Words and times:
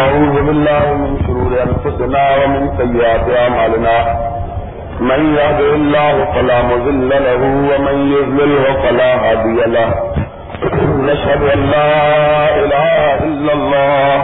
ونعوذ 0.00 0.36
بالله 0.46 0.84
من 1.02 1.12
شرور 1.26 1.52
أنفسنا 1.68 2.22
ومن 2.40 2.62
سيئات 2.80 3.26
أعمالنا 3.42 3.96
من 5.00 5.20
يهده 5.38 5.70
الله 5.80 6.14
فلا 6.34 6.58
مضل 6.62 7.08
له 7.08 7.42
ومن 7.70 7.96
يضلله 8.16 8.64
فلا 8.82 9.10
هادي 9.24 9.58
له. 9.76 9.90
نشهد 11.08 11.42
أن 11.54 11.60
لا 11.74 11.92
إله 12.62 12.94
إلا 13.28 13.52
الله 13.52 14.14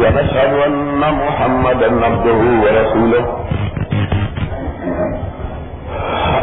ونشهد 0.00 0.52
أن 0.66 1.02
محمدا 1.22 1.88
عبده 2.06 2.40
ورسوله. 2.62 3.24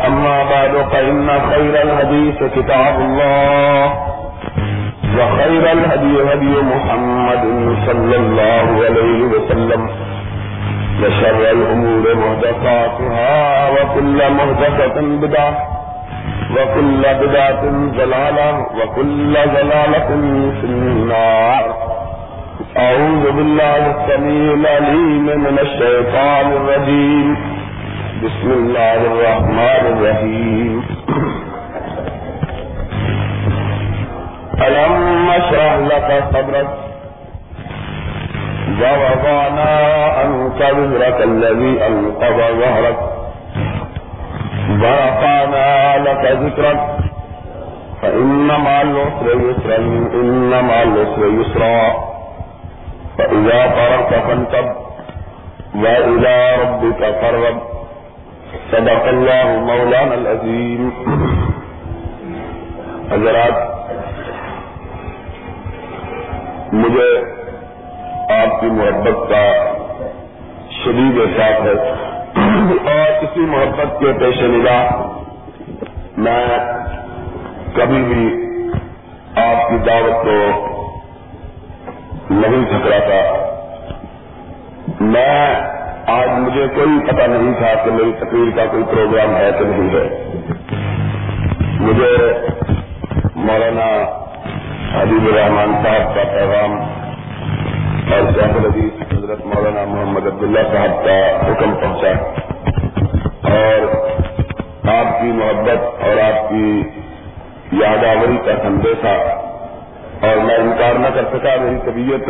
أما 0.08 0.38
بعد، 0.54 0.74
فإن 0.92 1.28
خير 1.52 1.74
الحديث 1.88 2.40
كتاب 2.56 2.96
الله. 3.08 4.03
وخير 5.18 5.72
الهدي 5.72 6.14
هدي 6.30 6.56
محمد 6.74 7.44
صلى 7.88 8.16
الله 8.16 8.68
عليه 8.86 9.20
وسلم. 9.34 9.82
وشر 11.02 11.52
الأمور 11.52 12.16
مهدفاتها 12.16 13.70
وكل 13.76 14.20
مهدفة 14.40 14.98
بدعة 15.02 15.54
وكل 16.56 17.02
بدعة 17.22 17.64
ضلالة 17.98 18.50
وكل 18.78 19.34
ضلالة 19.34 20.10
في 20.62 20.66
النار. 20.66 21.66
أعوذ 22.78 23.32
بالله 23.32 23.82
السميع 23.96 24.54
العليم 24.54 25.26
من 25.26 25.56
الشيطان 25.62 26.46
الرجيم. 26.52 27.38
بسم 28.24 28.50
الله 28.52 29.00
الرحمن 29.12 29.84
الرحيم. 29.94 30.84
ألم 34.62 35.26
نشرح 35.30 35.74
لك 35.74 36.24
صدرك؟ 36.34 36.68
ووضعنا 38.82 39.72
عنك 40.18 40.78
وزرك 40.78 41.22
الذي 41.22 41.88
أنقض 41.88 42.38
ظهرك. 42.60 43.00
ورفعنا 44.70 45.98
لك 45.98 46.32
ذكرك. 46.32 46.98
فإن 48.02 48.48
مع 48.48 48.82
العسر 48.82 49.28
يسرا، 49.50 49.78
إن 50.14 50.50
مع 50.50 50.82
العسر 50.84 51.42
يسرا. 51.42 51.94
فإذا 53.18 53.68
فرغت 53.68 54.14
فانتب، 54.14 54.76
وإلى 55.76 56.56
ربك 56.64 57.00
فارغب. 57.22 57.62
صدق 58.72 59.08
الله 59.08 59.46
مولانا 59.60 60.16
العظيم. 60.16 60.94
حضرات 63.12 63.73
مجھے 66.74 67.20
آپ 68.34 68.62
کی 68.62 68.68
محبت 68.68 69.30
کا 69.30 69.74
شدید 70.72 71.20
احساس 71.20 71.66
ہے۔ 71.66 71.94
اور 72.94 73.24
اسی 73.24 73.40
محبت 73.40 74.00
کے 74.00 74.14
پیش 74.20 74.42
نگاہ 74.42 74.90
میں 76.18 76.46
کبھی 77.76 78.04
بھی 78.04 78.36
آپ 79.36 79.70
کی 79.70 79.78
دعوت 79.78 80.26
کو 80.26 80.68
نہیں 82.30 82.66
ٹھکرا 82.66 83.00
تھا 83.00 83.22
میں 85.02 85.56
آج 86.08 86.30
مجھے 86.30 86.68
کوئی 86.76 87.08
پتہ 87.08 87.24
نہیں 87.28 87.54
تھا 87.54 87.84
کہ 87.84 87.92
میری 87.92 88.12
تقریر 88.20 88.58
کا 88.58 88.66
کوئی 88.72 88.84
پروگرام 88.84 89.36
ہے 89.36 89.50
کہ 89.60 89.66
نہیں 89.66 89.90
ہے۔ 89.96 90.32
مجھے 91.80 92.34
مولانا 93.36 94.23
حبیب 94.94 95.28
الرحمان 95.28 95.72
صاحب 95.84 96.16
کا 96.16 96.24
پیغام 96.24 96.74
اور 98.14 98.32
جعفر 98.32 98.66
عزیز 98.66 99.02
حضرت 99.14 99.46
مولانا 99.46 99.86
محمد 99.86 100.28
عبداللہ 100.28 100.60
صاحب 100.74 101.06
کا 101.06 101.16
حکم 101.48 101.74
پہنچا 101.82 102.12
اور 103.54 103.88
آپ 104.94 105.22
کی 105.22 105.32
محبت 105.40 106.04
اور 106.04 106.22
آپ 106.26 106.50
کی 106.50 106.82
یاداوری 107.72 108.38
کا 108.46 108.56
سندیشہ 108.64 109.16
اور 110.28 110.44
میں 110.44 110.58
انکار 110.58 111.00
نہ 111.00 111.08
کر 111.16 111.26
سکا، 111.34 111.56
میری 111.62 111.80
طبیعت 111.86 112.30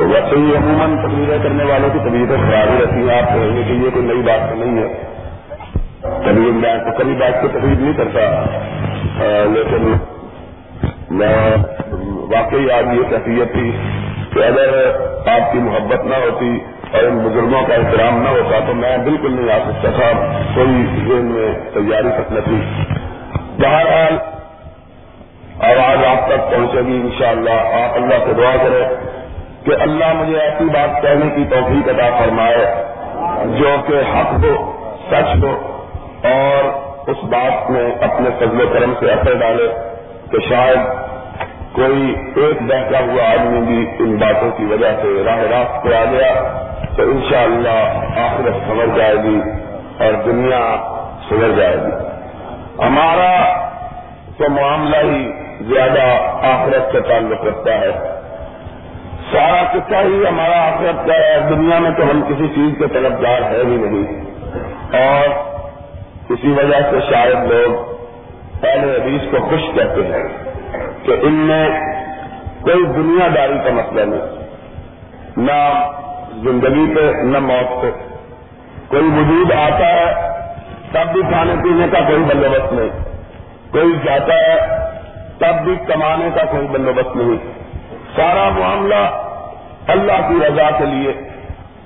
ویسے 0.00 0.36
ہی 0.36 0.56
عموماً 0.56 0.96
تقریریں 0.96 1.42
کرنے 1.42 1.64
والوں 1.64 1.90
کی 1.92 1.98
طبیعتیں 2.08 2.36
خراب 2.36 2.72
ہی 2.72 2.78
رہتی 2.82 3.08
ہیں، 3.08 3.18
آپ 3.18 3.28
کہیں 3.34 3.56
گے 3.56 3.62
کہ 3.68 3.72
یہ 3.84 3.90
کوئی 3.90 4.06
نئی 4.06 4.22
بات 4.22 4.48
تو 4.50 4.56
نہیں 4.64 4.82
ہے۔ 4.82 4.88
کبھی 6.24 6.50
میں 6.62 6.74
تو 6.78 6.98
کبھی 6.98 7.14
بات 7.20 7.40
کی 7.42 7.48
تقریب 7.58 7.80
نہیں 7.80 7.92
کرتا 7.92 8.20
لیکن 9.54 9.94
میں 11.14 11.56
واقعی 12.30 12.70
آج 12.70 12.84
یہ 12.92 13.02
کیفیت 13.10 13.52
تھی 13.52 13.70
کہ 14.32 14.38
اگر 14.38 14.90
آپ 15.26 15.52
کی 15.52 15.58
محبت 15.58 16.04
نہ 16.04 16.14
ہوتی 16.14 16.58
اور 16.92 17.02
ان 17.02 17.18
بزرگوں 17.18 17.66
کا 17.66 17.74
احترام 17.74 18.22
نہ 18.22 18.28
ہوتا 18.28 18.58
تو 18.66 18.74
میں 18.74 18.96
بالکل 18.98 19.32
نہیں 19.32 19.54
آ 19.54 19.58
سکتا 19.58 19.90
تھا، 19.90 20.10
کوئی 20.54 20.86
ذہن 20.96 21.24
میں 21.24 21.52
تیاری 21.74 22.08
تک 22.08 22.32
نہ 22.32 22.40
تھی۔ 22.40 22.60
بہرحال، 23.58 24.16
آواز 25.60 26.04
آپ 26.04 26.28
تک 26.28 26.50
پہنچے 26.50 26.80
گی 26.86 26.96
انشاءاللہ۔ 26.96 27.50
آپ 27.50 27.94
اللہ 27.94 28.24
سے 28.26 28.32
دعا 28.32 28.56
کریں 28.56 28.88
کہ 29.64 29.82
اللہ 29.82 30.12
مجھے 30.14 30.40
ایسی 30.40 30.64
بات 30.64 31.02
کہنے 31.02 31.34
کی 31.36 31.44
توفیق 31.50 31.88
عطا 31.88 32.18
فرمائے 32.18 32.84
جو 33.58 33.74
کہ 33.86 34.16
حق 34.16 34.44
ہو، 34.44 34.72
سچ 35.10 35.44
ہو 35.44 35.78
اور 36.24 36.84
اس 37.10 37.24
بات 37.24 37.70
میں 37.70 37.94
اپنے 38.00 38.30
فضل 38.38 38.60
و 38.60 38.68
کرم 38.72 38.92
سے 39.00 39.10
اثر 39.10 39.34
ڈالے 39.34 39.68
کہ 40.32 40.38
شاید 40.48 41.03
کوئی 41.74 42.14
ایک 42.36 42.62
بہتا 42.62 42.98
ہوا 42.98 43.30
آدمی 43.30 43.60
بھی 43.60 43.90
ان 43.98 44.16
باتوں 44.16 44.50
کی 44.50 44.64
وجہ 44.64 44.96
سے 45.02 45.22
راہ 45.24 45.38
راست 45.38 45.84
پہ 45.84 45.94
آ 45.94 46.04
گیا 46.10 46.34
تو 46.96 47.02
انشاءاللہ 47.02 47.78
آخرت 48.18 48.68
سمجھ 48.68 48.98
جائے 48.98 49.14
گی 49.14 49.40
اور 49.98 50.12
دنیا 50.24 50.76
سدھر 51.28 51.50
جائے 51.56 51.76
گی۔ 51.76 51.92
ہمارا 52.82 53.64
تو 54.38 54.50
معاملہ 54.50 54.96
ہی 54.96 55.32
زیادہ 55.60 56.02
آخرت 56.46 56.92
سے 56.92 57.00
تعلق 57.00 57.44
رکھتا 57.44 57.80
ہے۔ 57.80 57.90
سارا 59.32 59.62
قصہ 59.72 59.96
ہی 59.96 60.24
ہمارا 60.28 60.72
آخرت 60.72 61.06
کا 61.06 61.14
ہے۔ 61.14 61.40
دنیا 61.50 61.78
میں 61.78 61.90
تو 61.90 62.02
ہم 62.02 62.22
کسی 62.28 62.48
چیز 62.48 62.78
کے 62.78 62.86
طلبدار 62.86 63.42
ہے 63.42 63.58
ہی 63.58 63.76
نہیں۔ 63.76 64.20
اور 64.92 65.28
اسی 66.28 66.48
وجہ 66.48 66.90
سے 66.90 66.96
شاید 67.10 67.52
لوگ 67.52 67.94
پہلے 68.60 68.96
حدیث 68.96 69.30
کو 69.30 69.36
خوش 69.48 69.60
کرتے 69.76 70.02
ہیں۔ 70.02 70.53
کہ 71.02 71.12
ان 71.22 71.34
میں 71.34 71.68
کوئی 72.62 72.84
دنیا 72.86 73.28
داری 73.34 73.54
کا 73.64 73.70
مسئلہ 73.70 74.00
نہیں۔ 74.00 74.44
نہ 75.36 75.90
زندگی 76.42 76.94
پہ، 76.94 77.22
نہ 77.22 77.38
موت 77.38 77.82
پہ۔ 77.82 77.90
کوئی 78.88 79.04
وجود 79.04 79.52
آتا 79.52 79.86
ہے، 79.86 80.14
تب 80.92 81.12
بھی 81.12 81.22
کھانے 81.22 81.54
پینے 81.62 81.86
کا 81.92 82.00
کوئی 82.00 82.22
بندوبست 82.22 82.72
نہیں۔ 82.72 82.88
کوئی 83.72 83.96
جاتا 84.04 84.38
ہے، 84.38 84.60
تب 85.38 85.64
بھی 85.64 85.74
کمانے 85.86 86.28
کا 86.34 86.44
کوئی 86.44 86.66
بندوبست 86.66 87.16
نہیں۔ 87.16 87.36
سارا 88.16 88.48
معاملہ 88.48 89.22
اللہ 89.86 90.28
کی 90.28 90.46
رضا 90.46 90.70
کے 90.78 90.84
لیے، 90.86 91.12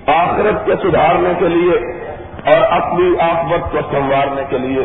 آخرت 0.07 0.67
کے 0.67 0.73
سدھارنے 0.83 1.33
کے 1.39 1.49
لیے 1.49 2.03
اور 2.51 2.83
اپنی 2.83 3.21
آکبت 3.21 3.73
کو 3.73 3.79
سنوارنے 3.91 4.43
کے 4.49 4.59
لیے۔ 4.59 4.85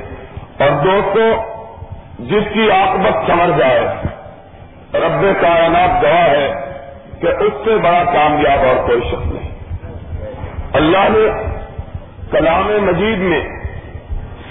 اور 0.60 0.70
دوستوں 0.70 1.63
جس 2.20 2.54
کی 2.54 2.72
آکبت 2.72 3.28
سمر 3.28 3.58
جائے۔ 3.58 3.82
رب 4.94 5.42
کائنات 5.42 6.04
گواہ 6.04 6.30
ہے 6.30 6.54
کہ 7.22 7.28
اس 7.28 7.54
سے 7.66 7.78
بڑا 7.78 8.04
کامیاب 8.14 8.60
اور 8.60 8.88
کوئی 8.88 9.02
شخص 9.12 9.26
نہیں۔ 9.26 9.50
اللہ 10.74 10.98
نے 10.98 11.54
کلام 12.32 12.68
مجید 12.82 13.18
میں 13.18 13.42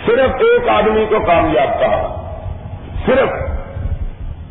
صرف 0.07 0.31
ایک 0.41 0.69
آدمی 0.69 1.05
کو 1.09 1.21
کامیاب 1.27 1.81
کہا۔ 1.81 2.19
صرف 3.07 3.29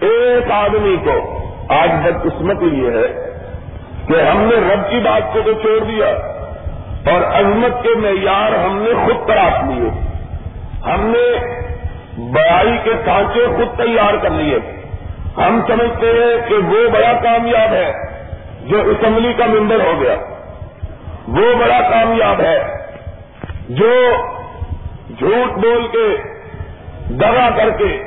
ایک 0.02 0.52
آدمی 0.52 0.96
کو۔ 1.04 1.38
آج 1.70 1.90
بدقسمتی 2.04 2.66
یہ 2.66 2.90
ہے 2.92 3.32
کہ 4.08 4.22
ہم 4.22 4.38
نے 4.38 4.74
رب 4.74 4.90
کی 4.90 5.00
بات 5.00 5.34
کو 5.34 5.40
تو 5.46 5.54
چھوڑ 5.54 5.84
دیا 5.84 6.06
اور 7.12 7.40
عظمت 7.40 7.84
کے 7.84 7.90
معیار 7.96 8.66
ہم 8.66 8.78
نے 8.81 9.06
خود 9.06 9.28
تراش 9.28 9.64
لیے۔ 9.64 9.90
ہم 10.92 11.02
نے 11.02 11.61
بڑائی 12.29 12.77
کے 12.83 12.91
سانچے 13.06 13.45
خود 13.45 13.77
تیار 13.77 14.13
کر 14.21 14.29
لیے۔ 14.29 14.57
ہم 15.38 15.62
سمجھتے 15.68 16.06
ہیں 16.06 16.50
کہ 16.50 16.56
وہ 16.56 16.89
بڑا 16.89 17.13
کامیاب 17.23 17.73
ہے 17.73 17.91
جو 18.62 18.81
اسمبلی 18.81 19.33
کا 19.33 19.45
ممبر 19.45 19.79
ہو 19.79 20.01
گیا۔ 20.01 20.15
وہ 21.27 21.56
بڑا 21.59 21.79
کامیاب 21.89 22.41
ہے 22.41 22.63
جو 23.69 24.12
جھوٹ 25.19 25.57
بول 25.57 25.88
کے 25.91 26.18
دگا 27.09 27.50
کر 27.56 27.69
کے 27.69 28.03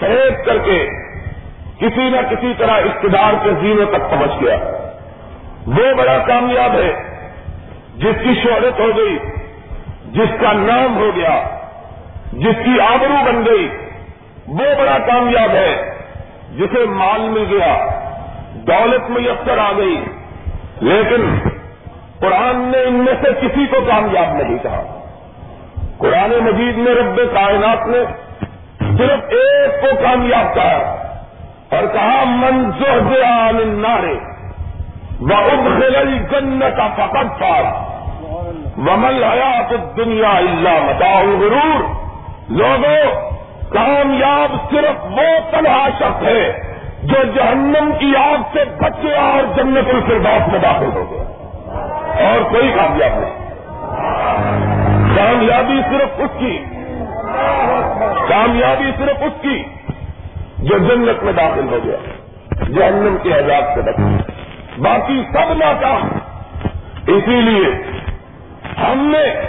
فریب 0.00 0.46
کر 0.46 0.58
کے 0.58 0.88
کسی 1.78 2.10
نہ 2.10 2.16
کسی 2.30 2.52
طرح 2.58 2.70
اقتدار 2.70 3.32
کے 3.44 3.50
زینے 3.60 3.84
تک 3.84 4.10
پہنچ 4.10 4.30
گیا۔ 4.40 4.56
وہ 5.66 5.94
بڑا 5.96 6.18
کامیاب 6.18 6.74
ہے 6.74 6.92
جس 7.96 8.14
کی 8.24 8.40
شہرت 8.44 8.80
ہو 8.80 8.96
گئی، 8.96 9.18
جس 10.12 10.40
کا 10.40 10.52
نام 10.52 10.96
ہو 10.96 11.10
گیا۔ 11.16 11.59
جس 12.32 12.56
کی 12.64 12.80
آبرو 12.80 13.32
بن 13.32 13.42
گئی، 13.46 13.68
وہ 14.46 14.74
بڑا 14.78 14.98
کامیاب 14.98 15.50
ہے، 15.50 15.90
جسے 16.56 16.86
مال 16.86 17.20
مل 17.20 17.44
گیا، 17.50 17.86
دولت 18.54 19.10
میسر 19.10 19.58
آ 19.58 19.72
گئی۔ 19.76 20.04
لیکن 20.80 21.48
قرآن 22.20 22.56
نے 22.56 22.82
ان 22.82 22.94
میں 22.94 23.14
سے 23.22 23.46
کسی 23.46 23.66
کو 23.66 23.76
کامیاب 23.80 24.42
نہیں 24.42 24.58
کہا۔ 24.62 24.96
قرآن 25.98 26.30
مجید 26.30 26.76
میں 26.76 26.94
رب 26.94 27.16
کائنات 27.16 27.86
نے 27.86 27.98
صرف 28.98 29.20
ایک 29.28 29.80
کو 29.80 29.86
کامیاب 30.02 30.54
کہا 30.54 30.96
اور 31.70 31.86
کہا 31.92 32.24
منظور 32.26 33.64
نارے 33.66 34.14
وہ 35.20 35.34
ابل 35.34 36.18
جن 36.18 36.60
کا 36.76 36.88
فقط 36.88 37.40
پار 37.40 37.90
ومل 38.76 39.24
حیات 39.24 39.96
دنیا 39.96 40.30
اللہ 40.30 40.82
متاؤ 40.82 41.38
غرور 41.40 42.09
لوگوں، 42.50 43.30
کامیاب 43.70 44.70
صرف 44.70 45.04
وہ 45.04 45.50
تنہا 45.50 45.88
شخص 45.98 46.22
ہے 46.22 46.74
جو 47.02 47.16
جہنم 47.34 47.90
کی 47.98 48.16
آگ 48.16 48.42
سے 48.52 48.64
بچے 48.80 49.16
اور 49.16 49.56
جنت 49.56 49.88
الفردوس 49.88 50.48
میں 50.52 50.58
داخل 50.58 50.90
ہو 50.92 51.10
گیا۔ 51.10 51.22
اور 52.28 52.50
کوئی 52.50 52.72
کامیاب 52.76 53.18
نہیں۔ 53.18 53.50
کامیابی 55.16 55.80
صرف 55.90 56.08
اس 56.16 56.30
کی، 56.38 56.64
کامیابی 58.28 58.90
صرف 58.98 59.22
اس 59.22 59.42
کی 59.42 59.62
جو 60.58 60.78
جنت 60.78 61.22
میں 61.22 61.32
داخل 61.32 61.68
ہو 61.70 61.78
گیا، 61.84 61.96
جہنم 62.68 63.16
کے 63.22 63.32
عذاب 63.32 63.74
سے 63.74 63.82
بچے۔ 63.82 64.32
باقی 64.80 65.22
سب 65.32 65.52
ناکام۔ 65.52 66.08
اسی 67.06 67.40
لیے 67.40 67.68
ہم 68.78 69.12
نے 69.12 69.40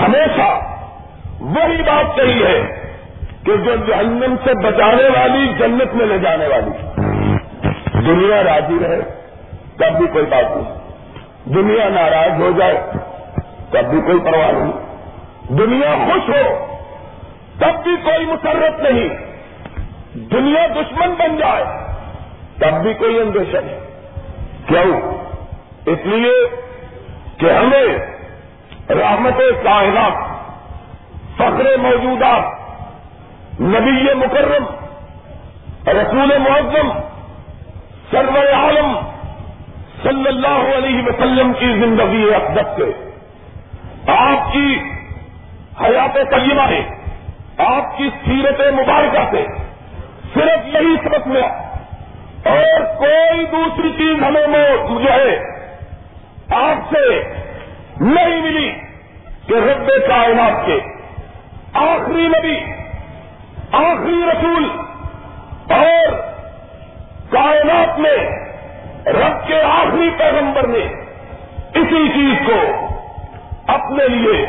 ہمیشہ 0.00 0.77
وہی 1.40 1.82
بات 1.82 2.16
کہی 2.16 2.46
ہے 2.46 2.60
کہ 3.44 3.56
جو 3.56 3.76
جہنم 3.76 4.34
سے 4.44 4.54
بچانے 4.66 5.18
والی 5.18 5.52
جنت 5.58 5.94
میں 5.94 6.06
لے 6.06 6.18
جانے 6.18 6.46
والی 6.46 7.00
دنیا 8.00 8.44
راضی 8.44 8.78
رہے، 8.82 9.00
تب 9.76 9.98
بھی 9.98 10.06
کوئی 10.06 10.26
بات 10.26 10.56
نہیں۔ 10.56 10.78
دنیا 11.44 11.88
ناراض 11.88 12.40
ہو 12.40 12.50
جائے، 12.58 12.80
تب 13.70 13.84
بھی 13.90 14.00
کوئی 14.00 14.20
پرواہ 14.20 14.52
نہیں۔ 14.52 14.72
دنیا 15.48 16.06
خوش 16.06 16.28
ہو، 16.28 16.66
تب 17.58 17.84
بھی 17.84 17.96
کوئی 18.04 18.26
مسرت 18.26 18.80
نہیں۔ 18.80 19.08
دنیا 20.14 20.66
دشمن 20.66 21.14
بن 21.18 21.36
جائے، 21.36 21.64
تب 22.58 22.82
بھی 22.82 22.94
کوئی 22.94 23.20
اندیشہ 23.20 23.56
نہیں۔ 23.56 23.80
کیوں؟ 24.66 25.00
اس 25.86 25.98
لیے 26.04 26.32
کہ 27.38 27.50
ہمیں 27.50 27.98
رحمت 28.90 29.64
کائنات 29.64 30.27
فخر 31.38 31.76
موجودات 31.78 32.44
نبی 33.60 34.14
مکرم، 34.14 34.64
رسول 35.88 36.38
معظم، 36.38 36.88
سرور 38.10 38.52
عالم 38.52 38.98
صلی 40.02 40.28
اللہ 40.28 40.76
علیہ 40.76 41.02
وسلم 41.02 41.52
کی 41.52 41.66
زندگی 41.66 42.34
اقدت 42.34 42.80
سے 42.80 43.10
آپ 44.12 44.52
کی 44.52 44.78
حیات 45.80 46.14
طیبہ 46.14 46.68
ہے، 46.68 46.88
آپ 47.58 47.98
کی 47.98 48.10
سیرت 48.24 48.60
مبارکہ 48.60 49.30
سے۔ 49.30 49.46
صرف 50.34 50.66
یہی 50.66 50.96
سبق 51.04 51.26
ملا 51.26 51.46
اور 52.44 52.80
کوئی 52.98 53.44
دوسری 53.44 53.92
چیز 53.98 54.22
ہمیں 54.22 54.46
جو 54.88 55.12
ہے۔ 55.12 55.38
آپ 56.54 56.94
سے 56.94 57.22
نہیں 58.00 58.42
ملی 58.42 58.72
کہ 59.46 59.54
رب 59.54 59.88
کائنات 60.08 60.66
کے 60.66 60.97
آخری 61.78 62.28
نبی، 62.28 62.60
آخری 63.72 64.22
رسول 64.32 64.64
اور 65.70 66.12
کائنات 67.30 67.98
میں 67.98 68.16
رب 69.06 69.46
کے 69.46 69.62
آخری 69.62 70.10
پیغمبر 70.18 70.66
نے 70.66 70.84
اسی 71.74 72.08
چیز 72.08 72.46
کو 72.46 72.88
اپنے 73.66 74.08
لیے، 74.08 74.46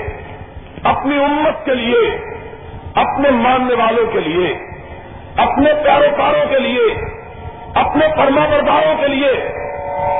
اپنی 0.83 1.23
امت 1.23 1.65
کے 1.65 1.75
لیے، 1.75 2.17
اپنے 2.95 3.29
ماننے 3.31 3.73
والوں 3.73 4.13
کے 4.13 4.19
لیے، 4.19 4.53
اپنے 5.37 5.73
پیروکاروں 5.83 6.49
کے 6.49 6.59
لیے، 6.59 6.93
اپنے 7.75 8.07
پرما 8.15 8.45
برداروں 8.51 8.95
کے 9.01 9.07
لیے، 9.07 9.31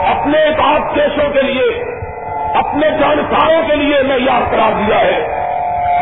اپنے 0.08 0.44
اطاعت 0.44 0.96
کیشوں 0.96 1.30
کے 1.34 1.42
لیے، 1.42 1.84
اپنے 2.54 2.92
جانکاروں 2.92 3.62
کے 3.68 3.76
لیے 3.76 4.02
معیار 4.04 4.42
قرار 4.52 4.72
دیا 4.88 5.00
ہے۔ 5.00 5.39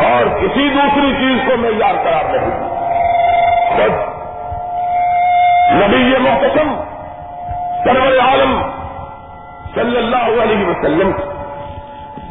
اور 0.04 0.26
کسی 0.26 0.70
دوسری 0.70 1.14
چیز 1.14 1.50
کو 1.50 1.58
معیار 1.58 1.96
قرار 2.04 2.24
نہیں 2.24 2.78
نبی 5.74 5.98
یہ 5.98 6.18
محتسم 6.18 6.82
سرور 7.84 8.20
عالم 8.20 8.62
صلی 9.76 9.98
اللہ 9.98 10.44
علیہ 10.44 10.70
وسلم، 10.70 11.12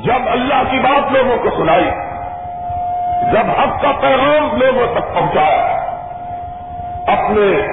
جب 0.04 0.28
اللہ 0.28 0.62
کی 0.70 0.78
بات 0.78 1.12
لوگوں 1.12 1.36
کو 1.36 1.50
سنائی، 1.50 1.90
جب 3.32 3.60
حق 3.60 3.82
کا 3.82 3.92
پیغام 4.00 4.56
لوگوں 4.56 4.94
تک 4.94 5.14
پہنچایا، 5.14 5.76
اپنے 7.06 7.66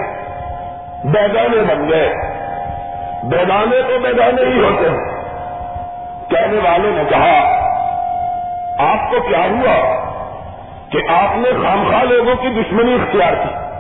بیگانے 1.04 1.76
بن 1.76 1.90
گئے۔ 1.90 2.14
بیگانے 3.24 3.82
تو 3.82 4.00
بیگانے 4.00 4.42
ہی 4.42 4.64
ہوتے 4.64 4.90
ہیں۔ 4.90 4.98
کہنے 6.30 6.58
والے 6.58 6.90
نے 6.90 7.04
کہا 7.10 7.63
آپ 8.80 9.12
کو 9.12 9.20
کیا 9.28 9.40
ہوا 9.40 10.04
کہ 10.90 10.98
آپ 11.12 11.38
نے 11.38 11.50
خامخواہ 11.64 12.04
لوگوں 12.04 12.36
کی 12.36 12.50
دشمنی 12.50 12.94
اختیار 12.94 13.34
کی۔ 13.34 13.74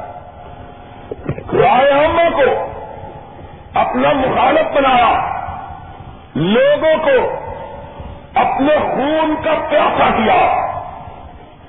رائے 1.57 2.07
کو 2.30 2.68
اپنا 3.74 4.13
مخالف 4.13 4.78
بنایا۔ 4.78 5.40
لوگوں 6.36 7.06
کو 7.06 7.36
اپنے 8.36 8.78
خون 8.80 9.36
کا 9.44 9.51
پیاسا 9.69 10.10
کیا۔ 10.10 10.68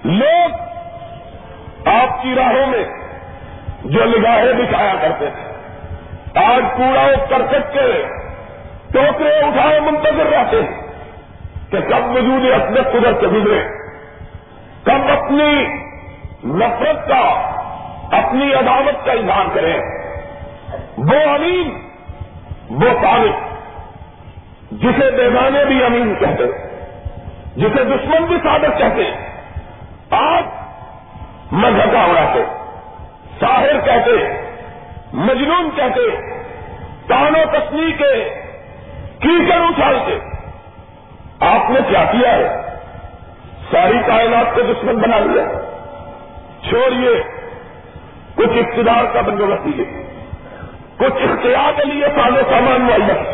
لوگ 0.05 0.53
آپ 1.89 2.23
کی 2.23 2.35
راہوں 2.35 2.67
میں 2.67 2.85
جو 3.85 4.05
نگاہیں 4.05 4.53
دکھایا 4.53 4.95
کرتے 5.01 5.27
تھے۔ 5.27 5.55
آج 6.41 6.63
کوڑا 6.77 7.07
کر 7.29 7.47
سکتے 7.47 8.03
ٹوکرے 8.93 9.39
اٹھائے 9.39 9.81
منتظر 9.81 10.27
رہتے 10.27 10.63
ہیں۔ 10.63 10.74
کہ 11.75 11.89
کب 11.89 12.11
وجود 12.11 12.53
اصلت 12.53 12.93
قدرت 12.93 13.21
سے 13.21 13.27
گزرے۔ 13.27 13.65
کب 14.83 15.23
اپنی 15.23 15.67
نفرت 16.45 17.09
کا، 17.09 17.51
اپنی 18.19 18.55
عدالت 18.55 19.07
کا 19.07 19.13
اظہار 19.13 19.45
کریں۔ 19.55 19.81
وہ 20.99 21.35
امین، 21.35 21.89
وہ 22.71 22.89
طالب 23.03 23.55
جسے 24.71 25.11
بیگانے 25.11 25.65
بھی 25.65 25.85
امین 25.85 26.15
کہتے 26.15 26.45
جسے 27.57 27.85
دشمن 27.85 28.25
بھی 28.25 28.37
صادق 28.45 28.79
کہتے 28.79 29.11
آپ 30.11 30.45
مذہبہ 31.53 31.99
اڑاتے 31.99 32.45
ساحر 33.41 33.81
کہتے 33.85 34.41
مجنون 35.13 35.71
کہتے 35.77 36.17
تانو 37.09 37.39
تسلی 37.53 37.93
کے 37.93 38.29
کیچڑ 39.19 39.61
اچھال 39.61 39.99
کے 40.07 40.34
آپ 41.41 41.71
نے 41.71 41.81
کیا 41.89 42.05
کیا 42.05 42.33
ہے؟ 42.33 42.49
ساری 43.71 43.99
کائنات 44.07 44.55
کو 44.55 44.61
دشمن 44.63 44.97
بنا 44.97 45.19
لیا۔ 45.19 45.45
چھوڑیے۔ 46.69 47.23
کچھ 48.35 48.59
اقتدار 48.59 49.05
کا 49.15 49.21
بندوبست 49.21 49.67
لیجیے 49.67 50.05
کچھ 50.97 51.23
اختیار 51.23 51.73
کے 51.77 51.85
لیے 51.85 52.07
سالو 52.07 52.41
سامان 52.51 52.81
معلوم 52.81 53.25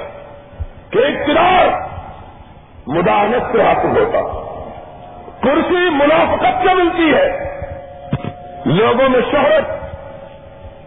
کہ 0.90 0.98
اقتدار 0.98 1.66
مداحت 2.86 3.52
سے 3.52 3.62
حاصل 3.62 3.88
ہوتا۔ 3.88 4.40
کرسی 5.42 5.90
منافقت 5.90 6.68
سے 6.68 6.74
ملتی 6.74 7.14
ہے۔ 7.14 7.50
لوگوں 8.64 9.08
میں 9.08 9.20
شہرت، 9.30 9.64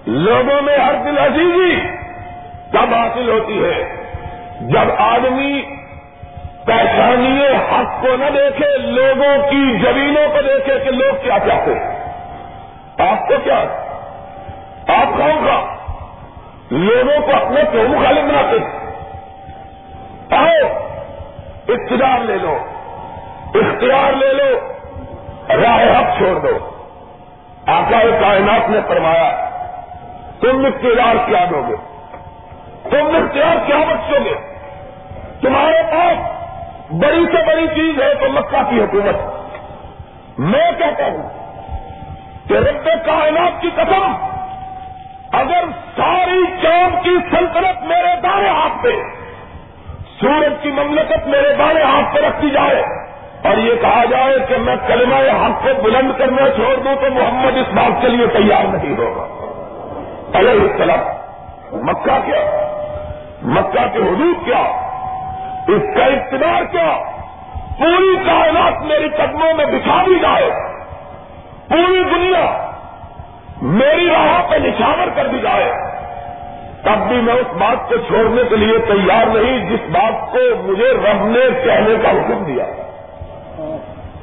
لوگوں 0.07 0.61
میں 0.61 0.77
ہر 0.77 0.93
دل 1.05 1.17
عزیزی 1.17 1.79
کب 2.71 2.93
حاصل 2.93 3.29
ہوتی 3.29 3.65
ہے 3.65 3.95
جب 4.61 4.91
آدمی 4.97 5.72
پہچانی 6.65 7.47
حق 7.47 8.01
کو 8.01 8.07
نہ 8.07 8.25
دیکھے، 8.25 8.77
لوگوں 8.77 9.49
کی 9.49 9.77
زمینوں 9.83 10.27
کو 10.33 10.41
دیکھے 10.41 10.79
کہ 10.79 10.91
لوگ 10.91 11.23
کیا 11.23 11.39
چاہتے 11.39 11.71
ہیں۔ 11.71 12.03
آپ 13.09 13.27
کو 13.27 13.33
کیا؟ 13.43 13.59
آپ 14.87 15.17
کون 15.17 15.45
کا 15.45 15.75
لوگوں 16.71 17.27
کو 17.27 17.45
اپنے 17.45 17.61
کیوں 17.71 17.89
مخالف 17.89 18.23
بناتے 18.23 18.57
ہیں۔ 18.59 18.83
آؤ، 20.39 20.67
اقتدار 21.67 22.19
لے 22.19 22.35
لو، 22.35 22.57
اختیار 23.55 24.13
لے 24.13 24.33
لو 24.33 24.73
راہ 25.61 25.99
حق 25.99 26.17
چھوڑ 26.17 26.39
دو۔ 26.39 26.69
آقا 27.67 27.99
کائنات 28.21 28.69
نے 28.69 28.79
فرمایا، 28.87 29.49
تم 30.41 30.65
اقتدار 30.65 31.15
کیا 31.27 31.45
دو 31.51 31.61
گے؟ 31.67 31.75
تم 32.89 33.15
اختیار 33.15 33.55
کیا 33.65 33.77
بچو 33.77 34.15
گے؟ 34.25 34.33
تمہارے 35.41 35.83
پاس 35.91 36.32
بڑی 36.91 37.25
سے 37.25 37.43
بڑی 37.45 37.67
چیز 37.67 38.01
ہے 38.01 38.13
تو 38.13 38.29
مکہ 38.29 38.61
کی 38.69 38.81
حکومت۔ 38.81 40.39
میں 40.39 40.71
کہتا 40.71 41.05
ہوں 41.05 41.29
کہ 42.47 42.53
رب 42.53 42.87
کائنات 43.05 43.61
کی 43.61 43.69
قسم، 43.75 44.13
اگر 45.31 45.63
ساری 45.95 46.43
چاند 46.61 47.03
کی 47.03 47.15
سلطنت 47.31 47.83
میرے 47.83 48.15
دائیں 48.23 48.49
ہاتھ 48.49 48.83
پہ، 48.83 48.91
سورج 50.21 50.53
کی 50.61 50.71
مملکت 50.71 51.27
میرے 51.27 51.55
بائیں 51.57 51.83
ہاتھ 51.83 52.15
پہ 52.15 52.21
رکھی 52.21 52.49
جائے، 52.49 52.83
اور 53.43 53.57
یہ 53.57 53.75
کہا 53.81 54.03
جائے 54.09 54.37
کہ 54.47 54.57
میں 54.57 54.75
کلمہ 54.87 55.15
حق 55.15 55.63
کو 55.63 55.81
بلند 55.81 56.11
کرنا 56.17 56.49
چھوڑ 56.55 56.75
دوں 56.75 56.95
تو 56.95 57.13
محمد 57.13 57.57
اس 57.57 57.73
بات 57.73 58.01
کے 58.01 58.07
لیے 58.07 58.27
تیار 58.27 58.65
نہیں 58.65 58.95
ہوگا۔ 58.97 59.25
علیہ 60.39 60.61
السلام، 60.61 61.83
مکہ 61.85 62.19
کیا؟ 62.25 62.43
مکہ 63.41 63.87
کے 63.93 63.99
حدود 63.99 64.45
کیا؟ 64.45 64.63
اس 65.67 65.81
کا 65.95 66.05
اقتدار 66.05 66.63
کیا؟ 66.71 66.99
پوری 67.79 68.15
کائنات 68.25 68.81
میری 68.81 69.09
قدموں 69.09 69.53
میں 69.53 69.65
بچھا 69.65 70.03
دی 70.07 70.19
جائے۔ 70.19 70.51
پوری 71.69 72.03
دنیا 72.03 72.71
میری 73.61 74.09
راہ 74.09 74.49
پہ 74.49 74.55
نشاور 74.55 75.07
کر 75.15 75.27
دی 75.27 75.39
جائے۔ 75.39 75.73
تب 76.83 77.07
بھی 77.07 77.21
میں 77.21 77.33
اس 77.33 77.55
بات 77.57 77.89
کو 77.89 77.95
چھوڑنے 77.97 78.41
کے 78.49 78.55
لیے 78.55 78.77
تیار 78.77 79.25
نہیں 79.25 79.69
جس 79.69 79.89
بات 79.89 80.31
کو 80.31 80.63
مجھے 80.63 80.91
رب 80.91 81.25
نے 81.25 81.65
کہنے 81.65 81.95
کا 82.03 82.11
حکم 82.11 82.43
دیا۔ 82.43 82.65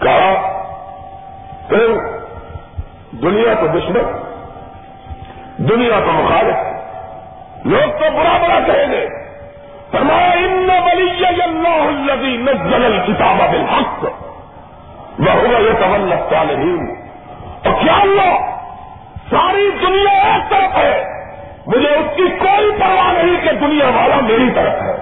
کہا، 0.00 0.62
پھر 1.68 1.86
دنیا 3.12 3.54
کو 3.60 3.66
دشمن، 3.66 4.02
دنیا 5.56 6.00
کو 6.00 6.12
مخالف۔ 6.12 6.56
لوگ 7.66 7.90
تو 7.90 8.04
برا 8.10 8.38
برا 8.42 8.60
کہیں 8.66 8.92
گے۔ 8.92 9.19
نزل 12.36 12.84
الكتاب 12.84 13.38
بالحق 13.52 14.04
وهو 15.18 15.58
يتولى 15.58 16.12
الصالحين. 16.12 16.94
اور 17.64 17.82
کیا 17.82 17.92
اللہ 17.92 18.56
ساری 19.30 19.70
دنیا 19.86 20.12
ایک 20.12 20.50
طرف 20.50 20.78
ہے؟ 20.78 21.04
مجھے 21.66 21.88
اس 21.88 22.16
کی 22.16 22.28
کوئی 22.38 22.70
پرواہ 22.80 23.12
نہیں 23.12 23.36
کہ 23.44 23.52
دنیا 23.52 23.86
والا 23.86 24.20
میری 24.20 24.50
طرف 24.54 24.82
ہے۔ 24.82 24.96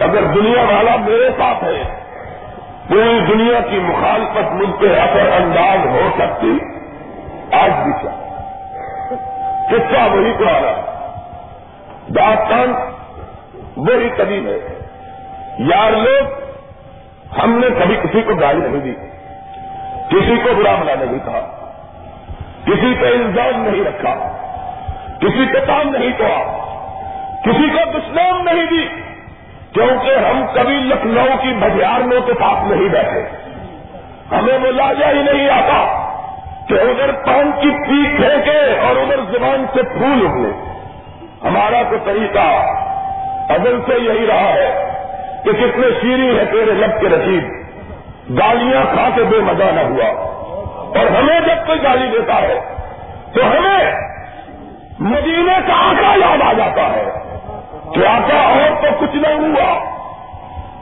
اگر 0.00 0.22
دنیا 0.22 0.62
والا 0.62 0.96
میرے 0.96 1.28
ساتھ 1.38 1.64
ہے، 1.64 1.82
پوری 2.88 3.20
دنیا 3.28 3.60
کی 3.70 3.78
مخالفت 3.78 4.52
مجھ 4.52 4.80
پہ 4.80 5.00
اثر 5.00 5.30
انداز 5.42 5.86
ہو 5.86 6.08
سکتی۔ 6.18 6.58
آج 7.52 7.70
بھی 7.70 7.92
کیا؟ 8.02 8.10
قصہ 9.70 10.16
وہی 10.16 10.32
کو 10.38 10.44
آ 10.44 10.60
رہا 10.62 10.80
داستان 12.08 12.74
وہی 13.76 14.08
کبھی 14.08 14.46
ہے۔ 14.46 14.58
یار 15.58 15.90
لوگ، 15.90 16.26
ہم 17.42 17.58
نے 17.58 17.66
کبھی 17.80 17.96
کسی 17.96 18.22
کو 18.22 18.34
گالی 18.34 18.68
نہیں 18.68 18.80
دی۔ 18.80 18.94
کسی 20.08 20.36
کو 20.44 20.54
برا 20.54 20.76
ملا 20.76 20.94
نہیں 20.94 21.18
کہا۔ 21.24 21.70
کسی 22.64 22.94
پہ 23.00 23.06
الزام 23.06 23.62
نہیں 23.62 23.84
رکھا۔ 23.84 24.14
کسی 25.18 25.52
پہ 25.52 25.66
کام 25.66 25.96
نہیں 25.96 26.18
کہا۔ 26.18 26.64
کسی 27.42 27.68
کو 27.68 27.98
دشنام 27.98 28.42
نہیں 28.42 28.64
دی۔ 28.64 28.86
کیونکہ 29.72 30.26
ہم 30.26 30.46
کبھی 30.54 30.74
لکھنؤ 30.74 31.26
کی 31.42 31.48
بجیاروں 31.48 32.20
کے 32.20 32.32
پاس 32.32 32.70
نہیں 32.70 32.88
بیٹھے۔ 32.88 33.28
ہمیں 34.30 34.58
وہ 34.58 34.72
لاجا 34.72 35.08
ہی 35.08 35.22
نہیں 35.22 35.48
آتا 35.48 36.04
کہ 36.68 36.74
ادھر 36.74 37.12
پان 37.12 37.50
کی 37.60 37.70
پیٹ 37.70 38.16
پھینکے 38.16 38.78
اور 38.80 38.96
ادھر 38.96 39.16
زبان 39.16 39.66
سے 39.74 39.82
پھول 39.82 40.26
اگلے 40.26 40.80
ہمارا 41.44 41.82
تو 41.90 41.96
طریقہ 42.04 42.66
ازل 43.48 43.80
سے 43.86 43.94
یہی 43.94 44.26
رہا 44.26 44.54
ہے 44.54 44.90
کہ 45.44 45.52
کتنے 45.52 45.86
شیریں 46.00 46.38
ہے 46.38 46.44
تیرے 46.44 46.72
لب 46.72 47.00
کے 47.00 47.08
رسید 47.08 47.44
گالیاں 48.38 48.94
کھا 48.94 49.08
کے 49.14 49.22
بے 49.22 49.38
مزہ 49.38 49.64
نہ 49.64 49.80
ہوا۔ 49.80 50.08
اور 50.98 51.06
ہمیں 51.06 51.40
جب 51.40 51.66
کوئی 51.66 51.82
گالی 51.82 52.06
دیتا 52.18 52.42
ہے، 52.42 52.60
تو 53.34 53.40
ہمیں 53.46 53.92
مدینے 54.98 55.54
کا 55.66 55.72
آقا 55.72 56.14
یاد 56.16 56.42
آ 56.42 56.52
جاتا 56.52 56.92
ہے 56.92 57.04
کہ 57.94 58.06
آقا 58.06 58.40
اور 58.40 58.82
تو 58.82 58.88
کچھ 59.00 59.16
نہیں 59.16 59.38
ہوا۔ 59.38 59.94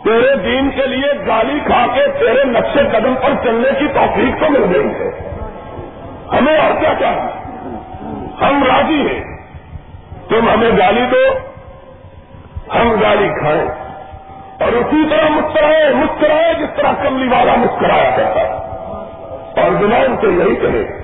تیرے 0.05 0.37
دین 0.37 0.71
کے 0.71 0.87
لیے 0.87 1.13
گالی 1.27 1.59
کھا 1.67 1.87
کے 1.95 2.07
تیرے 2.19 2.45
نقشے 2.45 2.81
قدم 2.93 3.15
پر 3.15 3.45
چلنے 3.45 3.69
کی 3.79 3.87
توفیق 3.95 4.41
تو 4.41 4.51
مل 4.51 4.77
گئی 4.77 4.87
ہے۔ 4.87 5.39
ہمیں 6.33 6.59
اور 6.59 6.81
کیا 6.81 6.95
چاہیے؟ 7.01 7.43
ہم 8.45 8.65
راضی 8.65 9.09
ہیں۔ 9.09 9.25
تم 10.29 10.51
ہمیں 10.51 10.71
گالی 10.79 11.03
دو۔ 11.11 11.52
ہم 12.75 12.91
گالی 13.03 13.29
کھائیں۔ 13.29 13.69
اور 14.61 14.73
اسی 14.73 15.09
طرح 15.11 15.29
مسکرائے 15.29 15.95
مسکرائے 15.95 16.55
جس 16.55 16.77
طرح 16.77 16.93
کملی 16.93 17.29
والا 17.29 17.55
مسکرایا 17.57 18.11
کرتا 18.17 18.41
اور 19.63 19.71
زبان 19.71 20.17
سے 20.21 20.27
یہی 20.27 20.57
کہے 20.57 21.03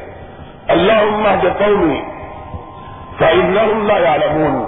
اللہ 0.68 0.92
عملہ 0.92 1.42
جو 1.42 1.48
قومی 1.58 2.00
اللہ 3.20 4.08
عالمون 4.08 4.64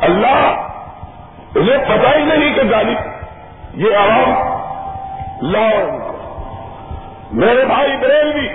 اللہ، 0.00 0.68
انہیں 1.54 1.78
پتا 1.78 2.18
ہی 2.18 2.24
نہیں 2.24 2.54
کہ 2.54 2.62
گالی، 2.70 2.94
یہ 3.74 3.96
عوام 3.96 4.62
لون 5.42 6.02
میرے 7.32 7.64
بھائی 7.64 7.96
بریل 7.96 8.32
بھی 8.32 8.48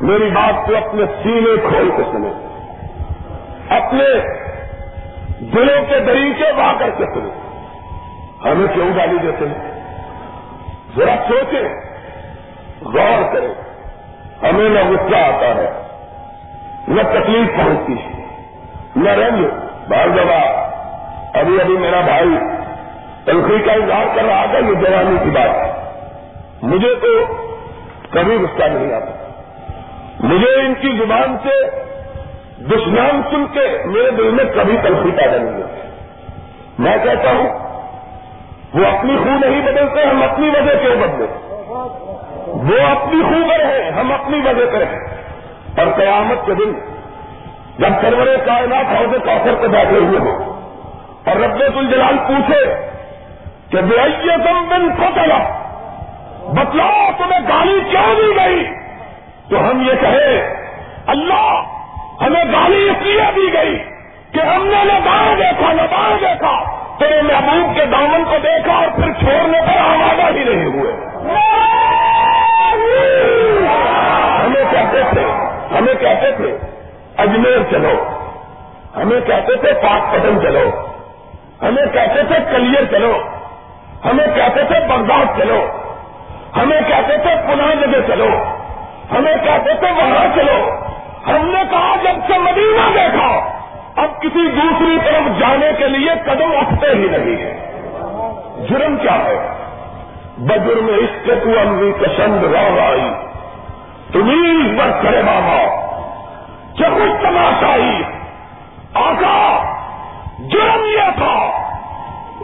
میری 0.00 0.30
بات 0.30 0.66
کو 0.66 0.76
اپنے 0.76 1.02
سینے 1.22 1.68
کھول 1.68 1.90
کے 1.96 2.02
سنے 2.12 2.28
اپنے 3.76 4.04
دلوں 5.40 5.84
کے 5.88 5.98
دریچے 6.00 6.52
وا 6.52 6.72
کر 6.78 6.90
کے 6.90 7.04
سنے 7.04 7.30
ہمیں 8.44 8.66
کیوں 8.74 8.90
گالی 8.96 9.18
دیتے 9.22 9.48
ہیں؟ 9.48 9.70
ذرا 10.96 11.14
سوچے 11.28 11.62
غور 12.84 13.34
کرے 13.34 13.52
ہمیں 14.42 14.68
نہ 14.68 14.78
غصہ 14.88 15.16
آتا 15.16 15.54
ہے، 15.54 15.70
نہ 16.88 17.02
تکلیف 17.02 17.56
پہنچتی 17.56 17.92
ہے، 17.92 18.26
نہ 18.96 19.08
رنگ 19.08 19.44
بار 19.88 20.08
دبا 20.08 20.38
ابھی 21.40 21.60
ابھی 21.60 21.76
میرا 21.78 22.00
بھائی 22.00 22.36
تنخواہ 23.24 23.66
کا 23.66 23.72
اظہار 23.72 24.06
کر 24.16 24.24
رہا 24.24 24.44
تھا، 24.46 24.58
یہ 24.58 24.74
جوانی 24.74 25.16
کی 25.24 25.30
بات 25.30 26.62
مجھے 26.62 26.94
تو 26.94 27.34
کبھی 28.10 28.36
غصہ 28.36 28.64
نہیں 28.64 28.94
آتا۔ 28.94 29.12
مجھے 30.20 30.54
ان 30.60 30.74
کی 30.74 30.96
زبان 30.98 31.36
سے 31.42 31.87
دشمن 32.60 33.22
سن 33.30 33.46
کے 33.52 33.78
میرے 33.84 34.10
دل 34.10 34.30
میں 34.30 34.44
کبھی 34.44 34.76
تلخی 34.82 35.10
پیدا 35.10 35.36
نہیں 35.36 35.62
ہوتی 35.62 35.88
میں 36.78 36.96
کہتا 37.02 37.30
ہوں، 37.30 37.48
وہ 38.74 38.98
اپنی 38.98 39.16
خو 39.16 39.48
نہیں 39.48 39.62
بدلتے، 39.62 40.04
ہم 40.04 40.22
اپنی 40.22 40.48
وجہ 40.48 40.82
کیوں 40.82 40.96
بدلے 40.96 41.26
وہ 42.46 42.86
اپنی 42.96 43.22
خو 43.22 43.48
پر 43.48 43.64
ہے 43.64 43.90
ہم 43.90 44.12
اپنی 44.12 44.38
وجہ 44.38 44.70
پہ 44.72 44.84
ہیں۔ 44.84 45.18
اور 45.78 45.86
قیامت 45.96 46.46
کے 46.46 46.54
دن 46.54 46.72
جب 47.78 47.88
سرور 48.00 48.26
کائنات 48.46 48.96
حوض 48.96 49.24
کافر 49.24 49.54
پہ 49.62 49.66
بیٹھے 49.66 49.98
ہوئے 49.98 50.18
ہو 50.18 50.60
اور 51.24 51.36
رب 51.36 51.76
الجلال 51.76 52.18
پوچھے 52.18 52.64
کہ 53.70 53.80
بے 53.80 53.96
تم 54.36 54.68
بن 54.68 54.88
کو 54.88 55.04
چلا 55.14 55.38
بتلاؤ، 56.48 57.10
تمہیں 57.18 57.40
گالی 57.48 57.80
کیوں 57.90 58.14
دی 58.16 58.36
گئی؟ 58.36 58.64
تو 59.50 59.60
ہم 59.60 59.80
یہ 59.80 59.94
کہیں 60.00 60.54
اللہ 61.06 61.77
ہمیں 62.20 62.44
گالی 62.44 62.88
اس 62.88 63.02
لیے 63.02 63.20
دی 63.36 63.52
گئی 63.52 63.78
کہ 64.32 64.40
ہم 64.40 64.66
نے 64.66 64.84
نہ 64.84 64.98
بائیں 65.04 65.36
دیکھا، 65.36 65.72
نہ 65.72 65.82
بائیں 65.82 66.16
دیکھا۔ 66.20 66.78
تیرے 66.98 67.22
محبوب 67.22 67.76
کے 67.76 67.84
دامن 67.84 68.24
کو 68.24 68.36
دیکھا 68.42 68.72
اور 68.72 68.88
پھر 68.96 69.12
چھوڑنے 69.12 69.60
پر 69.60 69.78
آمادہ 69.78 70.38
ہی 70.38 70.44
نہیں 70.44 70.66
ہوئے۔ 70.66 70.92
ہمیں 74.44 74.64
کہتے 74.70 75.02
تھے، 75.10 75.24
ہمیں 75.78 75.94
کہتے 75.94 76.32
تھے، 76.32 76.58
اجمیر 77.16 77.58
چلو۔ 77.70 78.04
ہمیں 78.96 79.20
کہتے 79.20 79.56
تھے، 79.56 79.72
پاک 79.72 80.12
پٹن 80.12 80.40
چلو۔ 80.42 80.70
ہمیں 81.62 81.86
کہتے 81.92 82.22
تھے 82.22 82.36
کلیئر 82.50 82.84
چلو۔ 82.90 83.18
ہمیں 84.04 84.26
کہتے 84.34 84.64
تھے، 84.64 84.86
بغداد 84.88 85.38
چلو۔ 85.38 85.66
ہمیں 86.56 86.80
کہتے 86.88 87.18
تھے، 87.18 87.30
پناہ 87.46 87.74
جگہ 87.74 88.00
چلو۔ 88.06 88.28
ہمیں 89.12 89.36
کہتے 89.44 89.74
تھے، 89.80 89.90
وہاں 89.90 90.26
چلو۔ 90.34 90.87
مدینہ 92.60 92.94
دیکھا۔ 92.94 93.58
اب 93.96 94.22
کسی 94.22 94.48
دوسری 94.48 94.98
طرف 95.04 95.38
جانے 95.38 95.70
کے 95.78 95.88
لیے 95.88 96.10
قدم 96.24 96.56
اٹھتے 96.56 96.86
ہی 96.86 97.08
نہیں 97.08 97.36
ہے۔ 97.36 97.64
جرم 98.70 98.96
کیا 98.96 99.14
ہے؟ 99.14 99.64
بجرم 100.38 100.86
اس 100.86 101.26
کے 101.26 101.34
تو 101.34 101.60
امری 101.60 101.92
کشند 101.92 102.44
راہ 102.44 102.90
آئی۔ 102.90 103.10
تمہیں 104.12 104.78
بر 104.78 105.02
کرے 105.02 105.22
بابا۔ 105.22 105.88
چکش 106.74 107.22
تماشائی 107.22 108.02
آقا، 108.94 109.62
جرم 110.38 110.84
یہ 110.84 111.10
تھا 111.16 111.50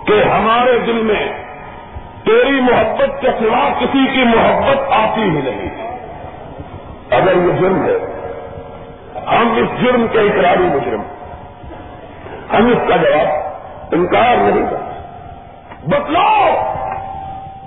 کہ 0.06 0.28
ہمارے 0.28 0.78
دل 0.78 0.92
میں 0.92 1.44
تیری 2.25 2.61
محبت 2.61 3.21
کے 3.21 3.28
سوا 3.38 3.68
کسی 3.80 4.06
کی 4.14 4.25
محبت 4.25 4.92
آتی 4.92 5.23
ہی 5.23 5.40
نہیں۔ 5.44 5.99
اگر 7.11 7.33
یہ 7.37 7.52
جرم 7.52 7.85
ہے 7.85 8.24
ہم 9.28 9.54
اس 9.57 9.83
جرم 9.83 10.07
کے 10.12 10.19
اقراری 10.19 10.62
مجرم 10.62 11.02
ہم 12.52 12.66
اس 12.66 12.88
کا 12.88 12.97
جواب 12.97 13.95
انکار 13.95 14.37
نہیں 14.37 14.71
کرتے 14.71 14.93
بتلاؤ، 15.87 16.50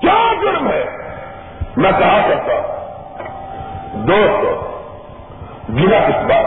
کیا 0.02 0.34
جرم 0.42 0.70
ہے؟ 0.70 0.84
میں 1.78 1.92
کہا 1.92 2.20
کرتا 2.30 2.54
ہوں 2.54 4.06
دوست 4.08 4.44
گنا 5.70 6.00
کس 6.08 6.26
بات 6.26 6.46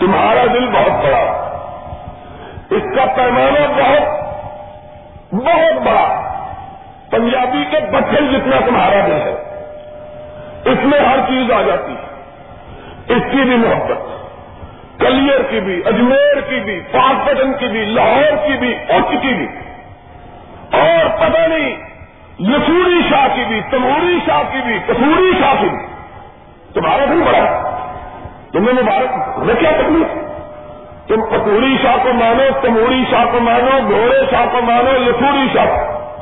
تمہارا 0.00 0.44
دل 0.52 0.66
بہت 0.66 1.04
بڑا 1.04 1.22
اس 2.70 2.82
کا 2.96 3.04
پیمانہ 3.14 3.66
بہت 3.78 4.28
بہت 5.32 5.86
بڑا 5.86 6.06
پنجابی 7.10 7.64
کے 7.70 7.76
بچے 7.90 8.22
جتنا 8.32 8.56
تمہارا 8.66 9.06
دل 9.06 9.12
ہے، 9.12 9.34
اس 10.64 10.78
میں 10.82 11.00
ہر 11.00 11.18
چیز 11.28 11.52
آ 11.52 11.62
جاتی 11.62 11.92
ہے۔ 11.92 12.07
اس 13.08 13.22
کی 13.30 13.36
بھی 13.36 13.56
محبت 13.56 14.18
کلیئر 15.00 15.42
کی 15.42 15.60
بھی، 15.60 15.82
اجمیر 15.86 16.40
کی 16.40 16.60
بھی، 16.60 16.80
پاک 16.92 17.26
پٹن 17.26 17.52
کی 17.52 17.68
بھی، 17.68 17.84
لاہور 17.84 18.36
کی 18.46 18.56
بھی 18.58 18.76
اچ 18.88 19.22
کی 19.22 19.34
بھی۔ 19.34 19.46
اور 20.72 21.08
پتہ 21.16 21.38
نہیں 21.38 21.76
لسوری 22.40 23.00
شاہ 23.10 23.28
کی 23.34 23.44
بھی، 23.48 23.60
تموری 23.70 24.18
شاہ 24.26 24.42
کی 24.52 24.58
بھی، 24.64 24.78
کسوری 24.86 25.32
شاہ 25.40 25.54
کی 25.60 25.68
بھی۔ 25.68 25.86
تمہارا 26.74 27.04
دل 27.04 27.22
بڑا 27.26 27.62
تمہیں 28.52 28.82
مبارک 28.82 29.38
میں 29.38 29.54
کیا 29.54 29.70
تکلیف 29.70 30.28
تم 31.08 31.20
کپوری 31.20 31.76
شاہ 31.82 31.96
کو 32.02 32.12
مانو، 32.12 32.42
تموری 32.62 33.04
شاہ 33.10 33.24
کو 33.32 33.40
مانو، 33.40 33.90
گھوڑے 33.90 34.20
شاہ 34.30 34.46
کو 34.52 34.62
مانو 34.62 34.90
لسوری 34.98 35.48
شاہ۔ 35.54 35.66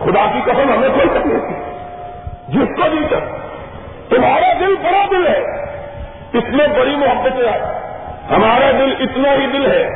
خدا 0.05 0.27
کی 0.33 0.41
قسم، 0.45 0.73
ہمیں 0.73 0.89
کوئی 0.89 1.09
تکلیف 1.09 1.43
نہیں۔ 1.43 1.63
جس 2.49 2.77
کو 2.77 2.83
بھی 2.91 3.07
کر 3.11 3.21
تمہارا 4.09 4.53
دل 4.61 4.75
بڑا 4.83 5.07
دل 5.11 5.27
ہے۔ 5.27 5.66
اس 6.37 6.45
میں 6.49 6.67
بڑی 6.67 6.97
محبت 6.97 7.33
ہے 7.33 7.87
ہمارا 8.31 8.71
دل 8.71 8.95
اتنا 9.01 9.33
ہی 9.33 9.47
دل 9.47 9.71
ہے 9.71 9.89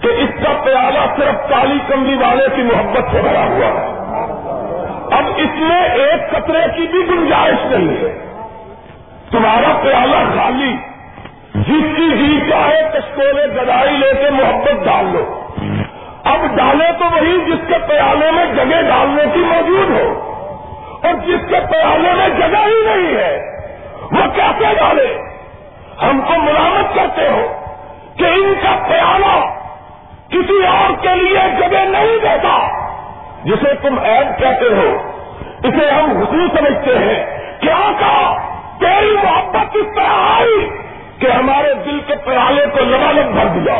کہ 0.00 0.06
اس 0.06 0.44
کا 0.44 0.62
پیالہ 0.64 0.98
صرف 1.16 1.50
کالی 1.50 1.78
کملی 1.88 2.14
والے 2.14 2.46
کی 2.56 2.62
محبت 2.62 3.02
سے 3.12 3.22
بھرا 3.22 3.44
ہوا 3.44 3.66
ہے۔ 3.66 3.96
اب 5.16 5.24
اس 5.36 5.60
میں 5.60 5.84
ایک 5.84 6.30
قطرے 6.30 6.58
کی 6.76 6.86
بھی 6.86 6.98
گنجائش 6.98 7.66
نہیں 7.66 7.88
ہے۔ 7.88 8.18
تمہارا 9.30 9.80
پیالہ 9.82 10.36
خالی، 10.36 10.76
جس 11.54 11.96
کی 11.96 12.16
جی 12.18 12.50
چاہے 12.50 12.90
کشکولے 12.94 13.46
گدائی 13.46 13.90
لے 13.90 14.12
کے 14.14 14.30
محبت 14.30 14.84
ڈال 14.84 15.04
لو۔ 15.04 15.40
اب 16.24 16.56
ڈالے 16.56 16.92
تو 16.98 17.04
وہی 17.04 17.38
جس 17.46 17.68
کے 17.68 17.74
پیالے 17.88 18.30
میں 18.30 18.44
جگہ 18.54 18.82
ڈالنے 18.82 19.22
کی 19.34 19.40
موجود 19.40 19.90
ہو۔ 19.90 20.32
اور 21.02 21.14
جس 21.14 21.48
کے 21.48 21.56
پیالے 21.70 22.12
میں 22.12 22.28
جگہ 22.28 22.66
ہی 22.66 22.86
نہیں 22.86 23.16
ہے، 23.16 23.42
وہ 24.02 24.22
کیسے 24.34 24.74
ڈالے؟ 24.74 25.25
ہم 26.02 26.20
کو 26.20 26.42
ملامت 26.42 26.94
کرتے 26.94 27.28
ہو 27.28 27.64
کہ 28.16 28.24
ان 28.24 28.54
کا 28.62 28.86
پیالہ 28.88 29.46
کسی 30.28 30.66
اور 30.66 31.02
کے 31.02 31.14
لیے 31.14 31.60
جگہ 31.60 31.78
نہیں 31.78 32.18
دیتا 32.22 32.68
جسے 33.44 33.74
تم 33.74 33.98
ایڈ 34.02 34.26
کہتے 34.38 34.64
ہو۔ 34.64 35.12
اسے 35.64 35.90
ہم 35.90 36.10
حصول 36.10 36.48
سمجھتے 36.56 36.98
ہیں۔ 36.98 37.26
کیا 37.60 37.92
کہا؟ 37.98 38.38
تیری 38.80 39.16
محبت 39.22 39.76
اس 39.76 39.86
طرح 39.96 40.40
آئی 40.40 40.68
کہ 41.18 41.26
ہمارے 41.26 41.74
دل 41.74 42.00
کے 42.06 42.14
پیالے 42.16 42.66
کو 42.66 42.80
لبالب 42.80 43.26
بھر 43.26 43.46
دیا۔ 43.46 43.74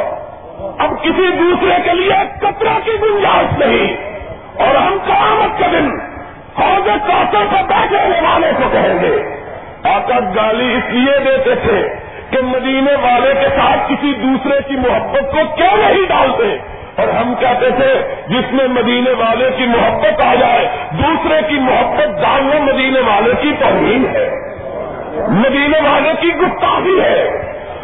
اب 0.79 1.03
کسی 1.03 1.31
دوسرے 1.39 1.75
کے 1.85 1.95
لیے 1.95 2.15
کپڑا 2.41 2.79
کی 2.85 2.93
گنجائش 3.03 3.59
نہیں۔ 3.59 3.97
اور 4.67 4.75
ہم 4.75 4.97
قیامت 5.05 5.59
کے 5.59 5.65
دن 5.73 5.91
حوض 6.59 7.09
کاسوں 7.09 7.45
کو 7.51 7.67
بیٹھے 7.67 8.21
والے 8.21 8.53
کو 8.57 8.69
کہیں 8.73 9.03
گے۔ 9.03 9.43
آقا 9.89 10.19
گالی 10.37 10.75
اس 10.75 10.83
لیے 10.89 11.19
دیتے 11.25 11.55
تھے 11.55 12.06
کہ 12.31 12.39
مدینے 12.43 12.93
والے 12.93 13.35
کے 13.41 13.49
ساتھ 13.49 13.93
کسی 13.93 14.13
دوسرے 14.13 14.59
کی 14.69 14.77
محبت 14.77 15.33
کو 15.33 15.57
کیوں 15.57 15.77
نہیں 15.77 16.07
ڈالتے؟ 16.09 16.57
اور 16.97 17.09
ہم 17.09 17.35
کہتے 17.41 17.71
تھے، 17.71 18.15
جس 18.29 18.53
میں 18.53 18.69
مدینے 18.69 19.11
والے 19.11 19.51
کی 19.57 19.65
محبت 19.65 20.21
آ 20.21 20.35
جائے، 20.35 20.69
دوسرے 20.91 21.41
کی 21.49 21.55
محبت 21.55 22.23
ڈالنا 22.23 22.73
مدینے 22.73 23.01
والے 23.01 23.31
کی 23.41 23.53
توہین 23.59 24.07
ہے۔ 24.13 24.31
مدینے 25.29 25.89
والے 25.89 26.13
کی 26.21 26.35
گفتاخی 26.35 27.01
ہے۔ 27.01 27.31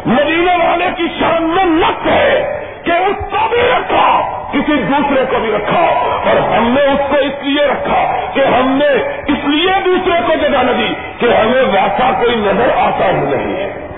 مدینے 0.05 0.55
والے 0.65 0.85
کی 0.97 1.03
شان 1.19 1.43
میں 1.43 1.65
نق 1.65 2.07
ہے 2.07 2.59
کہ 2.83 2.91
اس 2.91 3.31
کو 3.31 3.49
بھی 3.49 3.57
رکھا، 3.57 4.31
کسی 4.51 4.73
دوسرے 4.73 5.25
کو 5.29 5.39
بھی 5.39 5.51
رکھا۔ 5.51 5.85
اور 6.25 6.57
ہم 6.57 6.67
نے 6.67 6.81
اس 6.81 6.99
کو 7.09 7.15
اس 7.15 7.43
لیے 7.43 7.65
رکھا 7.65 8.19
کہ 8.33 8.39
ہم 8.39 8.79
نے 8.83 9.19
اس 9.27 9.47
لیے 9.47 9.71
دوسرے 9.85 10.19
کو 10.27 10.33
جگہ 10.41 10.63
نہ 10.63 10.71
دی 10.71 10.93
کہ 11.17 11.25
ہمیں 11.25 11.61
ویسا 11.61 12.11
کوئی 12.19 12.35
نظر 12.35 12.69
آتا 12.77 13.05
ہی 13.05 13.11
نہیں 13.11 13.57
ہے۔ 13.57 13.92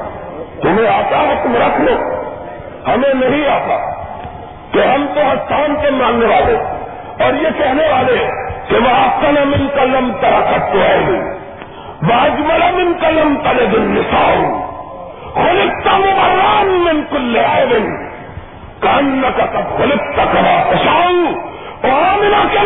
تمہیں 0.62 0.88
آتا 0.88 1.18
ہے 1.18 1.36
تم 1.44 1.56
رکھ 1.56 1.82
لو۔ 1.82 2.16
ہمیں 2.88 3.14
نہیں 3.14 3.48
آتا 3.48 3.78
کہ 4.72 4.80
ہم 4.80 5.06
تو 5.16 5.22
ہستان 5.22 5.76
کے 5.82 5.90
ماننے 5.90 6.26
والے 6.26 6.56
اور 7.24 7.34
یہ 7.34 7.50
کہنے 7.58 7.88
والے 7.88 8.28
کہ 8.70 8.76
وہ 8.76 8.90
آپ 8.90 9.22
کا 9.22 9.32
نمن 9.32 9.68
قلم 9.76 10.12
طرح 10.22 10.52
سکتے 10.52 10.78
ہیں 10.78 11.36
واجمل 12.02 12.64
من 12.76 12.94
قلم 13.02 13.36
تلے 13.44 13.66
دن 13.66 13.82
نساؤ 13.82 14.66
خلکتا 15.34 15.98
مبران 15.98 16.68
من 16.68 17.02
کل 17.10 17.38
آئے 17.46 17.66
دن 17.66 17.96
کان 18.80 19.22
کا 19.38 19.46
تب 19.46 19.78
خلکتا 19.78 20.26
کرا 20.26 20.64
پشاؤ 20.72 21.26
آمنا 21.92 22.44
کے 22.52 22.60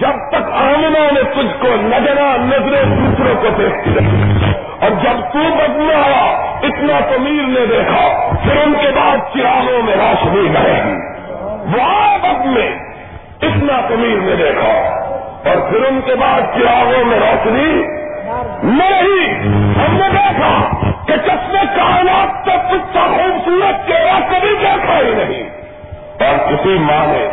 جب 0.00 0.18
تک 0.30 0.50
آمنا 0.52 1.10
نے 1.12 1.22
تجھ 1.22 1.60
کو 1.60 1.68
نظرا 1.68 2.36
نظریں 2.36 2.84
دوسروں 2.84 3.34
کو 3.42 3.48
دیکھتی 3.58 3.90
رہی۔ 3.94 4.47
اور 4.80 4.90
جب 4.90 5.20
تو 5.32 5.38
بدلا 5.56 5.96
آیا 6.04 6.26
اتنا 6.62 6.98
تو 7.00 7.18
میر 7.20 7.46
نے 7.46 7.66
دیکھا، 7.66 8.02
پھر 8.44 8.56
ان 8.56 8.74
کے 8.80 8.90
بعد 8.94 9.16
چراغوں 9.34 9.82
میں 9.82 9.96
روشنی 9.96 10.48
رہے 10.54 10.82
گی 10.84 10.96
وہ 11.72 12.44
میں 12.44 12.68
اتنا 13.42 13.80
تو 13.88 13.96
میر 13.96 14.20
نے 14.20 14.36
دیکھا، 14.36 14.72
اور 15.50 15.70
پھر 15.70 15.84
ان 15.88 16.00
کے 16.06 16.14
بعد 16.14 16.40
چراغوں 16.54 17.04
میں 17.04 17.18
روشنی 17.18 17.82
نہیں 18.62 19.34
ہم 19.78 19.96
نے 19.96 20.08
دیکھا 20.12 20.52
کہ 21.06 21.16
چشمے 21.16 21.64
کائنات 21.76 22.44
تک 22.44 22.70
کچھ 22.70 22.96
خوبصورت 22.96 23.88
چہرہ 23.88 24.18
کبھی 24.30 24.54
دیکھا 24.60 24.98
ہی 24.98 25.14
نہیں۔ 25.14 25.48
اور 26.20 26.38
کسی 26.48 26.78
ماں 26.78 27.06
نے 27.06 27.28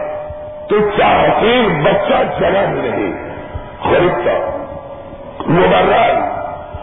تجھا 0.69 1.09
حسین 1.21 1.83
بچہ 1.83 2.23
جگہ 2.39 2.65
ہی 2.67 2.89
نہیں۔ 2.89 3.13
خریدتا 3.83 4.37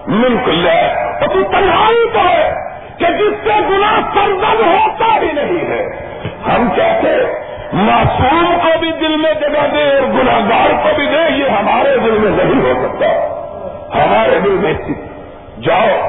ملک 0.06 0.48
لے 0.48 0.94
تو 1.20 1.42
تنہائی 1.42 2.08
تو 2.12 2.18
ہے 2.18 2.54
کہ 2.98 3.04
جس 3.04 3.44
سے 3.44 3.60
گنا 3.70 4.00
سرزد 4.14 4.60
ہوتا 4.60 5.20
ہی 5.22 5.32
نہیں 5.32 5.70
ہے۔ 5.70 5.86
ہم 6.48 6.68
کہتے 6.76 7.08
معصوم 7.72 8.58
کو 8.62 8.78
بھی 8.78 8.92
دل 8.92 9.16
میں 9.16 9.34
جگہ 9.40 9.66
دے 9.72 9.98
اور 9.98 10.08
گناگار 10.08 10.70
کو 10.82 10.88
بھی 10.96 11.06
دے، 11.06 11.44
یہ 11.44 11.48
ہمارے 11.48 11.96
دل 12.04 12.18
میں 12.18 12.44
نہیں 12.44 12.62
ہو 12.62 12.82
سکتا۔ 12.82 13.06
ہمارے 13.94 14.40
دل 14.40 14.50
میں 14.50 14.72
جاؤ، 15.60 16.06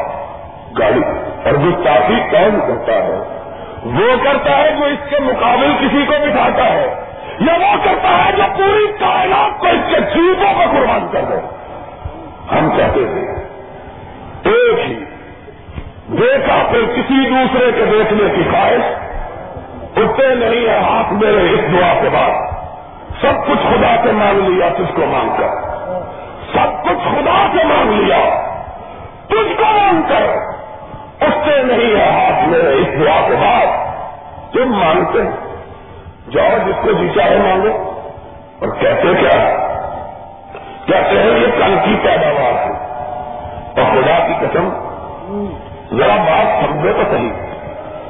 گاڑی۔ 0.80 1.02
اور 1.46 1.54
گستاخی 1.54 2.16
کون 2.32 2.60
کرتا 2.68 2.94
ہے، 2.94 3.40
وہ 3.84 4.24
کرتا 4.24 4.58
ہے 4.58 4.72
جو 4.80 4.86
اس 4.86 5.10
کے 5.10 5.20
مقابل 5.20 5.72
کسی 5.80 6.06
کو 6.08 6.14
بٹھاتا 6.26 6.66
ہے۔ 6.66 6.96
یا 7.40 7.54
وہ 7.54 7.76
کرتا 7.84 8.26
ہے 8.26 8.32
جو 8.38 8.44
پوری 8.58 8.88
کائنات 9.00 9.60
کو 9.60 9.68
اس 9.68 9.90
کے 9.90 10.02
چیزوں 10.14 10.54
کو 10.54 10.62
قربان 10.72 11.08
کر 11.12 11.22
دے۔ 11.22 11.36
ہم 12.52 12.70
کہتے 12.78 13.00
ہیں 13.00 13.43
ایک 14.46 14.80
ہی۔ 14.80 14.96
دیکھا 16.18 16.64
پھر 16.70 16.86
کسی 16.96 17.30
دوسرے 17.30 17.72
کے 17.72 17.86
دیکھنے 17.86 18.30
کی 18.36 18.44
خواہش۔ 18.52 18.94
اٹھتے 19.98 20.36
نہیں 20.36 20.70
ہے 20.70 20.80
ہاتھ 20.80 21.14
میرے 21.14 21.50
اس 21.50 21.60
دعا 21.74 21.94
کے 22.02 22.10
بعد۔ 22.10 22.32
سب 23.22 23.48
کچھ 23.48 23.68
خدا 23.68 23.96
سے 24.04 24.12
مانگ 24.12 24.50
لیا، 24.50 24.68
تجھ 24.78 24.96
کو 24.96 25.06
مانگ 25.06 25.30
کر۔ 25.38 25.48
سب 26.54 26.84
کچھ 26.84 27.08
خدا 27.12 27.48
سے 27.52 27.64
مانگ 27.64 27.92
لیا، 27.92 28.18
تجھ 29.28 29.58
کو 29.58 29.64
مانگ 29.64 30.02
کر۔ 30.10 30.54
اٹھتے 31.26 31.64
نہیں 31.64 32.00
ہے 32.00 32.10
ہاتھ 32.10 32.50
میرے 32.50 32.76
اس 32.76 32.88
دعا 33.00 33.28
کے 33.28 33.34
بعد۔ 33.34 33.94
تم 34.54 34.72
مانگتے 34.72 35.20
جاؤ 36.32 36.58
جس 36.68 36.76
کو 36.84 36.92
جی 36.92 37.08
چاہے 37.16 37.38
مانگو۔ 37.38 37.90
اور 38.60 38.68
کہتے 38.80 39.14
کیا؟ 39.20 39.56
کہتے 40.86 41.20
ہیں 41.20 41.40
یہ 41.40 41.48
کل 41.58 41.76
کی 41.86 41.96
پیداوار 42.04 42.54
ہے؟ 42.54 42.93
اور 43.78 43.84
خدا 43.92 44.28
کی 44.28 44.34
قسم، 44.40 44.70
ذرا 45.98 46.16
بات 46.16 46.66
سمجھے 46.66 46.94
تو 46.94 47.04
صحیح۔ 47.12 47.32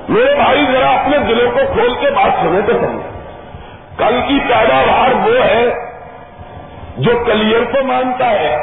میرے 0.10 0.36
بھائی، 0.36 0.66
ذرا 0.72 0.90
اپنے 0.90 1.18
دلوں 1.18 1.52
کو 1.52 1.60
کھول 1.74 1.94
کے 2.02 2.10
بات 2.10 2.42
سنے 2.42 2.62
تو 2.62 2.74
صحیح۔ 2.74 3.00
کل 3.98 4.22
کی 4.28 4.40
پیداوار 4.40 5.28
وہ 5.28 5.46
ہے 5.46 5.70
جو 6.98 7.12
کلیئر 7.26 7.64
کو 7.64 7.84
مانتا 7.84 8.30
ہے، 8.30 8.58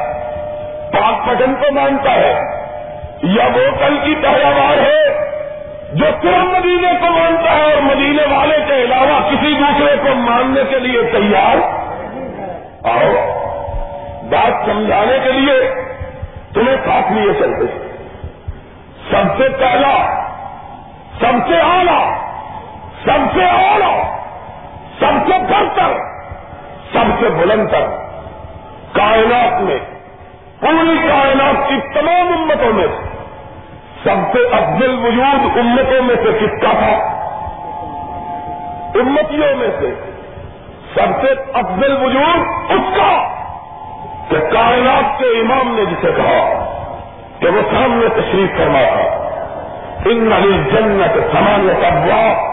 پاک 0.92 1.26
پٹن 1.26 1.54
کو 1.54 1.72
مانتا 1.72 2.14
ہے، 2.14 2.40
یا 3.22 3.44
وہ 3.44 3.86
کل 3.86 3.98
کی 4.04 4.14
پیداوار 4.14 4.78
ہے 4.78 5.30
جو 5.92 6.04
صرف 6.22 6.44
مدینے 6.44 6.92
کو 7.00 7.06
مانتا 7.06 7.56
ہے 7.56 7.62
اور 7.62 7.82
مدینے 7.82 8.36
والے 8.36 8.56
کے 8.66 8.74
علاوہ 8.74 9.30
کسی 9.30 9.54
دوسرے 9.58 9.96
کو 9.96 10.14
ماننے 10.14 10.60
کے 10.70 10.78
لیے 10.78 11.02
تیار؟ 11.02 11.56
آؤ، 12.88 13.12
بات 14.30 14.66
سمجھانے 14.66 15.18
کے 15.24 15.32
لیے 15.32 15.74
تمہیں 16.54 16.76
ساتھ 16.76 17.12
لیے 17.12 17.32
چلتے 17.32 17.90
سب 19.10 19.38
سے 19.38 19.48
پہلا، 19.48 20.24
سب 21.20 21.48
سے 21.48 21.60
آلہ 21.60 22.30
سب 23.04 23.34
سے 23.34 23.44
اولا 23.44 24.16
سب 24.98 25.28
سے 25.28 25.38
بڑھتر 25.38 25.92
سب 26.92 27.20
سے 27.20 27.28
بلند 27.28 27.68
تر 27.68 27.86
کائنات 28.92 29.60
میں، 29.60 29.78
پوری 30.60 31.08
کائنات 31.08 31.68
کی 31.68 31.74
تمام 31.94 32.28
امتوں 32.28 32.72
میں، 32.72 32.86
سب 34.04 34.32
سے 34.32 34.48
افضل 34.52 34.98
وجود 35.02 35.58
امتوں 35.58 36.02
میں 36.02 36.14
سے 36.14 36.38
کس 36.40 36.62
کا 36.62 36.72
تھا؟ 36.72 37.16
امتیوں 38.94 39.56
میں 39.56 39.68
سے۔ 39.80 39.94
سب 40.94 41.22
سے 41.22 41.34
افضل 41.54 41.96
وجود 42.04 42.70
اس 42.70 42.96
کا۔ 42.96 43.39
کہ 44.30 44.38
کائنات 44.38 45.18
کے 45.18 45.24
امام 45.24 45.76
نے 45.76 45.84
جسے 45.84 46.12
کہا 46.16 46.66
کہ 47.40 47.48
وہ 47.48 47.60
سامنے 47.70 48.08
تشریف 48.08 48.58
کرنا 48.58 48.78
تھا۔ 48.82 49.16
ان 50.04 50.32
علی 50.32 50.52
جنت 50.52 51.18
سامان 51.32 51.70
ابوا 51.84 52.50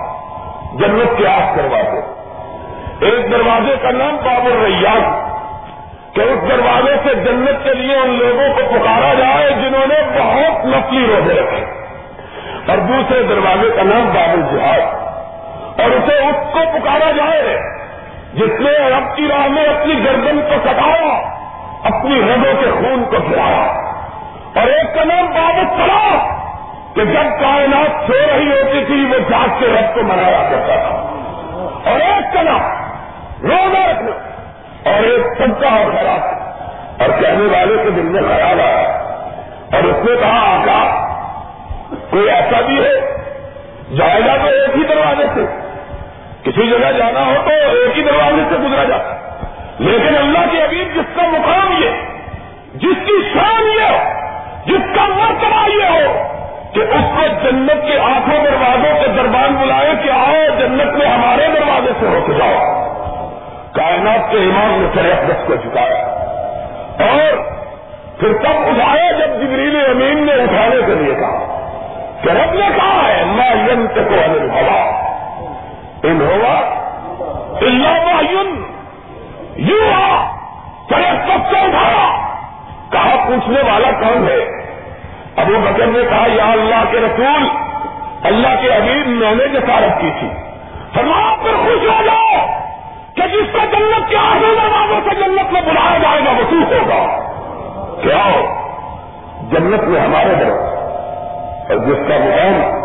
جنت 0.73 1.17
کے 1.17 1.27
آٹھ 1.27 1.57
دروازے۔ 1.57 2.17
ایک 3.05 3.31
دروازے 3.31 3.75
کا 3.81 3.91
نام 3.91 4.15
باب 4.15 4.45
الریان 4.45 5.29
کہ 6.13 6.21
اس 6.21 6.49
دروازے 6.49 6.95
سے 7.03 7.15
جنت 7.15 7.63
کے 7.63 7.73
لیے 7.73 7.95
ان 7.95 8.09
لوگوں 8.09 8.53
کو 8.55 8.61
پکارا 8.69 9.13
جائے 9.13 9.51
جنہوں 9.51 9.87
نے 9.87 9.95
بہت 10.19 10.65
نفلی 10.65 11.05
روزے 11.07 11.33
رکھے۔ 11.33 11.65
اور 12.67 12.77
دوسرے 12.77 13.23
دروازے 13.23 13.69
کا 13.75 13.83
نام 13.83 14.09
باب 14.13 14.29
الجہاد۔ 14.29 14.81
اور 15.81 15.89
اسے 15.89 16.15
اس 16.15 16.53
کو 16.53 16.59
پکارا 16.59 17.11
جائے 17.11 17.57
جس 18.33 18.59
نے 18.59 18.71
رب 18.71 19.15
کی 19.15 19.27
راہ 19.29 19.47
میں 19.47 19.65
اپنی 19.65 19.93
گردن 20.05 20.39
کو 20.41 20.55
کٹایا 20.63 21.36
اپنی 21.83 22.21
رگوں 22.21 22.61
کے 22.61 22.71
خون 22.71 23.03
کو 23.05 23.17
گرایا 23.31 23.87
اور 24.55 24.67
ایک 24.67 24.95
کا 24.95 25.03
نام 25.03 25.25
بابت 25.25 25.77
پڑا 25.77 26.37
کہ 26.95 27.05
جب 27.05 27.41
کائنات 27.41 28.07
سو 28.07 28.13
رہی 28.33 28.47
ہوتی 28.47 28.85
تھی، 28.85 29.05
وہ 29.09 29.29
جاگ 29.29 29.59
کے 29.59 29.67
رب 29.67 29.95
کو 29.95 30.03
منایا 30.03 30.47
کرتا 30.51 30.75
تھا۔ 30.75 31.13
اور 31.91 31.99
ایک 31.99 32.33
کا 32.33 32.41
نام 32.41 32.61
روزہ 33.43 33.77
رکھنا 33.77 34.11
اور 34.89 35.03
ایک 35.03 35.23
سب 35.37 35.61
کا 35.61 35.67
اور 35.67 35.91
خراب۔ 35.91 36.37
اور 37.01 37.21
کہنے 37.21 37.57
والے 37.57 37.83
کے 37.83 37.89
دل 37.89 38.01
میں 38.01 38.21
خیال 38.21 38.61
آیا۔ 38.61 38.97
اور 39.73 39.83
اس 39.83 40.09
نے 40.09 40.15
کہا، 40.19 40.57
آقا، 40.57 41.07
کوئی 42.09 42.29
ایسا 42.29 42.61
بھی 42.61 42.83
ہے؟ 42.83 43.17
جائے 43.97 44.21
گا 44.27 44.35
تو 44.37 44.47
ایک 44.47 44.75
ہی 44.75 44.83
دروازے 44.83 45.25
سے۔ 45.33 45.45
کسی 46.43 46.69
جگہ 46.69 46.91
جانا 46.97 47.25
ہو 47.25 47.33
تو 47.43 47.49
ایک 47.49 47.97
ہی 47.97 48.03
دروازے 48.03 48.41
سے 48.49 48.55
گزرا 48.55 48.83
جاتا۔ 48.83 49.15
ہے 49.15 49.26
لیکن 49.79 50.17
اللہ 50.17 50.51
کے 50.51 50.63
حبیب 50.63 50.95
جس 50.95 51.15
کا 51.15 51.21
مقام 51.27 51.71
یہ، 51.71 51.89
جس 52.73 53.05
کی 53.05 53.29
شان 53.33 53.63
یہ 53.79 53.83
ہو 53.89 53.97
جس 54.65 54.95
کا 54.95 55.05
مرتبہ 55.07 55.69
یہ 55.69 55.83
ہو 55.83 56.27
کہ 56.73 56.79
اس 56.79 57.05
کو 57.17 57.49
جنت 57.49 57.87
کے 57.87 57.99
آنکھوں 57.99 58.43
دروازوں 58.43 59.01
کے 59.01 59.07
دربان 59.07 59.55
بلائے 59.55 59.89
کہ 60.03 60.09
آؤ 60.11 60.59
جنت 60.59 60.97
میں 60.97 61.07
ہمارے 61.07 61.47
دروازے 61.47 61.91
سے 61.99 62.07
ہو 62.07 62.25
کے 62.27 62.33
جاؤ۔ 62.33 62.87
کائنات 63.73 64.31
کے 64.31 64.37
امام 64.37 64.81
نے 64.81 64.87
سر 64.93 65.11
اقدس 65.11 65.47
کو 65.47 65.55
چکایا 65.55 66.03
اور 67.09 67.37
پھر 68.19 68.33
تب 68.33 68.67
اٹھایا 68.67 69.11
جب 69.11 69.41
جبریل 69.41 69.75
امین 69.89 70.25
نے 70.25 70.33
اٹھانے 70.33 70.81
کے 70.85 70.95
لیے 70.95 71.15
کہا 71.15 71.67
کہ 72.21 72.29
رب 72.29 72.53
نے 72.53 72.69
کہا 72.75 73.07
ہے 73.07 73.23
میں 73.25 73.51
ینت 73.71 73.95
کو 73.95 74.15
انل 74.25 74.49
ہوا 74.49 74.81
ان 76.03 76.21
ہوا 76.21 76.57
اللہ 77.61 78.21
یوں 79.57 80.17
چلے 80.89 81.11
سب 81.11 81.51
سے 81.51 81.59
اٹھایا 81.59 82.35
کہا 82.91 83.23
پوچھنے 83.27 83.59
والا 83.59 83.91
کون 83.91 84.27
ہے؟ 84.27 84.67
ابو 85.35 85.53
بکر 85.61 85.85
نے 85.85 85.99
کہا، 86.09 86.25
یا 86.27 86.51
اللہ 86.51 86.91
کے 86.91 86.97
رسول، 86.97 87.47
اللہ 88.23 88.61
کے 88.61 88.67
عبید 88.77 89.07
میں 89.07 89.35
نے 89.35 89.47
جسارت 89.47 90.01
کی 90.01 90.09
تھی۔ 90.19 90.27
فرمایا 90.93 91.35
پر 91.35 91.55
خوش 91.63 91.89
ہو 91.89 92.05
جاؤ 92.05 92.45
کہ 93.15 93.27
جس 93.27 93.53
کو 93.53 93.57
جنت 93.57 94.09
کے 94.09 94.17
آخری 94.17 94.55
دروازوں 94.61 94.99
سے 95.09 95.15
جنت 95.15 95.53
میں 95.53 95.61
بلایا 95.61 95.97
جائے 95.97 96.19
گا 96.25 96.31
وہ 96.31 96.63
ہوگا۔ 96.73 97.19
کیا 98.01 98.25
ہو؟ 98.25 98.63
جنت 99.41 99.83
میں 99.83 100.01
ہمارے 100.01 100.35
در 100.35 100.49
اور 101.69 101.77
جس 101.77 102.07
کا 102.07 102.17
مقام 102.17 102.81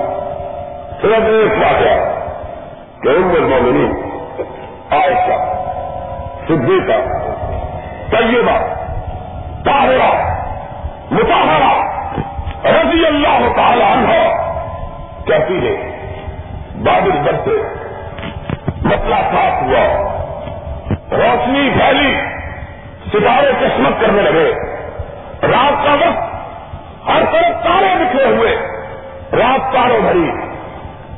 صرف 1.02 1.24
ایک 1.24 1.52
واقعہ 1.52 2.22
کہ 3.02 3.08
ان 3.08 3.30
المومنین، 3.36 3.92
عائشہ 4.90 5.51
صدیقہ، 6.48 6.98
طیبہ، 8.10 8.58
طاہرہ 9.64 10.36
متحرہ 11.10 11.92
رضی 12.64 13.06
اللہ 13.06 13.52
تعالی 13.56 13.82
عنہ 13.82 14.12
کہتی 15.26 15.66
ہے 15.66 15.76
بادل 16.74 17.10
بڑھتے 17.10 17.50
مسئلہ 18.82 19.14
صاف 19.14 19.62
ہوا۔ 19.62 20.12
روشنی 21.10 21.70
پھیلی، 21.78 22.20
ستارے 23.12 23.52
چشمک 23.60 24.00
کرنے 24.00 24.22
لگے۔ 24.22 24.52
رات 25.42 25.86
کا 25.86 25.92
وقت، 25.92 26.34
ہر 27.08 27.22
طرف 27.32 27.64
تارے 27.64 28.04
بکھرے 28.04 28.36
ہوئے۔ 28.36 28.56
رات 29.32 29.72
تاروں 29.72 30.00
بھری۔ 30.00 30.30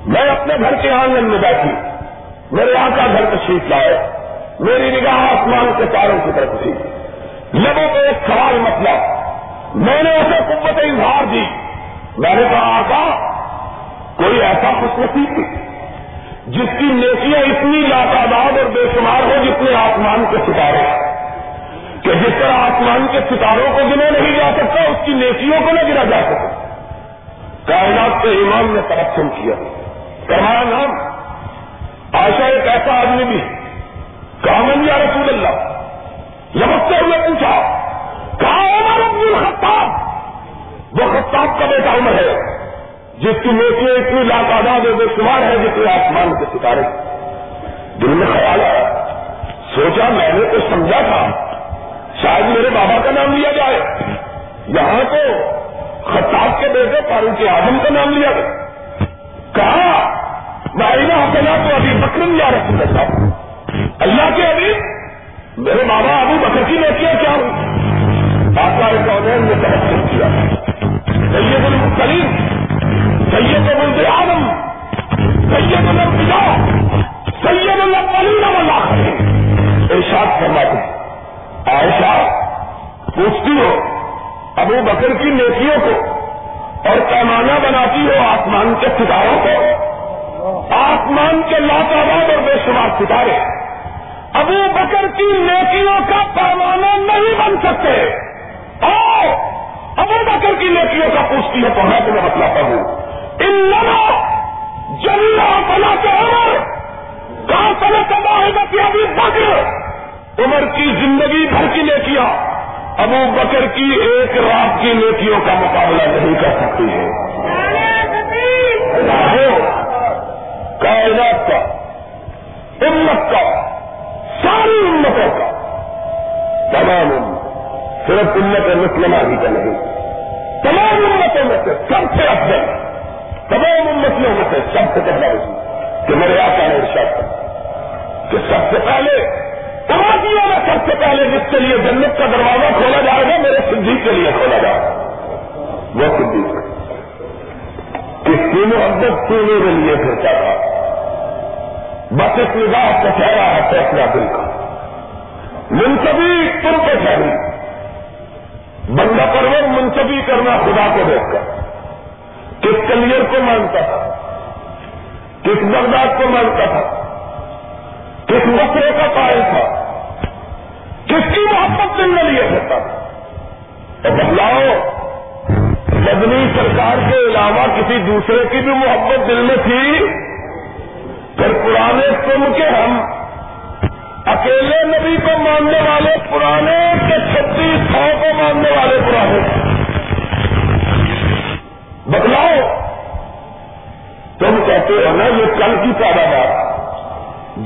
میں 0.06 0.28
اپنے 0.30 0.54
گھر 0.60 0.74
کے 0.82 0.90
آنگن 0.90 1.24
میں 1.24 1.38
بیٹھی۔ 1.38 1.70
میرے 2.52 2.78
آقا 2.78 3.06
گھر 3.06 3.36
تشریف 3.36 3.62
لائے۔ 3.68 4.23
میری 4.60 5.00
نگاہ 5.00 5.14
آسمان 5.14 5.72
کے 5.76 5.84
تاروں 5.84 6.18
کی 6.24 6.30
طرف 6.34 6.62
تھی۔ 6.62 6.72
لبوں 7.58 7.88
کو 7.88 7.98
ایک 7.98 8.26
سوال 8.26 8.58
مسئلہ۔ 8.58 9.22
میں 9.74 10.02
نے 10.02 10.10
اسے 10.10 10.54
قوت 10.54 10.78
اظہار 10.78 11.24
دی۔ 11.24 11.44
میں 12.18 12.34
نے 12.34 12.42
کہا، 12.50 12.78
آقا، 12.78 13.32
کوئی 14.16 14.42
ایسا 14.42 14.70
خوش 14.80 14.98
نصیب؟ 14.98 15.40
جس 16.46 16.78
کی 16.78 16.84
نیکیاں 16.84 17.40
اتنی 17.40 17.80
لاتعداد 17.80 18.58
اور 18.58 18.70
بے 18.70 18.86
شمار 18.94 19.22
ہو 19.22 19.44
جتنے 19.44 19.74
آسمان 19.74 20.24
کے 20.30 20.36
ستارے 20.36 20.98
کہ 22.02 22.14
جس 22.14 22.34
طرح 22.38 22.52
آسمان 22.52 23.06
کے 23.12 23.20
ستاروں 23.20 23.66
کو 23.72 23.78
گنا 23.78 24.10
نہیں 24.10 24.36
جا 24.36 24.50
سکتا، 24.56 24.82
اس 24.82 24.96
کی 25.04 25.12
نیکیوں 25.12 25.60
کو 25.60 25.70
نہ 25.72 25.80
گنا 25.82 26.04
جا 26.04 26.20
سکتا۔ 26.26 26.76
کائنات 27.66 28.22
کے 28.22 28.28
امام 28.28 28.74
نے 28.74 28.80
ترقم 28.88 29.28
کیا۔ 29.28 29.54
کہا 30.26 30.62
نام 30.66 30.90
آشا 32.12 32.44
ایک 32.44 32.68
ایسا 32.68 33.00
آدمی 33.00 33.24
بھی 33.24 33.63
کامن 34.44 34.88
یا 34.88 34.98
رسول 34.98 35.28
اللہ 35.28 35.74
لمستے 36.54 36.94
ہوئے 37.04 37.18
پوچھا، 37.28 37.78
کہا 38.40 38.62
عمر 38.62 39.00
ابن 39.00 39.34
الخطاب، 39.34 39.88
وہ 40.92 41.12
خطاب 41.12 41.60
کا 41.60 41.66
بیٹا 41.66 41.94
عمر 41.94 42.12
ہے، 42.12 42.58
جس 43.18 43.42
کی 43.42 43.50
نیکی 43.52 43.90
اتنی 43.90 44.22
لاکاداد 44.22 44.80
بے 44.80 45.04
شمار 45.16 45.42
ہے 45.42 45.56
جتنے 45.56 45.90
آسمان 45.92 46.38
کے 46.38 46.44
ستارے۔ 46.52 46.80
دل 48.00 48.08
میں 48.08 48.26
خیال 48.32 48.60
آیا، 48.60 49.06
سوچا 49.74 50.08
میں 50.08 50.32
نے 50.32 50.40
تو 50.52 50.58
سمجھا 50.70 51.00
تھا، 51.00 51.26
شاید 52.22 52.44
میرے 52.44 52.70
بابا 52.70 52.98
کا 53.04 53.10
نام 53.10 53.32
لیا 53.32 53.52
جائے۔ 53.52 53.80
یہاں 54.66 55.04
تو 55.10 55.50
خطاب 56.10 56.60
کے 56.60 56.68
بیٹے 56.68 57.00
فاروق 57.08 57.42
اعظم 57.48 57.78
کا 57.82 57.88
نام 57.90 58.10
لیا 58.10 58.32
گیا۔ 58.32 58.48
کہا، 59.52 60.14
میں 60.74 60.86
حسنا 60.86 61.68
تو 61.68 61.74
ابھی 61.74 61.98
بکرم 61.98 62.36
یا 62.38 62.50
رسول 62.50 62.82
اللہ۔ 62.82 63.43
اللہ 63.98 64.30
کے 64.36 64.42
ابھی 64.42 64.72
میرے 65.58 65.84
بابا 65.84 66.20
ابو 66.20 66.38
بکر 66.40 66.62
کی 66.68 66.78
نیکیاں 66.78 67.14
کیا 67.20 67.30
ہوئی؟ 67.30 67.50
آقا 68.58 68.90
کونین 69.06 69.44
نے 69.44 69.54
تبصر 69.54 70.06
کیا 70.10 70.28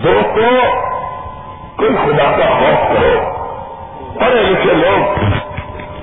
دوستوں 0.04 0.60
کوئی 1.76 1.96
خدا 1.96 2.30
کا 2.38 2.58
خوف 2.58 2.88
کرو۔ 2.88 3.20
پڑھے 4.20 4.42
لکھے 4.42 4.74
لوگ، 4.74 5.24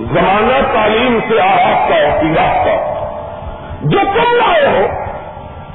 زمانہ 0.03 0.73
تعلیم 0.73 1.19
سے 1.29 1.41
آواز 1.41 1.89
کا 1.89 1.95
احتیاط 1.95 2.65
کا۔ 2.65 3.05
جو 3.81 3.99
تم 4.13 4.35
لائے 4.35 4.67
ہو، 4.67 4.85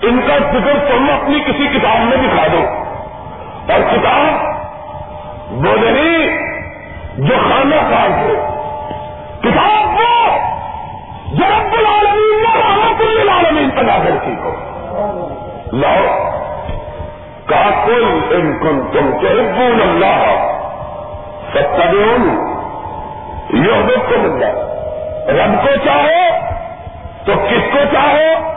ان 0.03 0.21
کا 0.27 0.39
ذکر 0.39 0.91
تم 0.91 1.11
اپنی 1.11 1.39
کسی 1.41 1.79
کتاب 1.79 2.01
میں 2.01 2.17
دکھا 2.17 2.47
دو۔ 2.53 2.67
اور 3.73 3.81
کتاب 3.81 4.49
وہ 5.51 5.91
نہیں 5.91 6.39
جو 7.19 7.35
خانہ 7.49 7.75
کار 7.75 8.09
ہو۔ 8.19 8.35
کتاب 9.41 9.87
وہ 9.87 10.39
جو 11.33 11.45
رب 11.45 11.73
العالمین 11.73 12.43
نے 12.43 12.61
رحمت 12.61 13.01
للعالمین 13.01 13.71
پیدا 13.71 13.99
کرتی 13.99 14.35
ہو۔ 14.43 14.55
لاؤ۔ 15.73 16.30
کا 17.51 17.85
کل 17.87 18.05
ان 18.31 18.59
کن 18.59 18.81
تم 18.93 19.11
تحبون 19.23 19.81
اللہ 19.83 20.47
ستیون 21.55 22.47
یہ 23.51 23.97
کو 24.09 24.19
مل 24.19 24.41
جائے 24.41 24.55
رب 25.29 25.63
کو 25.63 25.69
چاہو 25.85 26.47
تو 27.25 27.33
کس 27.33 27.73
کو 27.73 27.79
چاہو؟ 27.93 28.51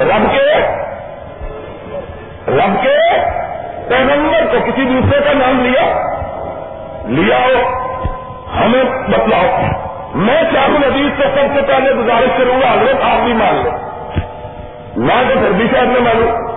رب 0.00 0.32
کے. 0.32 0.58
رب 2.48 2.82
کے 2.82 2.96
پیغمبر 3.88 4.46
کو 4.50 4.56
کسی 4.66 4.84
دوسرے 4.84 5.20
کا 5.20 5.32
نام 5.32 5.60
لیا؟ 5.60 5.84
لیا 7.04 7.38
ہو. 7.38 7.84
ہمیں 8.56 8.84
بتلاؤ. 9.08 9.62
میں 10.14 10.42
چاہوں 10.54 10.78
ندیز 10.78 11.22
سے 11.22 11.22
سب 11.22 11.54
سے 11.54 11.62
پہلے 11.66 11.92
گزارش 11.92 12.30
کروں 12.38 12.60
گا، 12.60 12.72
حضرت 12.72 13.02
آپ 13.02 13.24
بھی 13.24 13.32
مان 13.32 13.54
لو 13.54 13.70
نہ 14.96 15.12
تو 15.28 15.40
پھر 15.40 15.52
بھی 15.52 15.66
شاید 15.72 15.88
میں 15.88 16.00
مانوں 16.00 16.49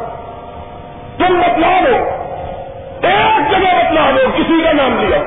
تم 1.19 1.39
بتلا 1.41 1.71
دو 1.85 1.95
ایک 3.07 3.51
جگہ 3.51 3.71
بتلا 3.77 4.09
دو 4.15 4.29
کسی 4.37 4.61
کا 4.63 4.71
نام 4.79 4.97
لیا 4.99 5.17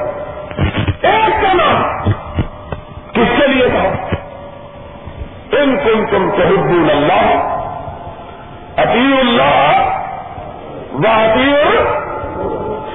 ایک 1.11 1.43
کا 1.43 1.53
نام۔ 1.55 1.83
کس 3.15 3.35
کے 3.39 3.47
لیے 3.53 3.69
تھا 3.75 3.85
ان 5.59 5.77
کن 5.85 6.05
تم 6.11 6.31
شہید 6.37 6.91
اللہ 6.91 7.29
عطی 8.85 9.07
اللہ 9.21 9.85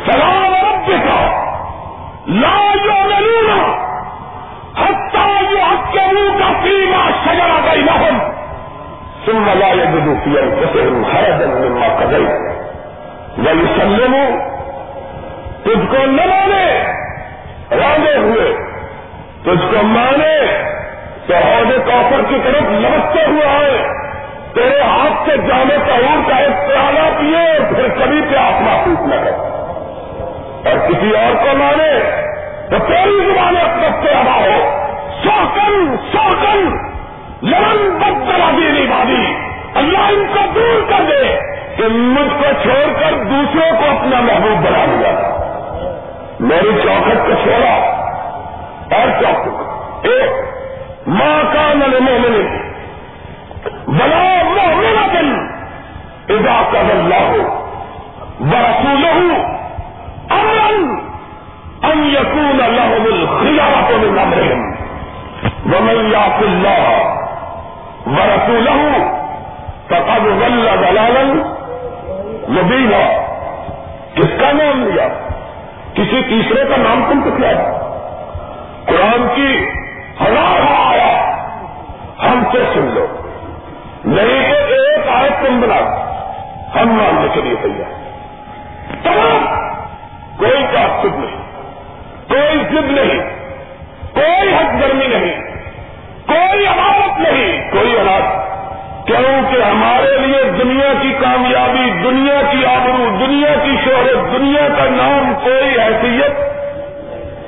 سلام 0.06 0.54
رب 0.56 0.90
کا 1.06 1.20
لا 2.42 2.58
جو 2.84 2.98
ملونا 3.08 3.62
حتہ 4.82 5.24
جو 5.42 5.58
یؤمنون 5.58 5.90
حتى 5.92 6.04
يحكموك 6.04 6.42
فيما 6.64 7.02
شجر 7.24 7.52
بينهم 7.66 8.20
ثم 9.26 9.46
لا 9.60 9.72
يجدوا 9.72 10.16
في 10.24 10.32
انفسهم 10.44 11.06
حرجا 11.06 11.48
مما 11.48 11.88
قضيت 11.88 12.61
ويسلموا 13.46 14.52
تجھ 15.64 15.96
کو 15.96 16.06
نہ 16.06 16.22
مانے 16.26 16.84
راندے 17.72 18.18
ہوئے، 18.18 18.54
تجھ 19.44 19.76
کو 19.76 19.84
مانے، 19.84 20.38
تو 21.28 21.34
عہدے 21.34 21.78
کافر 21.86 22.22
کی 22.30 22.36
طرف 22.44 22.64
لمکتے 22.64 23.26
ہوئے 23.28 23.46
آئے، 23.46 23.84
تیرے 24.54 24.82
ہاتھ 24.82 25.30
سے 25.30 25.38
جانے 25.38 25.78
تعور 25.88 26.30
کا 26.30 26.36
ایک 26.36 26.68
پیالہ 26.68 27.20
پیے 27.20 27.58
اور 27.58 27.74
پھر 27.74 27.88
کبھی 27.88 28.22
پہ 28.30 28.36
آسما 28.36 28.82
ٹوٹ 28.86 29.08
نہ 29.08 29.16
کر 29.16 29.34
اور 30.70 30.90
کسی 30.90 31.16
اور 31.16 31.36
کو 31.36 31.58
مانے، 31.58 32.00
تو 32.70 32.80
تیری 32.88 33.32
زبان 33.32 33.58
اپنے 33.58 33.90
سے 34.04 34.10
ادا 34.10 34.36
ہو۔ 34.36 34.82
سوکن 35.24 35.96
سوکن، 36.12 36.78
لمن 37.44 38.00
بد 38.00 38.28
کرا 38.28 38.50
دی 38.58 38.88
بھابی 38.88 39.34
اللہ 39.76 39.98
ان 39.98 40.26
کو 40.34 40.40
دور 40.56 40.90
کر 40.90 41.04
دے۔ 41.10 41.51
کہ 41.78 41.84
مجھ 41.88 42.44
کو 42.44 42.62
چھوڑ 42.62 42.94
کر 43.00 43.24
دوسروں 43.24 43.72
کو 43.80 43.86
اپنا 43.86 44.20
محبوب 44.20 44.66
بنا 44.66 44.86
لیا۔ 44.88 45.12
میری 46.40 46.82
چوکھٹ 46.84 47.18
کو 47.28 47.34
چھوڑا۔ 47.44 47.74
اور 48.98 49.22
چوکھٹ۔ 49.22 49.50
ایک، 50.06 50.30
ماں 51.08 51.54
کا 51.54 51.74
نل 51.74 52.00
مومن۔ 52.00 52.62
بلا 53.88 54.44
مومنا 54.44 55.08
دن 55.14 55.36
ادا 56.30 56.62
کا 56.72 56.82
بلّہ 56.88 57.16
ہو 57.16 57.68
برسول 58.40 59.06
امن 60.30 61.00
ان 61.84 62.10
یقون 62.14 62.62
اللہ 62.64 63.26
خلاف 63.40 63.92
من 63.92 64.54
ومن 65.76 66.12
یاق 66.12 66.40
اللہ 66.40 66.90
ورسول 68.06 68.70
فقد 69.88 70.24
ضل 70.40 70.70
ضلالا 70.82 71.61
مبینا 72.52 73.22
کس 74.16 74.40
کا 74.40 74.52
نام 74.52 74.88
لیا؟ 74.88 75.08
کسی 75.94 76.22
تیسرے 76.30 76.64
کا 76.70 76.78
نام 76.78 77.04
تم 77.10 77.22
کتنا 77.22 77.48
قرآن 78.86 79.28
کی 79.36 79.66
ہزار 80.22 80.60
آیا 80.86 81.38
ہم 82.30 82.44
سے 82.52 82.58
سن 82.74 82.90
لو۔ 82.94 83.08
نہیں 84.06 84.54
تو 84.54 84.74
ایک 84.74 85.08
آئے 85.08 85.30
تم 85.30 85.62
بنا 85.62 85.76
ہم 86.76 86.90
ماننے 86.90 87.28
کے 87.34 87.42
لیے 87.42 87.56
تیار 87.56 88.12
تمام۔ 89.04 89.72
کوئی 90.38 90.66
تعصب 90.74 91.18
نہیں۔ 91.18 91.42
کوئی 92.28 92.58
ضد 92.58 92.92
نہیں۔ 92.92 93.20
کوئی 94.14 94.54
حق 94.56 94.82
گرمی 94.82 95.08
نہیں۔ 95.08 95.42
کوئی 96.28 96.68
عمارت 96.68 97.20
نہیں۔ 97.20 97.72
کوئی 97.72 97.98
حالات 97.98 98.51
کیونکہ 99.08 99.64
ہمارے 99.64 100.18
لیے 100.18 100.52
دنیا 100.64 100.94
کی 101.02 101.14
کامیابی، 101.22 101.92
دنیا 102.04 102.42
کی 102.52 102.66
آبرو، 102.66 103.26
دنیا 103.26 103.54
کی 103.64 103.76
شہرت، 103.86 104.34
دنیا 104.34 104.68
کا 104.78 104.84
نام 104.90 105.34
کوئی 105.44 105.80
حیثیت، 105.80 106.40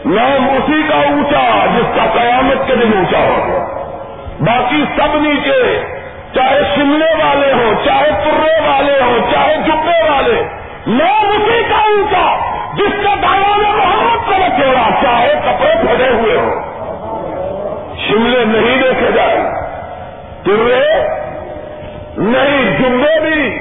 نام 0.06 0.50
اسی 0.50 0.82
کا 0.90 0.96
اونچا 0.96 1.66
جس 1.76 1.96
کا 1.96 2.06
قیامت 2.14 2.68
کے 2.68 2.76
دن 2.76 2.94
اونچا 2.96 3.20
ہو 3.20 3.60
باقی 4.40 4.84
سب 4.96 5.16
نیچے، 5.16 5.80
چاہے 6.36 6.60
سننے 6.76 7.24
والے 7.24 7.54
ہوں، 7.54 7.86
چاہے 7.86 8.10
پرے 8.26 8.70
والے 8.70 9.02
ہوں، 9.02 9.32
چاہے 9.32 9.56
جبے 9.68 10.12
والے 10.12 10.44
لوگ 10.88 11.36
اسی 11.36 11.64
کا 11.70 11.76
اونچا 11.76 12.26
جس 12.74 13.04
کا 13.04 13.16
دانا 13.22 13.58
نے 13.58 13.72
محمد 13.78 14.26
کو 14.26 14.62
چھوڑا، 14.62 14.90
چاہے 15.02 15.34
کپڑے 15.46 15.76
پھٹے 15.82 16.10
ہوئے 16.14 16.38
ہوں۔ 16.38 16.52
شملے 18.08 18.46
نہیں 18.46 18.82
دیکھے 18.82 19.12
جائے 19.12 19.38
پورے 20.46 21.24
نہیں 22.18 22.78
جمبے 22.78 23.20
بھی۔ 23.20 23.60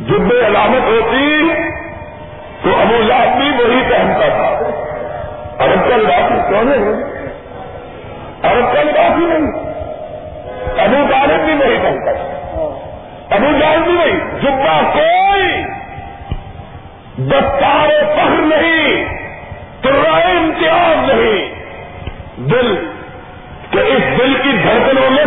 جبے 0.00 0.46
علامت 0.46 0.82
ہوتی 0.82 1.48
تو 2.62 2.80
ابو 2.80 3.02
لاب 3.02 3.36
بھی 3.36 3.50
وہی 3.50 3.82
پہنتا 3.90 4.28
تھا۔ 4.28 4.70
ارب 5.64 5.90
کا 5.90 5.96
لباس 5.96 6.50
کون 6.50 6.68
ہے؟ 6.68 6.76
ارب 8.48 8.74
کا 8.74 8.82
لباس 8.82 9.18
ہی 9.18 9.26
نہیں۔ 9.26 9.70
ابو 10.84 11.06
طالب 11.10 11.44
بھی 11.44 11.54
نہیں 11.54 11.78
بنتا 11.82 12.10
ابو 13.30 13.58
جان 13.60 13.82
بھی 13.82 13.92
نہیں۔ 13.92 14.40
جبا 14.42 14.90
کوئی 14.94 15.64
دستار 17.16 17.88
فخر 18.14 18.42
نہیں 18.42 19.04
تو 19.80 19.90
رائے 19.90 20.38
امتیاز 20.38 21.10
نہیں۔ 21.10 21.54
دل 22.36 22.92
کہ 23.70 23.78
اس 23.78 24.18
دل 24.18 24.34
کی 24.42 24.50
دھڑکنوں 24.62 25.10
میں 25.10 25.24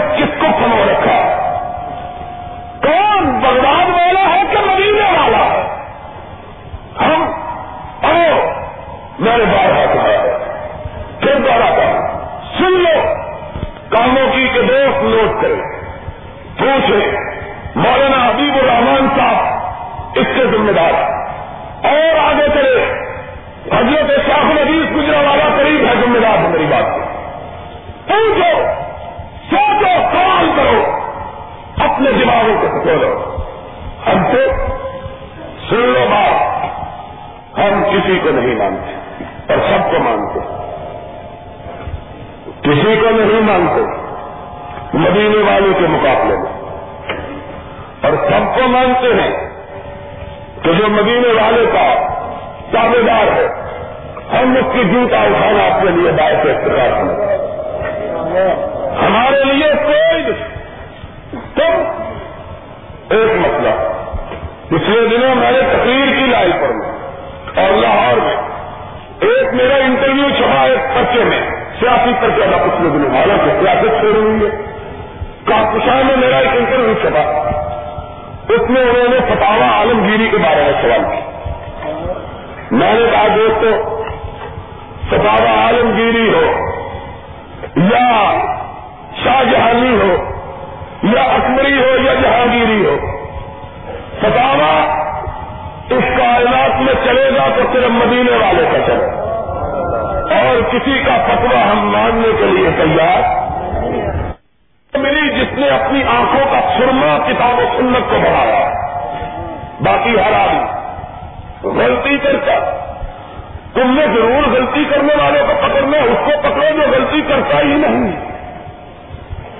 تم 113.73 113.93
نے 113.93 114.05
ضرور 114.07 114.47
غلطی 114.51 114.83
کرنے 114.89 115.13
والوں 115.15 115.47
کو 115.47 115.53
پکڑنا، 115.61 115.97
اس 115.97 116.19
کو 116.25 116.41
پکڑو 116.41 116.69
جو 116.75 116.91
غلطی 116.91 117.21
کرتا 117.27 117.59
ہی 117.59 117.75
نہیں۔ 117.75 118.11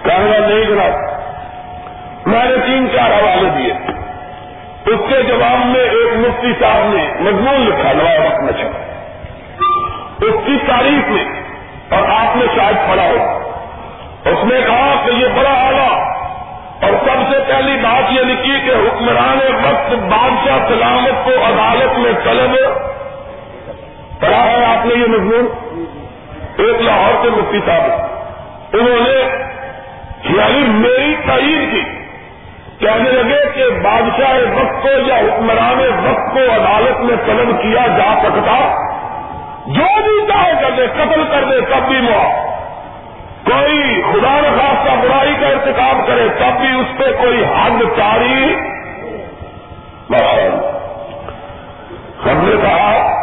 کہنا 0.04 0.38
نہیں 0.48 0.66
جناب، 0.66 2.28
میں 2.28 2.44
نے 2.46 2.56
تین 2.66 2.88
چار 2.96 3.12
حوالے 3.12 3.50
دیے۔ 3.58 3.74
اس 4.86 5.00
کے 5.10 5.22
جواب 5.24 5.66
میں 5.66 5.84
ایک 5.84 6.14
مفتی 6.18 6.52
صاحب 6.60 6.94
نے 6.94 7.04
مضمون 7.20 7.62
لکھا 7.62 7.94
نواب 7.94 8.26
وقت 8.26 8.44
میں 8.44 8.72
اس 10.28 10.36
کی 10.46 10.58
تاریخ 10.68 11.10
میں، 11.10 11.26
اور 11.90 12.10
آپ 12.10 12.36
نے 12.38 12.46
شاید 12.56 12.76
پڑھا 12.90 13.04
ہوگا 13.04 14.32
اس 14.32 14.44
نے 14.44 14.60
کہا 14.68 14.94
کہ 15.06 15.12
یہ 15.12 15.28
بڑا 15.36 15.54
آلہ 15.68 15.92
اور 16.86 16.94
سب 17.06 17.32
سے 17.32 17.40
پہلی 17.48 17.76
بات 17.82 18.12
یہ 18.12 18.24
لکھی 18.24 18.60
کہ 18.66 18.72
حکمران 18.72 19.40
وقت 19.66 19.94
بادشاہ 20.10 20.68
سلامت 20.70 21.26
کو 21.26 21.32
عدالت 21.44 22.00
میں 22.00 22.12
طلب 22.24 22.56
پڑھا 24.24 24.44
ہے 24.44 24.66
آپ 24.66 24.86
نے 24.86 24.94
یہ 24.96 25.08
مضمون؟ 25.08 25.48
ایک 26.58 26.82
لاہور 26.82 27.24
کے 27.24 27.30
مفتی 27.30 27.60
صاحب 27.66 28.76
انہوں 28.76 29.00
نے 29.00 29.44
یعنی 30.38 30.68
میری 30.68 31.16
تعین 31.28 31.70
کی، 31.72 31.82
کہنے 32.80 33.12
لگے 33.12 33.40
کہ 33.54 33.70
بادشاہ 33.84 34.34
وقت 34.56 34.84
کو 34.84 34.90
یا 35.08 35.16
حکمران 35.16 35.80
وقت 35.80 36.34
کو 36.34 36.40
عدالت 36.40 37.00
میں 37.00 37.16
طلب 37.26 37.62
کیا 37.62 37.88
جا 37.88 38.14
سکتا، 38.24 38.76
جو 39.68 40.02
بھی 40.04 40.28
چاہے 40.28 40.52
کر 40.62 40.70
دے، 40.78 40.88
قتل 40.88 41.24
کر 41.32 41.44
دے، 41.44 41.62
تب 41.62 41.88
بھی 41.88 42.02
معاف۔ 42.02 42.54
کوئی 43.46 44.02
خدا 44.12 44.36
نخواستہ 44.40 45.08
برائی 45.08 45.34
کا 45.42 45.48
ارتکاب 45.48 46.08
کرے، 46.08 46.28
تب 46.40 46.60
بھی 46.60 46.80
اس 46.80 46.98
پہ 46.98 47.24
کوئی 47.24 47.44
حد 47.44 47.98
چاری 47.98 48.56
ہم 52.26 52.38
نے 52.42 52.56
کہا 52.62 53.23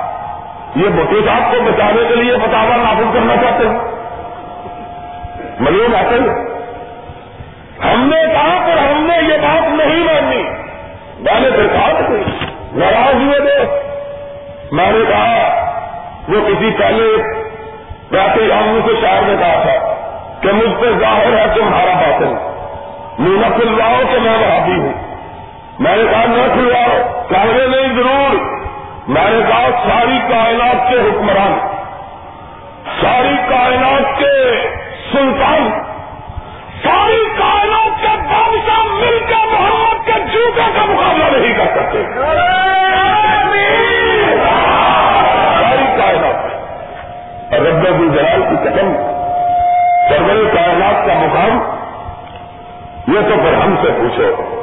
یہ 0.76 0.88
بٹو 0.88 1.26
صاحب 1.26 1.50
کو 1.50 1.62
بچانے 1.62 2.02
کے 2.08 2.14
لیے 2.14 2.36
بتاوا 2.36 2.76
نافذ 2.76 3.14
کرنا 3.14 3.36
چاہتے 3.36 3.68
ہیں۔ 3.68 3.78
ملین 5.60 5.96
آتے 5.96 6.14
ہیں 6.14 6.50
ہم 7.92 8.10
نے 8.14 8.22
کہا 8.32 8.66
کہ 8.66 8.70
ہم 8.70 9.02
نے 9.02 9.34
یہ 9.34 9.38
بات 9.38 9.62
نہیں 9.62 10.04
ماننی 10.04 10.42
میں 11.18 11.40
نے 11.40 11.50
دیکھا 11.50 11.88
ناراض 12.72 13.14
ہوئے 13.14 13.40
تھے۔ 13.40 13.80
میں 14.72 14.92
نے 14.92 14.98
کہا 15.08 15.60
وہ 16.28 16.48
کسی 16.48 16.70
پہلے 16.78 17.22
ویسے 18.10 18.52
ہم 18.52 18.80
سے 18.86 18.92
شہر 19.00 19.22
میں 19.22 19.36
کہا 19.36 19.62
تھا 19.62 19.94
کہ 20.40 20.52
مجھ 20.52 20.80
پہ 20.80 20.86
ظاہر 21.00 21.38
ہے 21.38 21.54
تمہارا 21.54 21.94
باطن۔ 21.94 22.34
نہ 23.18 23.46
کھلواؤ 23.56 24.00
کہ 24.12 24.18
میں 24.18 24.38
وہابی 24.38 24.72
ہوں۔ 24.72 24.92
میں 25.78 25.96
نے 25.96 26.02
کہا 26.10 26.24
نہ 26.28 26.52
کھلواؤ 26.52 27.22
کہنے 27.28 27.66
نہیں 27.66 27.96
ضرور۔ 27.96 28.59
میں 29.10 29.30
نے 29.30 29.40
کہا 29.48 29.70
ساری 29.84 30.18
کائنات 30.28 30.90
کے 30.90 30.96
حکمران، 30.96 31.54
ساری 33.00 33.34
کائنات 33.48 34.18
کے 34.18 34.34
سلطان، 35.12 35.70
ساری 36.82 37.24
کائنات 37.38 38.02
کے 38.02 38.12
بادشاہ 38.30 38.84
مل 38.92 39.18
کے 39.26 39.34
محمد 39.52 40.06
کے 40.06 40.12
جوتے 40.32 40.60
کا 40.74 40.84
مقابلہ 40.84 41.38
نہیں 41.38 41.54
کر 41.54 41.66
سکتے۔ 41.76 42.02
ساری 45.60 45.84
کائنات 45.98 47.54
رب 47.54 48.14
جلال 48.14 48.42
کی 48.42 48.68
قدم 48.68 48.92
سرور 50.08 50.54
کائنات 50.54 51.06
کا 51.06 51.14
مقام، 51.14 51.58
یہ 53.14 53.20
تو 53.20 53.34
پھر 53.42 53.54
ہم 53.54 53.74
سے 53.82 53.92
پوچھو۔ 53.98 54.56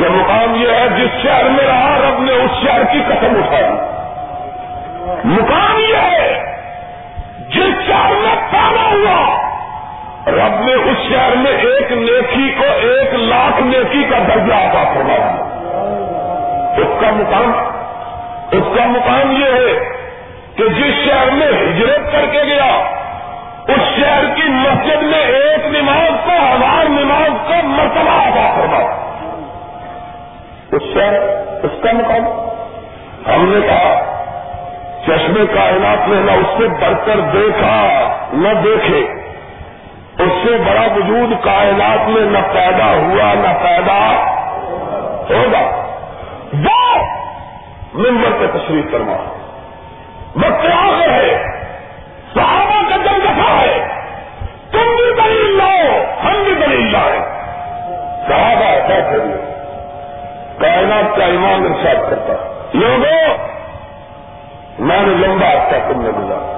کہ 0.00 0.08
مقام 0.08 0.54
یہ 0.54 0.68
ہے 0.68 0.88
جس 0.88 1.22
شہر 1.22 1.44
میں 1.44 1.66
رہا 1.66 1.98
رب 1.98 2.22
نے 2.22 2.32
اس 2.32 2.50
شہر 2.62 2.82
کی 2.92 2.98
قسم 3.08 3.42
اٹھائی 3.44 3.64
مقام 5.24 5.78
یہ 5.78 5.96
ہے 5.96 6.54
جس 7.48 7.86
شہر 7.86 8.12
میں 8.12 8.36
پیدا 8.50 8.90
ہوا، 8.92 9.36
رب 10.26 10.60
نے 10.60 10.74
اس 10.74 10.96
شہر 11.08 11.36
میں 11.36 11.52
ایک 11.52 11.92
نیکی 11.92 12.54
کو 12.58 12.64
ایک 12.82 13.14
لاکھ 13.14 13.62
نیکی 13.62 14.04
کا 14.04 14.18
درجہ 14.18 14.54
آتا 14.54 14.92
فرمایا۔ 14.94 15.30
اس 16.76 17.00
کا 17.00 17.10
مقام، 17.10 17.52
اس 18.52 18.76
کا 18.76 18.86
مقام 18.86 19.30
یہ 19.30 19.52
ہے 19.52 19.78
کہ 20.56 20.68
جس 20.68 21.04
شہر 21.04 21.30
میں 21.30 21.48
ہجرت 21.48 22.12
کر 22.12 22.24
کے 22.32 22.42
گیا، 22.42 22.70
اس 23.68 24.00
شہر 24.00 24.24
کی 24.34 24.42
مسجد 24.42 25.02
میں 25.02 25.24
ایک 25.24 25.66
نماز 25.66 26.26
کو، 26.26 26.32
ہزار 26.32 26.88
نماز 26.88 27.48
کو 27.48 27.66
مرتبہ 27.66 28.10
ادا 28.10 28.52
کرنا 28.56 29.09
اس 30.72 30.82
شہر 30.94 31.14
اس 31.62 31.82
کا 31.82 31.92
مقام۔ 31.92 32.50
ہم 33.34 33.52
نے 33.54 33.66
کہا 33.66 34.04
چشمے 35.06 35.46
کائنات 35.54 36.08
میں 36.08 36.22
نہ 36.22 36.30
اس 36.30 36.46
سے 36.58 36.68
بڑھ 36.68 37.06
کر 37.06 37.20
دیکھا، 37.20 37.86
نہ 38.32 38.48
دیکھے۔ 38.64 39.12
اس 40.18 40.32
سے 40.44 40.56
بڑا 40.58 40.82
وجود 40.96 41.44
کائنات 41.44 42.08
میں 42.08 42.22
نہ 42.22 42.38
پیدا 42.38 42.86
ہوا، 42.86 43.34
نہ 43.34 43.62
پیدا 43.62 43.98
ہوگا۔ 45.30 45.86
وہ 46.52 46.98
ممبر 47.94 48.30
پہ 48.40 48.58
تشریف 48.58 48.84
کرنا 48.92 49.12
وقت 50.36 50.66
آخر 50.66 51.10
ہے؟ 51.10 51.44
صحابہ 52.34 52.88
کا 52.88 52.96
دل 52.96 53.20
دفاع 53.24 53.56
ہے؟ 53.56 53.88
تم 54.70 54.78
بھی 54.78 55.22
دلیل 55.22 55.58
لاؤ 55.58 56.04
ہم 56.24 56.42
بھی 56.44 56.54
دلیل 56.66 56.92
لائے 56.92 57.18
صحابہ 58.28 58.64
ایسا 58.64 59.10
کریے 59.10 59.49
کائنات 60.60 61.16
کا 61.16 61.24
ایمان 61.24 61.66
ارشاد 61.66 62.10
کرتا 62.10 62.32
لوگوں، 62.74 63.36
میں 64.78 65.00
نے 65.00 65.26
لمبا 65.26 65.46
اچھا 65.46 65.92
تم 65.92 66.02
نے 66.02 66.10
گزارا۔ 66.10 66.56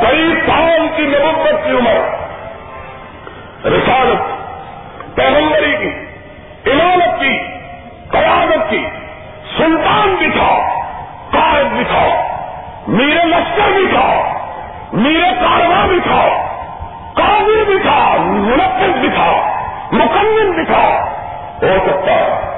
کئی 0.00 0.34
سال 0.46 0.86
کی 0.96 1.02
نبت 1.02 1.66
کی 1.66 1.70
عمر، 1.72 1.98
رسالت، 3.66 4.22
پیغمبری 5.16 5.76
کی 5.80 5.90
عمارت 6.70 7.20
کی 7.20 7.38
قیادت 8.10 8.70
کی، 8.70 8.86
سلطان 9.56 10.14
بھی 10.18 10.28
تھا، 10.30 10.80
قائد 11.30 11.66
بھی 11.72 11.84
تھا 11.84 12.22
میرے 12.86 13.24
لشکر 13.24 13.70
بھی 13.76 13.86
تھا 13.94 14.38
میرے 14.92 15.30
کارواں 15.40 15.86
بھی 15.88 16.00
تھا 16.00 16.28
قابل 17.14 17.64
بھی 17.64 17.78
تھا 17.82 18.16
منقل 18.18 19.00
بھی 19.00 19.08
تھا، 19.08 19.60
مکمل 19.92 20.52
بھی 20.54 20.64
تھا۔ 20.64 21.06
ہو 21.62 21.76
سکتا 21.86 22.12
ہے 22.12 22.55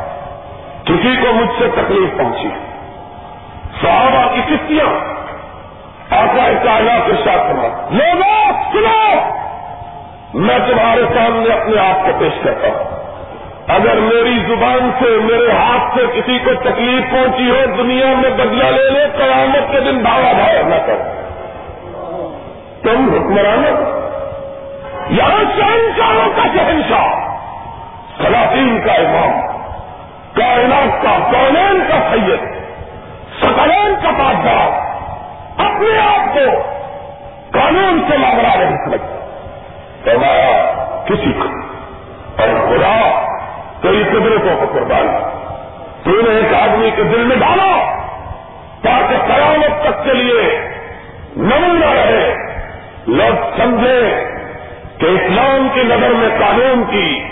کسی 0.89 1.17
کو 1.23 1.35
مجھ 1.35 1.51
سے 1.59 1.69
تکلیف 1.75 2.19
پہنچی۔ 2.19 2.49
صحابہ 3.83 4.35
کی 4.35 4.41
کشتیاں 4.41 5.19
آقا 6.11 6.51
کائنات 6.65 7.07
کے 7.07 7.13
ساتھ 7.13 7.49
کرنا 7.49 7.89
لوگوں، 7.91 8.53
سنو! 8.73 9.31
میں 10.35 10.59
تمہارے 10.59 11.03
سامنے 11.15 11.55
اپنے 11.55 11.81
آپ 11.81 12.07
کو 12.07 12.11
پیش 12.19 12.45
کرتا 12.45 12.69
ہوں۔ 12.69 12.99
اگر 13.69 13.95
میری 13.95 14.39
زبان 14.49 14.91
سے 14.99 15.19
میرے 15.25 15.51
ہاتھ 15.51 15.99
سے 15.99 16.21
کسی 16.21 16.39
کو 16.45 16.51
تکلیف 16.55 17.13
پہنچی 17.13 17.51
ہو، 17.51 17.57
دنیا 17.79 18.07
میں 18.07 18.31
بدلا 18.31 18.71
لے 18.71 18.91
لے، 18.91 19.07
قیامت 19.17 19.73
کے 19.73 19.81
دن 19.81 19.99
بھاوا 19.99 20.33
بھایا 20.33 20.63
نہ 20.63 20.75
کر 20.75 21.19
تم 22.83 23.11
حکمران 23.15 23.65
یہاں 25.11 25.45
شہنشاہوں 25.57 26.31
کا 26.37 26.43
شہنشاہ 26.57 27.37
سلاطین 28.19 28.81
کا 28.85 28.93
امام۔ 28.93 29.58
کا 31.03 31.31
کونین 31.33 31.83
کا 31.89 31.97
سید 32.11 32.59
سکلین 33.43 33.95
کا 34.03 34.11
بادشاہ، 34.11 34.89
اپنے 35.65 35.99
آپ 35.99 36.35
کو 36.35 36.63
قانون 37.51 38.01
سے 38.11 38.19
مانگا 38.19 38.55
نہیں 38.55 38.77
سمجھتا 38.85 39.15
فرمایا 40.05 40.73
کسی 41.05 41.33
کو، 41.33 41.49
اور 42.43 42.49
خدا، 42.49 43.25
تیری 43.83 44.05
قدرتوں 44.05 44.57
کو 44.61 44.73
قربان۔ 44.73 45.07
تو 46.05 46.11
نے 46.11 46.37
ایک 46.37 46.55
آدمی 46.55 46.91
کے 46.97 47.03
دل 47.03 47.25
میں 47.25 47.37
ڈالا 47.37 48.01
تاکہ 48.83 49.35
قیامت 49.35 49.83
تک 49.83 50.05
کے 50.05 50.15
لیے 50.15 50.61
نمونہ 51.37 51.87
رہے۔ 51.87 52.35
لوگ 53.07 53.61
سمجھے 53.61 54.25
کہ 54.99 55.07
اسلام 55.07 55.69
کی 55.75 55.83
نظر 55.83 56.13
میں 56.15 56.29
قانون 56.39 56.85
کی 56.91 57.25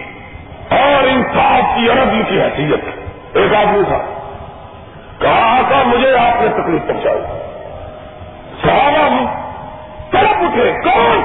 اور 0.71 1.09
انصاف 1.09 1.77
کی 1.77 1.91
عربی 1.91 2.23
کی 2.29 2.41
حیثیت۔ 2.41 3.06
ایک 3.33 3.55
آدمی 3.55 3.83
تھا۔ 3.89 3.99
کہا 5.19 5.61
تھا 5.69 5.83
مجھے 5.87 6.17
آپ 6.17 6.43
نے 6.43 6.49
تکلیف 6.49 6.87
پہنچائی۔ 6.87 7.21
صحابہ 8.63 9.27
طرف 10.11 10.43
اٹھے، 10.43 10.73
کون؟ 10.85 11.21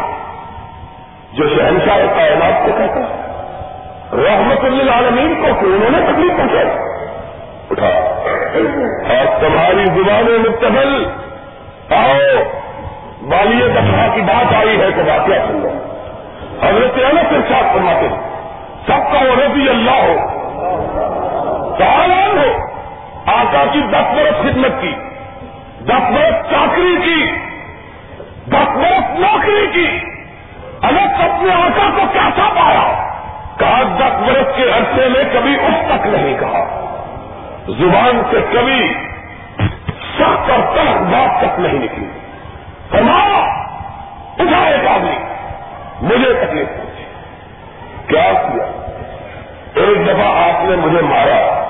جو 1.34 1.50
شہنشاہ 1.50 1.98
کائنات 2.16 2.66
کو 2.66 2.72
کہتا 2.78 3.00
ہے۔ 3.00 3.32
رحمت 4.12 4.66
اللہ 4.66 4.92
عالمین 4.92 5.36
کو 5.36 5.62
کہ 5.62 5.66
انہوں 5.66 5.90
نے 5.90 6.12
تکلیف 6.12 6.38
پہنچائی۔ 6.38 6.68
اٹھا۔ 7.72 8.12
اور 9.10 9.40
تمہاری 9.40 9.86
زبان 9.86 10.42
متبل 10.42 11.06
آؤ 11.94 12.44
بالی 13.22 13.68
دفاع 13.68 14.16
کی 14.16 14.22
بات 14.22 14.54
آئی 14.54 14.82
ہے 14.82 14.92
تو 14.92 15.02
واقعہ 15.06 15.48
سن 15.48 15.60
لو۔ 15.64 15.70
حضرت 16.62 16.92
انس 16.96 17.30
سے 17.30 17.54
ساتھ 17.54 17.74
فرماتے 17.74 18.08
سب 18.88 19.14
کا 19.14 19.20
وہ 19.20 19.44
رضی 19.46 19.70
اللہ 19.70 19.92
ہو۔ 19.92 20.42
سالان 21.78 22.38
ہو، 22.38 22.66
آقا 23.26 23.66
کی 23.74 23.80
دس 23.82 24.16
برس 24.16 24.42
خدمت 24.42 24.82
کی، 24.82 24.94
دس 25.82 26.12
برس 26.12 26.52
چاکری 26.52 26.96
کی، 27.04 27.32
دس 28.48 28.78
برس 28.78 29.20
نوکری 29.20 29.68
کی۔ 29.74 30.00
الگ 30.82 31.22
اپنے 31.22 31.54
آقا 31.54 31.90
کو 31.96 32.02
کیسا 32.14 32.50
پایا؟ 32.50 33.12
کہا، 33.58 33.82
دس 33.82 34.30
برس 34.30 34.56
کے 34.56 34.64
عرصے 34.64 35.10
میں 35.10 35.24
کبھی 35.34 35.56
اس 35.56 35.86
تک 35.88 36.08
نہیں 36.08 36.40
کہا۔ 36.40 36.88
زبان 37.68 38.22
سے 38.32 38.38
کبھی 38.54 38.94
سخت 40.18 40.52
اور 40.52 40.76
تلخ 40.76 41.02
بات 41.02 41.42
تک 41.42 41.60
نہیں 41.60 41.74
نکلی۔ 41.74 42.08
ہمارا 43.00 43.62
اٹھا 44.40 44.64
ایک 44.68 44.88
آدمی، 44.88 45.18
مجھے 46.02 46.34
تکلیف 46.34 46.68
پہنچی 46.68 47.04
کیا 48.08 48.34
کیا؟ 48.34 48.81
ایک 49.76 50.08
دفعہ 50.08 50.26
آپ 50.26 50.70
نے 50.70 50.76
مجھے 50.76 51.02
مارا 51.02 51.62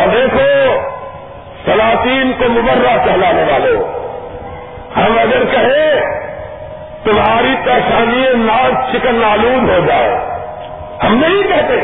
اور 0.00 0.08
دیکھو، 0.08 0.78
سلاطین 1.64 2.32
کو 2.38 2.44
مبرہ 2.48 3.04
کہلانے 3.04 3.42
والے۔ 3.52 3.76
ہم 4.96 5.18
اگر 5.18 5.44
کہیں، 5.44 6.00
تمہاری 7.04 7.54
پریشانی 7.64 8.22
ناز 8.34 8.92
چکن 8.92 9.24
آلود 9.24 9.68
ہو 9.68 9.86
جائے۔ 9.86 10.18
ہم 11.04 11.16
نہیں 11.16 11.42
کہتے، 11.42 11.76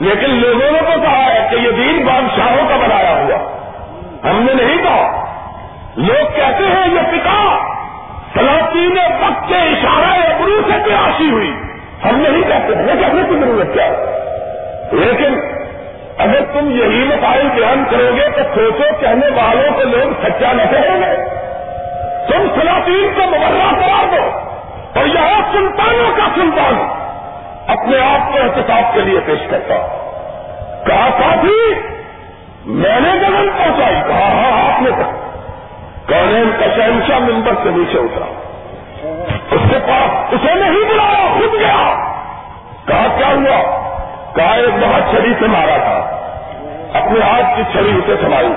لیکن 0.00 0.30
لوگوں 0.30 0.70
نے 0.70 0.80
تو 0.80 1.00
کہا 1.02 1.24
ہے 1.24 1.48
کہ 1.50 1.56
یہ 1.56 1.70
دین 1.70 2.06
بادشاہوں 2.06 2.68
کا 2.68 2.76
بنایا 2.76 3.10
ہوا۔ 3.10 3.58
ہم 4.30 4.42
نے 4.42 4.64
نہیں 4.64 4.78
کہا۔ 4.82 5.22
لوگ 5.96 6.36
کہتے 6.36 6.64
ہیں 6.64 6.94
یہ 6.94 7.00
پتا 7.00 7.58
سلاطین 8.34 8.98
وقت 8.98 9.48
کے 9.48 9.54
اشارہ 9.54 10.34
ابرو 10.34 10.60
سے 10.66 10.88
پیاشی 10.88 11.30
ہوئی۔ 11.30 11.71
ہم 12.04 12.16
نہیں 12.16 12.42
کہتے 12.42 12.76
ہیں 12.76 13.00
کہنے 13.00 13.22
کی 13.28 13.40
ضرورت 13.40 13.74
کیا 13.74 13.92
لیکن 14.92 15.40
اگر 16.18 16.40
تم 16.52 16.70
یہی 16.70 17.04
مسائل 17.04 17.48
بیان 17.54 17.84
کرو 17.90 18.10
گے 18.16 18.30
تو 18.30 18.42
سوچو 18.54 18.84
کہنے 19.00 19.26
والوں 19.26 19.74
کو 19.74 19.82
لوگ 19.82 20.22
سچا 20.22 20.52
نہ 20.52 20.62
کہیں 20.70 21.00
گے۔ 21.00 21.42
تم 22.28 22.60
سلاطین 22.60 23.12
کو 23.14 23.26
مبرہ 23.26 23.80
کرا 23.80 24.04
دو 24.12 24.38
اور 24.98 25.06
یہاں 25.06 25.52
سلطانوں 25.52 26.16
کا 26.16 26.28
سلطان 26.34 27.02
اپنے 27.66 27.98
آپ 27.98 28.32
کو 28.32 28.38
احتساب 28.42 28.94
کے 28.94 29.00
لیے 29.00 29.20
پیش 29.26 29.50
کرتا 29.50 29.74
کہا، 30.86 31.08
ساتھی، 31.22 31.74
میں 32.66 33.00
نے 33.00 33.18
جگن 33.18 33.50
پہنچائی۔ 33.58 33.94
کہا 34.06 34.18
ہاں،, 34.18 34.52
ہاں 34.52 34.74
آپ 34.74 34.82
نے 34.82 34.90
کہا۔ 34.96 35.10
کون 36.08 36.50
کا 36.60 36.66
شہنشاہ 36.76 37.18
ممبر 37.18 37.52
سے 37.62 37.70
نیچے 37.70 37.98
اترا۔ 37.98 38.51
کے 39.72 39.78
پاس 39.86 40.34
اسے 40.34 40.54
نہیں 40.54 40.88
بلایا، 40.88 41.38
خود 41.38 41.60
گیا۔ 41.60 41.94
کہا، 42.86 43.06
کیا 43.18 43.26
ہوا؟ 43.26 43.88
کہا، 44.34 44.54
ایک 44.54 44.80
دفعہ 44.80 45.00
چھڑی 45.10 45.34
سے 45.40 45.46
مارا 45.46 45.76
تھا۔ 45.76 46.18
اپنے 46.98 47.20
ہاتھ 47.20 47.56
کی 47.56 47.62
چھڑی 47.72 47.90
اسے 47.98 48.14
سمائی 48.22 48.48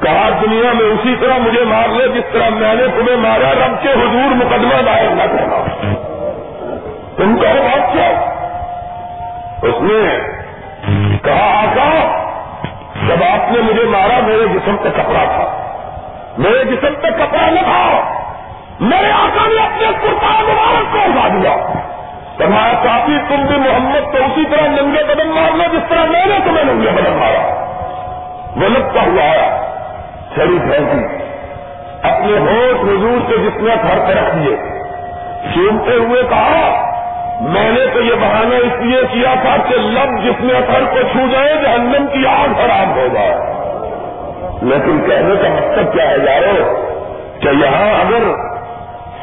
کہا، 0.00 0.28
دنیا 0.42 0.72
میں 0.72 0.86
اسی 0.86 1.14
طرح 1.20 1.38
مجھے 1.38 1.64
مار 1.64 1.88
لے 1.88 2.08
جس 2.08 2.32
طرح 2.32 2.48
میں 2.48 2.74
نے 2.74 2.86
تمہیں 2.86 3.16
مارا، 3.16 3.66
رب 3.66 3.82
کے 3.82 3.88
حضور 3.88 4.34
مقدمہ 4.34 4.82
دائر 4.82 5.08
نہ 5.10 5.22
کرنا۔ 5.22 5.64
تم 7.16 7.36
کا 7.36 7.52
بات 7.52 7.92
کیا 7.92 8.08
اس 9.62 9.74
نے 9.80 10.18
کہا، 11.22 11.58
آقا، 11.58 12.22
جب 13.08 13.22
آپ 13.22 13.52
نے 13.52 13.58
مجھے 13.60 13.84
مارا، 13.84 14.20
میرے 14.26 14.46
جسم 14.46 14.76
پہ 14.76 14.88
کپڑا 14.88 15.24
تھا۔ 15.24 15.58
میرے 16.38 16.64
جسم 16.64 16.94
پہ 17.02 17.08
کپڑا 17.10 17.50
نہ 17.50 17.60
تھا۔ 17.60 18.21
میرے 18.80 19.12
آقا 19.12 19.48
نے 19.48 19.62
اپنے 19.62 19.86
قربان 20.02 20.44
مبارک 20.44 20.92
کو 20.92 20.98
اٹھا 20.98 21.28
دیا۔ 21.28 21.56
تمہارا 22.36 22.72
کافی، 22.82 23.12
تم 23.28 23.46
بھی 23.46 23.56
محمد 23.56 24.12
تو 24.12 24.18
اسی 24.18 24.44
طرح 24.50 24.66
ننگے 24.66 25.04
بدن 25.04 25.28
مار 25.28 25.56
لو 25.56 25.64
جس 25.72 25.88
طرح 25.88 26.04
میں 26.04 26.26
نے 26.26 26.38
تمہیں 26.44 26.64
ننگے 26.64 26.90
بدن 26.90 27.12
مارا۔ 27.12 27.64
وہ 28.56 28.68
لگتا 28.68 29.00
ہوا 29.06 29.22
آیا، 29.22 29.62
چھڑی 30.34 30.58
پھینکی۔ 30.58 31.24
اپنے 32.02 32.38
ہوش 32.38 32.80
حضور 32.80 33.30
سے 33.30 33.36
جس 33.36 33.62
نے 33.62 33.74
گھر 33.82 33.98
پہ 34.06 34.12
رکھ 34.12 34.36
دیے۔ 34.36 34.56
سنتے 35.54 35.92
ہوئے 35.92 36.22
کہا، 36.22 36.92
میں 37.40 37.70
نے 37.70 37.86
تو 37.94 38.00
یہ 38.00 38.14
بہانہ 38.14 38.54
اس 38.54 38.80
لیے 38.80 39.02
کیا 39.12 39.34
تھا 39.42 39.56
کہ 39.68 39.74
لب 39.74 40.24
جس 40.24 40.40
میں 40.40 40.54
اثر 40.54 40.84
کو 40.92 41.02
چھو 41.12 41.20
جائے، 41.32 41.54
جہنم 41.62 42.06
کی 42.06 42.26
آگ 42.26 42.52
خراب 42.54 42.96
ہو 42.96 43.06
جائے۔ 43.14 43.34
لیکن 44.62 45.00
کہنے 45.08 45.34
کا 45.42 45.48
مقصد 45.48 45.94
کیا 45.94 46.10
ہے 46.10 46.16
یارو؟ 46.24 46.76
کہ 47.40 47.48
یہاں 47.48 47.90
اگر 47.90 48.51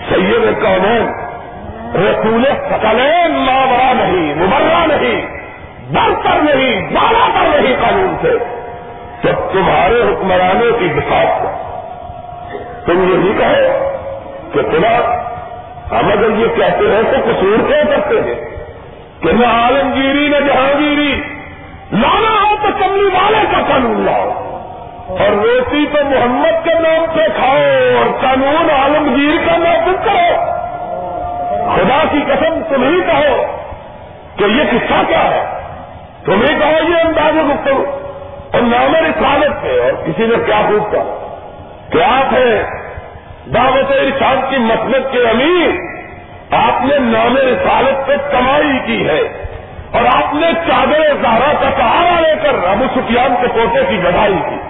سید 0.09 0.61
قومین 0.61 1.11
رسول 1.95 2.45
سکلین 2.45 3.31
ماورا 3.31 3.93
نہیں 3.93 4.35
مبرہ 4.35 4.95
نہیں 4.95 5.39
بڑھ 5.93 6.23
کر 6.23 6.55
نہیں، 6.55 6.93
بالا 6.93 7.27
پر 7.35 7.59
نہیں 7.59 7.75
قانون 7.81 8.15
سے۔ 8.21 8.37
جب 9.23 9.53
تمہارے 9.53 10.01
حکمرانوں 10.01 10.79
کی 10.79 10.87
دفاع 10.87 11.39
کو 11.41 11.49
تم 12.85 13.03
یہی 13.03 13.33
کہو 13.37 13.89
کہ 14.53 14.61
خدا، 14.61 15.23
ہم 15.91 16.11
اگر 16.11 16.39
یہ 16.39 16.47
کہتے 16.47 16.95
ہیں 16.95 17.01
تو 17.11 17.31
قصور 17.31 17.67
کیا 17.67 17.83
کرتے 17.83 18.15
ہیں؟ 18.15 18.49
کہ 19.21 19.33
نہ 19.33 19.45
عالمگیری، 19.45 20.27
نہ 20.27 20.47
جہانگیری 20.47 21.21
لانا 21.91 22.43
ہو 22.43 22.55
تو 22.61 22.67
کملی 22.79 23.05
والے 23.05 23.45
کا 23.51 23.61
قانون 23.69 24.01
لاؤ۔ 24.05 24.48
اور 25.09 25.29
روٹی 25.29 25.85
تو 25.93 26.05
محمد 26.05 26.65
کے 26.65 26.73
نام 26.73 27.05
سے 27.15 27.25
کھاؤ 27.35 27.97
اور 27.97 28.21
قانون 28.21 28.69
عالمگیر 28.69 29.45
کا 29.45 29.57
نافذ 29.57 30.05
کرو۔ 30.05 30.59
خدا 31.75 32.03
کی 32.11 32.19
قسم 32.27 32.75
تم 32.75 32.83
ہی 32.83 33.01
کہو 33.01 33.45
کہ 34.35 34.43
یہ 34.43 34.63
قصہ 34.71 35.01
کیا 35.07 35.23
ہے۔ 35.23 35.45
تم 36.25 36.41
ہی 36.41 36.47
کہو 36.47 36.89
یہ 36.89 37.01
انداز 37.03 37.33
گفتگو۔ 37.35 37.83
اور 38.53 38.61
نام 38.61 38.95
رسالت 38.95 39.63
ہے 39.63 39.79
اور 39.79 39.91
کسی 39.91 40.25
نے 40.25 40.35
کیا 40.45 40.61
پوچھتا 40.69 41.27
کیا 41.91 42.21
تھے 42.29 42.63
دعوت 43.45 43.91
ارشاد 43.91 44.49
کی 44.49 44.57
مسلط 44.57 45.11
کے 45.11 45.19
امیر۔ 45.19 45.99
آپ 46.55 46.85
نے 46.85 46.99
نام 46.99 47.37
رسالت 47.37 48.07
پہ 48.07 48.15
کمائی 48.31 48.79
کی 48.85 49.07
ہے۔ 49.07 49.47
اور 49.91 50.05
آپ 50.05 50.33
نے 50.33 50.47
چادر 50.67 51.13
زہرا 51.21 51.53
کا 51.59 51.69
سہارا 51.77 52.19
لے 52.19 52.33
کر 52.43 52.67
ابو 52.67 52.85
سفیان 52.95 53.33
کے 53.41 53.47
پوتے 53.47 53.79
کی 53.89 54.03
گڑائی 54.03 54.35
کی۔ 54.49 54.68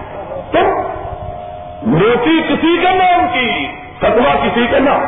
تم 0.52 1.98
روٹی 2.00 2.42
کسی 2.50 2.78
کے 2.82 2.94
نام 2.94 3.28
کی 3.34 3.68
ستوا 3.98 4.36
کسی 4.36 4.68
کے 4.72 4.80
نام۔ 4.80 5.02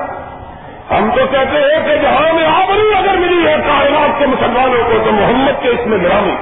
ہم 0.93 1.09
تو 1.15 1.21
کہتے 1.31 1.57
ہیں 1.57 1.87
کہ 1.87 2.01
جہاں 2.01 2.33
میں 2.33 2.45
آبری 2.45 2.93
اگر 2.97 3.17
ملی 3.17 3.47
ہے، 3.47 3.55
کائنات 3.67 4.19
کے 4.19 4.25
مسلمانوں 4.25 4.83
کو 4.83 4.97
تو 5.05 5.11
محمد 5.11 5.63
کے 5.63 5.69
اس 5.69 5.87
میں 5.87 5.97
گرامی۔ 5.97 6.35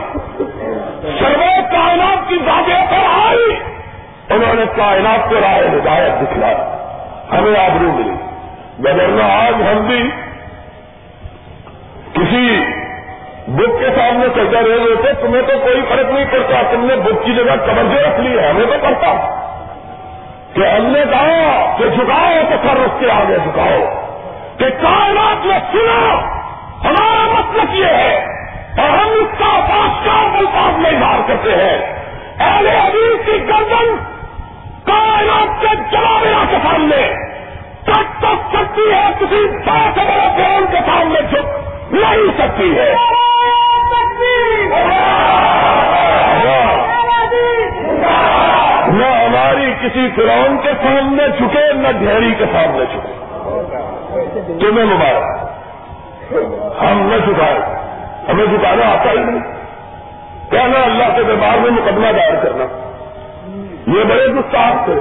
سرو 1.19 1.61
کائنات 1.71 2.29
کی 2.29 2.37
باتیں 2.37 2.85
پر 2.89 3.05
آئی۔ 3.27 3.55
انہوں 4.29 4.53
نے 4.53 4.61
کائنات 4.75 5.29
کو 5.29 5.35
رائے 5.35 5.67
ہدایت 5.67 6.21
دکھلا 6.21 6.51
ہمیں 7.31 7.59
آبرو 7.59 7.91
ملی۔ 7.91 8.13
گورنر 8.79 9.21
آج 9.21 9.53
ہم 9.61 9.87
بھی 9.87 10.09
کسی 12.13 12.65
بک 13.49 13.79
کے 13.79 13.85
سامنے 13.95 14.25
چلتے 14.35 14.55
رہے 14.55 14.77
ہوئے 14.77 14.95
تھے، 14.95 15.13
تمہیں 15.13 15.41
تو 15.41 15.53
کوئی 15.63 15.81
فرق 15.89 16.11
نہیں 16.11 16.25
پڑتا، 16.31 16.61
تم 16.71 16.85
نے 16.85 16.95
بک 16.95 17.25
کی 17.25 17.33
جگہ 17.33 17.55
توجہ 17.65 17.99
رکھ 17.99 18.19
لی 18.19 18.39
ہے، 18.39 18.49
ہمیں 18.49 18.65
تو 18.65 18.73
پڑتا۔ 18.81 19.35
کہ 20.53 20.67
ہم 20.67 20.85
نے 20.85 20.99
کہا 21.11 21.75
کہ 21.77 21.89
جھکاؤ 21.89 22.41
تو 22.49 22.67
سر 22.67 22.75
اس 22.75 22.91
کے 22.99 23.11
آگے 23.11 23.37
جھکاؤ۔ 23.43 24.09
کہ 24.57 24.65
کائنات 24.69 25.45
میں 25.45 25.59
سنا، 25.71 26.19
ہمارا 26.89 27.39
مطلب 27.39 27.75
یہ 27.75 27.85
ہے، 27.85 28.25
اور 28.77 28.89
ہم 28.89 29.09
اس 29.09 29.39
کا 29.39 29.59
بادشاہ 29.59 30.37
الفاظ 30.37 30.79
میں 30.79 30.91
اظہار 30.91 31.19
کرتے 31.27 31.51
ہیں۔ 31.51 32.03
اہل 32.39 32.67
حدیث 32.67 33.25
کی 33.25 33.47
گردن 33.47 33.95
کائنات 34.85 35.61
کے 35.61 35.75
جلابیا 35.91 36.43
کے 36.49 36.55
سامنے، 36.63 37.13
تک 37.83 38.19
تک 38.19 38.55
سکتی 38.55 38.93
ہے، 38.93 39.07
کسی 39.19 39.47
بڑے 39.65 40.27
بڑے 40.37 40.65
کے 40.71 40.77
سامنے 40.85 41.21
جھک۔ 41.21 41.68
نہیں 41.91 42.37
سکتی 42.37 42.77
ہے۔ 42.77 42.93
نہ 48.87 49.05
ہماری 49.05 49.73
کسی 49.81 50.09
فرون 50.15 50.57
کے 50.63 50.71
سامنے 50.81 51.23
چھکے 51.37 51.73
نہ 51.73 51.87
ڈھیری 51.91 52.33
کے 52.33 52.45
سامنے 52.45 52.85
چھکے 52.85 53.13
تمہیں 54.59 54.85
مبارک۔ 54.85 55.39
ہم 56.83 57.09
نہ 57.11 57.25
چھکائے 57.25 57.59
ہمیں 58.31 58.45
جھکانا 58.45 58.91
آتا 58.91 59.11
ہی 59.11 59.17
نہیں۔ 59.17 59.39
کہنا 60.49 60.83
اللہ 60.83 61.15
کے 61.15 61.23
دربار 61.23 61.57
میں 61.57 61.71
مقدمہ 61.71 62.17
دائر 62.17 62.35
کرنا۔ 62.35 62.63
یہ 63.87 64.03
بڑے 64.03 64.27
گستاخ 64.27 64.85
تھے۔ 64.85 64.93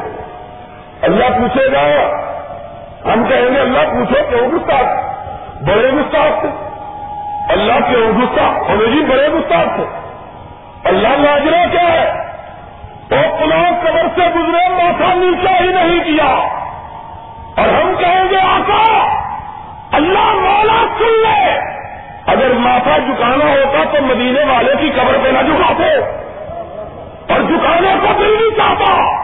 اللہ 1.03 1.25
پوچھے 1.25 1.73
گا۔ 1.73 1.83
ہم 3.13 3.25
کہیں 3.29 3.55
گے، 3.55 3.61
اللہ 3.61 3.79
پوچھو 3.79 4.31
کیوں 4.31 4.49
گستاخ؟ 4.49 4.87
بڑے 5.63 5.91
گستاخ 5.91 6.41
تھے۔ 6.41 6.68
اللہ 7.49 7.73
کے 7.73 7.97
گستاخ 7.97 8.71
ہمیں 8.71 8.87
جی 8.87 9.05
بڑے 9.05 9.29
گستاخ 9.29 9.77
تھے۔ 9.77 9.85
اللہ 10.85 11.09
لاجرا 11.09 11.65
کیا 11.73 11.93
ہے۔ 11.93 12.13
وہ 13.11 13.37
پلاؤ 13.39 13.75
قبر 13.81 14.03
سے 14.15 14.29
گزرے 14.39 14.69
ماتھا 14.69 15.15
نیچا 15.15 15.61
ہی 15.61 15.69
نہیں 15.69 16.05
کیا۔ 16.05 16.35
اور 17.57 17.69
ہم 17.69 17.93
کہیں 17.99 18.25
گے، 18.31 18.37
آقا، 18.37 19.09
اللہ 19.93 20.35
مولا 20.35 20.87
سن 20.99 21.21
لے 21.21 21.59
اگر 22.27 22.53
ماتھا 22.53 22.99
جھکانا 22.99 23.45
ہوتا 23.45 23.85
تو 23.85 24.03
مدینے 24.03 24.45
والے 24.53 24.73
کی 24.81 24.91
قبر 24.91 25.17
پہ 25.25 25.29
نہ 25.29 25.39
جھکاتے۔ 25.39 25.97
اور 27.33 27.41
جھکانے 27.41 27.95
کو 28.01 28.07
دل 28.19 28.37
نہیں 28.41 28.57
چاہتا۔ 28.57 29.23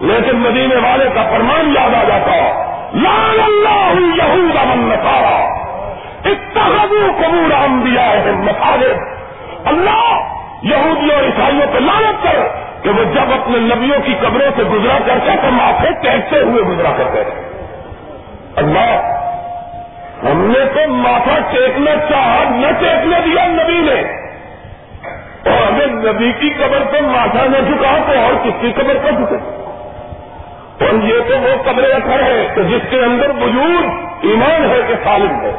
لیکن 0.00 0.36
مدینے 0.36 0.76
والے 0.76 1.04
کا 1.14 1.22
فرمان 1.22 1.74
یاد 1.76 1.94
آ 1.94 2.04
جاتا 2.04 2.36
لال 2.94 3.40
اللہ 3.40 4.00
یہود 4.22 4.56
امن 4.56 4.88
نسارا 4.88 5.55
اتحاد 6.30 6.92
قبور 7.18 7.52
انبیاء 7.56 8.10
ہے 8.26 8.32
مساجد 8.44 9.66
اللہ 9.72 10.06
یہودی 10.62 11.10
اور 11.14 11.24
عیسائیوں 11.24 11.66
کو 11.72 11.78
لانت 11.78 12.22
کر 12.22 12.38
کہ 12.82 12.90
وہ 12.90 13.04
جب 13.14 13.32
اپنے 13.32 13.58
نبیوں 13.58 13.98
کی 14.04 14.14
قبروں 14.20 14.50
سے 14.56 14.64
گزرا 14.64 14.98
کرتے 15.06 15.36
تو 15.42 15.50
ماتھے 15.50 15.90
ٹیکتے 16.02 16.40
ہوئے 16.40 16.62
گزرا 16.62 16.92
کرتے 16.98 17.22
تھے 17.24 17.44
اللہ، 18.62 18.90
ہم 20.24 20.40
نے 20.50 20.64
تو 20.74 20.86
ماتھا 20.92 21.38
ٹیکنا 21.50 21.94
چاہا، 22.10 22.44
نہ 22.50 22.70
ٹیکنے 22.80 23.20
دیا 23.24 23.46
نبی 23.46 23.80
نے. 23.80 24.00
اور 25.50 25.60
اگر 25.66 25.92
نبی 25.94 26.32
کی 26.40 26.48
قبر 26.58 26.84
پہ 26.92 27.00
ماتھا 27.00 27.44
نہ 27.46 27.58
جھکا 27.68 27.92
تو 28.06 28.18
اور 28.20 28.34
کس 28.44 28.60
کی 28.60 28.72
قبر 28.76 28.96
پر 29.04 29.20
جھکے؟ 29.20 29.38
اور 30.86 30.94
یہ 31.04 31.20
تو 31.28 31.38
وہ 31.42 31.54
قبر 31.64 31.90
اثر 31.90 32.22
ہے 32.22 32.46
کہ 32.54 32.62
جس 32.62 32.90
کے 32.90 33.04
اندر 33.04 33.30
وجود 33.42 34.24
ایمان 34.30 34.70
ہے 34.70 34.80
کہ 34.88 34.94
سالم 35.04 35.40
ہے. 35.42 35.52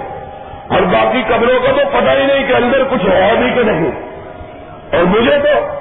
اور 0.70 0.82
باقی 0.82 1.22
قبروں 1.28 1.60
کا 1.60 1.72
تو 1.72 1.90
پتہ 1.90 2.10
ہی 2.10 2.26
نہیں 2.26 2.48
کہ 2.48 2.54
اندر 2.54 2.84
کچھ 2.90 3.10
ہے 3.10 3.32
بھی 3.38 3.50
کہ 3.52 3.72
نہیں۔ 3.72 3.92
اور 4.96 5.04
مجھے 5.04 5.38
تو 5.40 5.78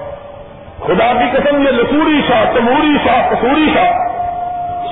خدا 0.86 1.12
کی 1.12 1.36
قسم 1.36 1.56
یہ 1.56 1.70
لسوری 1.70 2.20
شاہ، 2.28 2.44
تموری 2.54 3.08
شاہ 3.08 3.30
کسوری 3.30 3.70
شاہ 3.74 3.92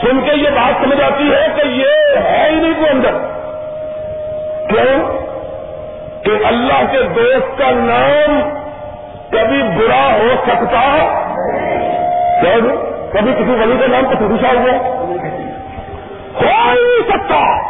سن 0.00 0.20
کے 0.20 0.32
یہ 0.34 0.50
بات 0.50 0.84
سمجھ 0.84 1.00
آتی 1.00 1.34
ہے 1.34 1.46
کہ 1.56 1.68
یہ 1.68 2.18
ہے 2.24 2.50
ہی 2.50 2.54
نہیں 2.54 2.80
وہ 2.80 2.86
اندر۔ 2.86 3.12
کیوں؟ 4.68 5.24
کہ 6.24 6.46
اللہ 6.46 6.92
کے 6.92 7.02
دوست 7.02 7.58
کا 7.58 7.70
نام 7.70 8.40
کبھی 9.30 9.62
برا 9.62 10.14
ہو 10.14 10.28
سکتا 10.46 10.98
کبھی 13.12 13.32
کسی 13.32 13.50
ولی 13.50 13.76
کا 13.80 13.86
نام 13.86 14.14
تو 14.14 14.36
شاہ 14.42 14.54
ہوا 14.54 14.94
ہو 16.42 16.72
نہیں 16.74 17.10
سکتا۔ 17.10 17.60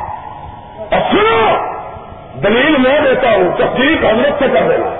اور 0.96 1.12
سنو۔ 1.12 1.73
دلیل 2.42 2.76
میں 2.76 3.00
دیتا 3.00 3.30
ہوں، 3.30 3.56
تصدیق 3.56 4.04
ہم 4.04 4.22
سے 4.22 4.44
کر 4.54 4.68
دینا 4.68 4.90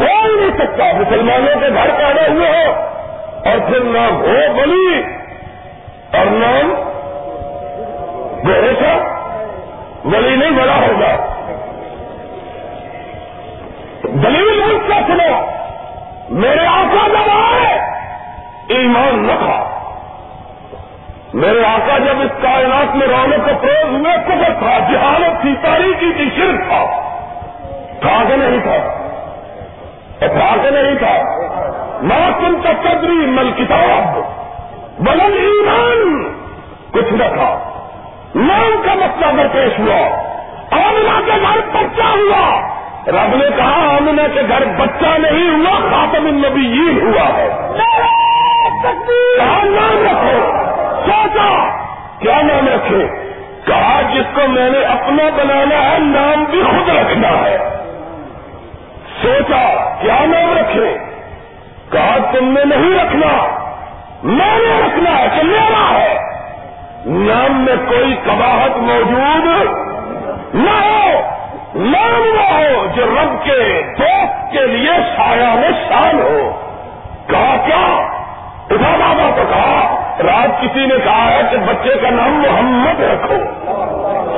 ہو 0.00 0.26
ہی 0.26 0.40
نہیں 0.40 0.58
سکتا، 0.58 0.84
مسلمانوں 0.84 1.60
کے 1.60 1.68
گھر 1.68 1.90
پیدا 1.96 2.32
ہوئے 2.32 2.48
ہو۔ 2.48 2.72
اور 3.44 3.58
پھر 3.68 3.80
نام 3.80 4.16
ہو 4.16 4.52
بلی 4.56 5.02
اور 6.18 6.26
نام 6.26 6.74
گوڑے 8.46 8.72
ولی 10.04 10.36
نہیں، 10.36 10.50
بڑا 10.50 10.76
ہوگا۔ 10.76 11.26
دلیل 14.02 14.62
مجھ 14.64 14.88
کا 14.88 15.00
سنو۔ 15.06 15.60
میرے 16.30 16.66
آقا 16.66 17.08
جب 17.08 17.30
آئے 17.30 17.74
ایمان 18.68 19.26
نہ 19.26 19.32
تھا 19.32 19.69
میرے 21.34 21.64
آقا 21.64 21.98
جب 21.98 22.20
اس 22.20 22.42
کائنات 22.42 22.96
میں 22.96 23.06
رونق 23.06 23.48
کو 23.48 23.50
فروغ 23.60 23.90
ہوئے 23.90 24.12
کفر 24.26 24.52
تھا 24.58 24.78
جہالت 24.78 25.42
تھی 25.42 25.54
تاریخی 25.62 26.12
تھی 26.16 26.28
شرک 26.36 26.68
تھا۔ 26.68 26.84
تھا 28.00 28.22
کہ 28.28 28.36
نہیں 28.36 28.60
تھا۔ 28.60 28.76
تھا 30.18 30.56
کہ 30.62 30.70
نہیں 30.70 30.94
تھا۔ 30.94 31.22
موسم 32.02 32.60
کا 32.62 32.70
قدری 32.82 33.26
مل 33.26 33.50
کتاب۔ 33.56 34.18
بلن 34.98 35.32
ایمان 35.32 36.32
کچھ 36.90 37.12
نہ 37.12 37.24
تھا۔ 37.34 37.58
نام 38.34 38.82
کا 38.84 38.94
مسئلہ 38.94 39.26
اگر 39.26 39.46
پیش 39.52 39.78
ہوا 39.78 40.30
آمنا 40.70 41.20
کے 41.26 41.40
گھر 41.40 41.60
بچہ 41.72 42.02
ہوا۔ 42.02 42.60
رب 43.06 43.36
نے 43.36 43.44
کہا 43.56 43.96
آمنا 43.96 44.26
کے 44.34 44.40
گھر 44.48 44.64
بچہ 44.78 45.18
نہیں 45.18 45.50
ہوا، 45.50 45.90
خاتم 45.90 46.26
النبیین 46.26 47.00
ہوا 47.02 47.28
ہے۔ 47.36 47.48
نام 49.64 50.06
رکھو۔ 50.06 50.69
سوچا، 51.10 51.76
کیا 52.18 52.42
نام 52.42 52.68
رکھے؟ 52.68 53.06
کہا، 53.66 54.00
جس 54.14 54.34
کو 54.34 54.48
میں 54.48 54.70
نے 54.70 54.78
اپنا 54.78 55.22
بنانا 55.36 55.90
ہے، 55.90 55.98
نام 55.98 56.44
بھی 56.44 56.62
خود 56.62 56.88
رکھنا 56.88 57.28
ہے۔ 57.28 57.58
سوچا، 59.22 59.94
کیا 60.00 60.16
نام 60.20 60.58
رکھے؟ 60.58 60.98
کہا، 61.92 62.16
تم 62.32 62.58
نے 62.58 62.64
نہیں 62.64 63.04
رکھنا۔ 63.04 63.58
میں 64.22 64.58
نے 64.58 64.86
رکھنا 64.86 65.18
ہے 65.18 65.26
کہ 65.36 65.46
میرا 65.46 65.90
ہے۔ 65.90 66.14
نام 67.06 67.64
میں 67.64 67.76
کوئی 67.88 68.16
کباہت 68.24 68.76
موجود 68.76 69.70
نہ 70.54 70.70
ہو، 70.70 71.20
نام 71.74 72.22
نہ 72.24 72.54
ہو 72.54 72.86
جو 72.96 73.04
رب 73.04 73.44
کے 73.44 73.82
دوست 73.98 74.52
کے 74.52 74.66
لیے 74.66 74.92
سایہ 75.16 75.54
میں 75.54 75.70
شان 75.88 76.20
ہو۔ 76.20 76.60
کہا، 77.26 77.56
کیا؟ 77.66 78.06
بابا 78.70 79.30
کو 79.36 79.42
کہا 79.50 80.09
رات 80.22 80.62
کسی 80.62 80.86
نے 80.86 80.94
کہا 81.04 81.30
ہے 81.30 81.40
کہ 81.50 81.56
بچے 81.56 81.96
کا 82.02 82.10
نام 82.10 82.42
محمد 82.42 83.00
رکھو۔ 83.00 83.36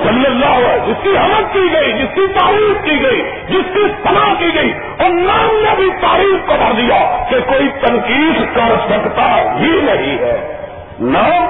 صلی 0.03 0.27
اللہ 0.27 0.47
علیہ 0.47 0.87
جس 0.87 1.03
کی 1.03 1.17
حمد 1.17 1.53
کی 1.53 1.73
گئی، 1.73 1.93
جس 1.93 2.15
کی 2.15 2.27
تعریف 2.39 2.85
کی 2.85 3.03
گئی، 3.03 3.23
جس 3.49 3.75
کی 3.75 3.87
صلاح 4.03 4.35
کی 4.39 4.55
گئی 4.55 4.73
اور 4.99 5.11
نام 5.11 5.49
نے 5.53 5.77
بھی 5.77 5.91
تعریف 6.01 6.49
کو 6.49 6.55
بھر 6.59 6.73
دیا 6.73 7.25
کہ 7.31 7.37
کوئی 7.47 7.69
تنقید 7.69 8.55
کر 8.55 8.77
سکتا 8.91 9.55
ہی 9.61 9.81
نہیں 9.83 10.19
ہے۔ 10.19 10.57
نام 11.01 11.47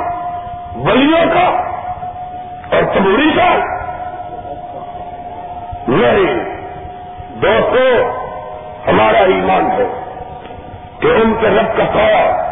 بلیوں 0.84 1.34
کا 1.34 1.72
اور 2.76 2.82
تبوری 2.94 3.30
کا 3.36 3.56
نہیں۔ 5.88 6.58
دوستو، 7.42 8.10
ہمارا 8.90 9.18
ایمان 9.18 9.70
ہے 9.70 10.04
کہ 11.00 11.06
ان 11.06 11.34
کے 11.40 11.46
رب 11.46 11.76
کا 11.76 11.84
سایہ 11.92 12.51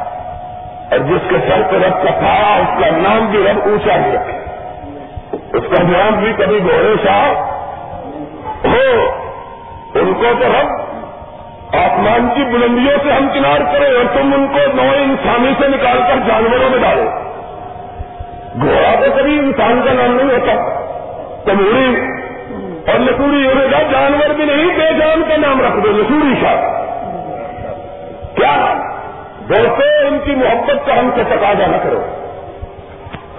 اور 0.90 0.98
جس 0.98 1.30
کے 1.30 1.36
سر 1.48 1.62
پہ 1.70 1.76
رب 1.76 1.92
کا 1.92 2.18
تھا، 2.18 2.56
اس 2.56 2.80
کا 2.80 2.96
نام 2.96 3.26
بھی 3.30 3.38
رب 3.38 3.58
اونچا 3.64 3.94
ہی 3.94 4.12
رکھے۔ 4.14 4.32
اس 5.52 5.62
کا 5.70 5.82
نام 5.82 6.20
بھی 6.20 6.32
کبھی 6.38 6.58
گھوڑے 6.58 6.94
صاحب 7.06 7.36
ہو۔ 8.64 9.10
ان 9.94 10.14
کو 10.14 10.24
تو 10.40 10.46
رب 10.48 10.80
آسمان 11.74 12.28
کی 12.34 12.44
بلندیوں 12.44 12.98
سے 13.04 13.12
ہم 13.12 13.28
کنار 13.34 13.60
کرے 13.72 13.96
اور 13.96 14.04
تم 14.14 14.34
ان 14.34 14.46
کو 14.46 14.76
نو 14.76 14.82
انسانی 14.82 15.52
سے 15.60 15.68
نکال 15.68 15.98
کر 16.08 16.28
جانوروں 16.28 16.70
میں 16.70 16.78
ڈالو۔ 16.78 17.04
گھوڑا 18.60 18.94
تو 19.00 19.16
کبھی 19.16 19.38
انسان 19.38 19.80
کا 19.84 19.92
نام 19.92 20.16
نہیں 20.16 20.38
ہوتا۔ 20.38 20.80
تموری 21.44 22.00
اور 22.90 22.98
لکوری 22.98 23.46
ہونے 23.46 23.66
کا 23.70 23.82
جانور 23.82 24.34
بھی 24.34 24.44
نہیں، 24.44 24.78
بے 24.78 24.98
جان 24.98 25.22
کا 25.28 25.36
نام 25.36 25.60
رکھ 25.60 25.84
دو 25.84 25.90
لسوری 25.90 26.34
صاحب 26.42 26.58
کیا؟ 28.36 28.89
دوستوں 29.50 30.06
ان 30.06 30.18
کی 30.24 30.34
محبت 30.34 30.86
کا 30.86 30.98
ہم 30.98 31.10
سے 31.14 31.22
تقاضا 31.24 31.66
نہ 31.66 31.76
کرو۔ 31.76 32.00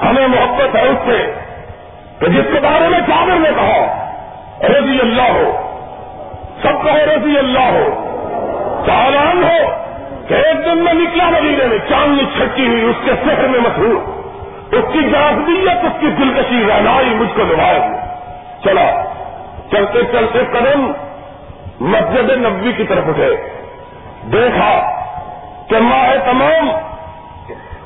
ہمیں 0.01 0.27
محبت 0.27 0.75
ہے 0.75 0.81
اس 0.81 0.97
سے 1.05 1.31
کہ 2.19 2.27
جس 2.27 2.45
کے 2.53 2.59
بارے 2.59 2.87
میں 2.87 2.99
چادر 2.99 3.39
نے 3.39 3.49
کہا، 3.55 4.11
رضی 4.63 4.99
اللہ 5.01 5.21
ہو۔ 5.21 5.73
سب 6.61 6.85
کہو 6.85 6.97
رضی 6.97 7.37
اللہ 7.37 7.59
ہو۔ 7.59 8.07
چالان 8.85 9.43
ہو 9.43 9.71
کہ 10.27 10.33
ایک 10.33 10.65
دن 10.65 10.77
میں 10.77 10.93
نکلا 10.93 11.29
مدینے 11.29 11.65
میں 11.67 11.77
چاندنی 11.89 12.23
چھٹی 12.37 12.67
ہوئی، 12.67 12.83
اس 12.83 12.95
کے 13.05 13.11
سفر 13.11 13.47
میں 13.47 13.59
مشہور۔ 13.59 14.21
اس 14.73 14.85
کی 14.93 14.99
جازبیت 15.11 15.85
اس 15.85 15.99
کی 15.99 16.07
دلکشی 16.07 16.63
رہنائی 16.69 17.05
مجھ 17.05 17.35
کو 17.35 17.41
نبھائے 17.43 17.79
چلا۔ 18.63 19.03
چلتے 19.71 19.99
چلتے 20.11 20.39
قدم 20.51 20.91
مسجد 21.79 22.29
نبی 22.29 22.71
کی 22.71 22.83
طرف 22.83 23.03
اٹھے۔ 23.07 23.35
دیکھا 24.31 25.00
کہ 25.71 25.79
ماہ 25.79 26.15
تمام 26.25 26.69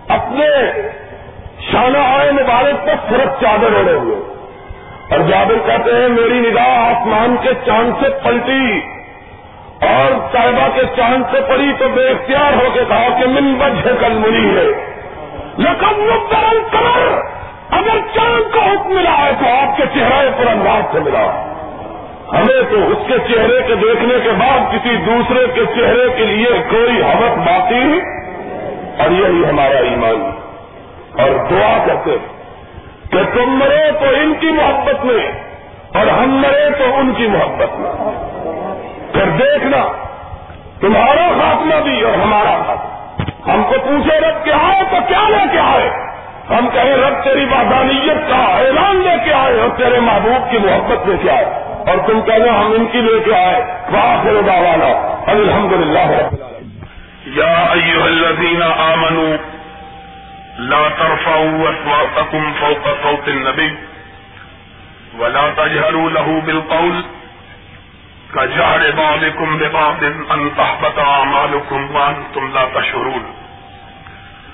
اپنے 0.08 0.48
شانہ 1.72 1.98
آئے 1.98 2.32
مبارک 2.32 2.88
پر 2.88 2.96
صرف 3.10 3.42
چادر 3.42 3.76
اڑے 3.80 3.94
ہوئے۔ 3.94 4.36
اور 5.12 5.20
جابر 5.20 5.56
کہتے 5.66 5.92
ہیں، 5.92 6.10
میری 6.10 6.40
نگاہ 6.40 6.80
آسمان 6.80 7.36
کے 7.42 7.50
چاند 7.66 8.04
سے 8.04 8.10
پلٹی 8.24 8.80
اور 9.82 10.12
صاحبہ 10.34 10.68
کے 10.76 10.82
چاند 10.96 11.24
سے 11.32 11.42
پڑی 11.42 11.74
تو 11.80 11.88
بے 11.90 12.08
اختیار 12.08 12.54
ہو 12.54 12.70
کے 12.74 12.80
کہا 12.88 13.08
کہ 13.20 13.28
من 13.28 13.54
بجے 13.54 13.90
کل 14.00 14.14
منی 14.14 14.58
ہے۔ 14.58 14.96
لیکن 15.58 16.00
مقدر 16.00 16.58
کر 16.72 17.20
اگر 17.72 17.98
چاند 18.16 18.54
کا 18.54 18.66
حکم 18.66 18.90
ملا 18.90 19.18
ہے 19.18 19.32
تو 19.40 19.46
آپ 19.50 19.78
کے 19.78 19.84
چہرے 19.94 20.30
پر 20.38 20.48
انداز 20.48 20.84
سے 20.92 21.00
ملا۔ 21.00 21.55
ہمیں 22.34 22.64
تو 22.72 22.88
اس 22.88 22.98
کے 23.08 23.34
چہرے 23.34 23.62
کے 23.68 23.76
دیکھنے 23.76 24.14
کے 24.24 24.30
بعد 24.30 24.74
کسی 24.74 24.96
دوسرے 24.96 25.46
کے 25.54 25.66
چہرے 25.66 26.10
کے 26.18 26.26
لیے 26.26 26.64
کوئی 26.70 27.02
حوث 27.02 27.38
باقی 27.38 28.00
اور 28.98 29.12
یہی 29.12 29.50
ہمارا 29.50 29.78
ایمان۔ 29.78 30.32
اور 31.22 31.30
دعا 31.30 31.84
کرتے 31.88 32.12
کہ 33.12 33.18
تم 33.34 33.50
مرے 33.50 33.92
تو 33.92 34.06
ان 34.16 34.34
کی 34.40 34.48
محبت 34.48 35.06
میں 35.06 35.32
اور 35.94 36.08
ہم 36.08 36.42
مرے 36.42 36.70
تو 36.78 36.96
ان 36.96 37.14
کی 37.18 37.28
محبت 37.28 37.80
میں۔ 37.80 37.92
پھر 39.14 39.26
دیکھنا، 39.26 39.92
تمہارا 40.82 41.28
خاتمہ 41.38 41.84
بھی 41.84 42.02
اور 42.02 42.14
ہمارا 42.14 42.64
خاتمہ۔ 42.68 42.96
ہم 43.52 43.64
کو 43.64 43.76
پوچھے، 43.84 44.20
رب 44.20 44.46
کے 44.46 44.52
آئے 44.52 44.82
تو 44.92 44.98
کیا 45.08 45.30
لے 45.30 45.44
کے 45.52 45.60
آئے؟ 45.60 45.90
ہم 46.50 46.68
کہیں، 46.74 46.98
رب 46.98 47.24
تیری 47.24 47.46
بادانیت 47.46 48.30
کا 48.30 48.36
اعلان 48.36 48.96
لے 48.96 49.16
کے 49.26 49.34
آئے 49.34 49.60
اور 49.60 49.70
تیرے 49.78 50.00
محبوب 50.00 50.52
کی 50.52 50.58
محبت 50.58 51.10
لے 51.10 51.16
کے 51.24 51.30
آئے۔ 51.30 51.75
اور 51.88 51.98
تم 52.08 52.22
کہنا 52.22 52.60
ہم 52.60 52.72
ان 52.72 52.86
کی 52.92 53.02
لے 53.02 53.20
کے 53.26 53.36
آئے۔ 53.36 53.62
واخر 53.92 54.42
دعوانا 54.42 55.22
الحمد 55.32 55.74
للہ 55.74 56.30
یا 57.26 57.56
ایوہ 57.56 58.04
الذین 58.04 58.64
آمنوا 58.64 59.36
لا 60.58 60.88
ترفعوا 60.98 61.70
اصواتکم 61.70 62.52
فوق 62.60 62.88
صوت 63.04 63.28
النبی 63.28 63.76
ولا 65.18 65.50
تجهروا 65.56 66.10
له 66.10 66.40
بالقول 66.46 67.02
كجهر 68.34 68.92
بعضكم 68.92 69.58
ببعض 69.58 70.04
ان 70.30 70.50
تحبط 70.56 71.00
اعمالكم 71.00 71.96
وانتم 71.96 72.54
لا 72.54 72.66
تشعرون۔ 72.74 73.32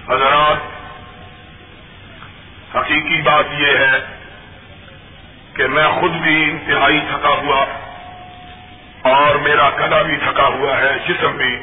حضرات، 0.09 0.57
حقیقی 2.75 3.21
بات 3.21 3.45
یہ 3.59 3.77
ہے 3.77 4.20
کہ 5.55 5.67
میں 5.67 5.87
خود 5.99 6.11
بھی 6.11 6.51
انتہائی 6.51 6.99
تھکا 7.09 7.29
ہوا 7.29 7.65
اور 9.01 9.35
میرا 9.35 9.69
گلا 9.69 10.01
بھی 10.01 10.15
تھکا 10.15 10.47
ہوا 10.47 10.77
ہے، 10.77 10.91
جسم 11.07 11.31
بھی۔ 11.31 11.59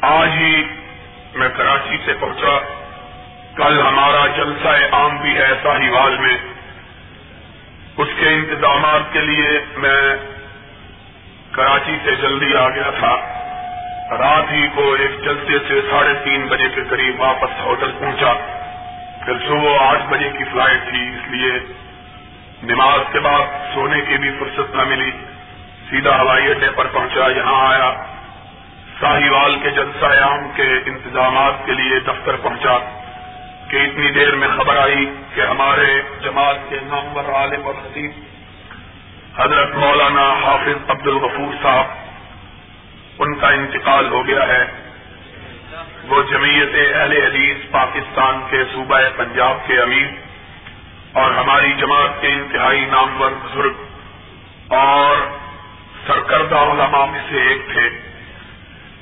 آج 0.00 0.28
ہی 0.28 0.64
میں 1.34 1.48
کراچی 1.56 1.96
سے 2.04 2.12
پہنچا۔ 2.20 2.58
کل 3.56 3.80
ہمارا 3.80 4.26
جلسہ 4.26 4.94
عام 4.94 5.16
بھی 5.16 5.38
ہے 5.38 5.48
ساہی 5.62 5.90
میں۔ 6.18 6.38
اس 7.96 8.08
کے 8.20 8.28
انتظامات 8.28 9.12
کے 9.12 9.20
لیے 9.20 9.60
میں 9.76 10.16
کراچی 11.52 11.98
سے 12.04 12.10
جلدی 12.16 12.56
آ 12.56 12.68
گیا 12.68 12.90
تھا۔ 12.98 13.16
رات 14.18 14.52
ہی 14.52 14.68
کو 14.74 14.92
ایک 14.92 15.24
جلسے 15.24 15.58
سے 15.68 15.80
ساڑھے 15.90 16.14
تین 16.24 16.46
بجے 16.46 16.68
کے 16.68 16.80
قریب 16.90 17.20
واپس 17.20 17.60
ہوٹل 17.60 17.92
پہنچا۔ 17.98 18.32
پھر 19.24 19.34
صبح 19.48 19.78
آٹھ 19.80 20.02
بجے 20.08 20.30
کی 20.38 20.44
فلائٹ 20.44 20.90
تھی، 20.90 21.08
اس 21.08 21.28
لیے 21.30 21.52
نماز 22.62 23.00
کے 23.12 23.20
بعد 23.20 23.74
سونے 23.74 24.00
کی 24.00 24.18
بھی 24.18 24.30
فرصت 24.38 24.74
نہ 24.74 24.82
ملی۔ 24.84 25.10
سیدھا 25.90 26.20
ہوائی 26.20 26.50
اڈے 26.50 26.70
پر 26.70 26.86
پہنچا، 26.86 27.26
یہاں 27.26 27.68
آیا۔ 27.68 27.92
ساہیوال 29.00 29.58
کے 29.62 29.70
جلسہ 29.70 30.06
عام 30.06 30.48
کے 30.54 30.68
انتظامات 30.86 31.66
کے 31.66 31.72
لیے 31.72 32.00
دفتر 32.00 32.36
پہنچا۔ 32.36 32.78
کہ 33.68 33.76
اتنی 33.76 34.10
دیر 34.10 34.34
میں 34.34 34.48
خبر 34.48 34.76
آئی 34.76 35.14
کہ 35.34 35.40
ہمارے 35.40 36.02
جماعت 36.20 36.56
کے 36.68 36.76
نامور 36.82 37.24
عالم 37.24 37.66
اور 37.66 37.74
خطیب 37.74 38.10
حضرت 39.36 39.74
مولانا 39.74 40.32
حافظ 40.32 40.90
عبد 40.90 41.06
الغفور 41.06 41.54
صاحب، 41.62 41.84
ان 43.18 43.34
کا 43.34 43.48
انتقال 43.48 44.08
ہو 44.08 44.26
گیا 44.26 44.48
ہے۔ 44.48 44.64
وہ 46.08 46.22
جمعیت 46.22 46.96
اہل 46.96 47.12
حدیث 47.12 47.56
پاکستان 47.70 48.40
کے 48.50 48.64
صوبہ 48.72 49.00
پنجاب 49.16 49.56
کے 49.66 49.80
امیر 49.80 50.27
اور 51.18 51.30
ہماری 51.30 51.72
جماعت 51.72 52.20
کے 52.20 52.28
انتہائی 52.28 52.84
نامور 52.84 53.30
بزرگ 53.30 53.72
اور 54.72 55.16
سرکردہ 56.06 56.56
علماء 56.56 57.06
میں 57.06 57.20
سے 57.28 57.40
ایک 57.42 57.62
تھے۔ 57.72 57.88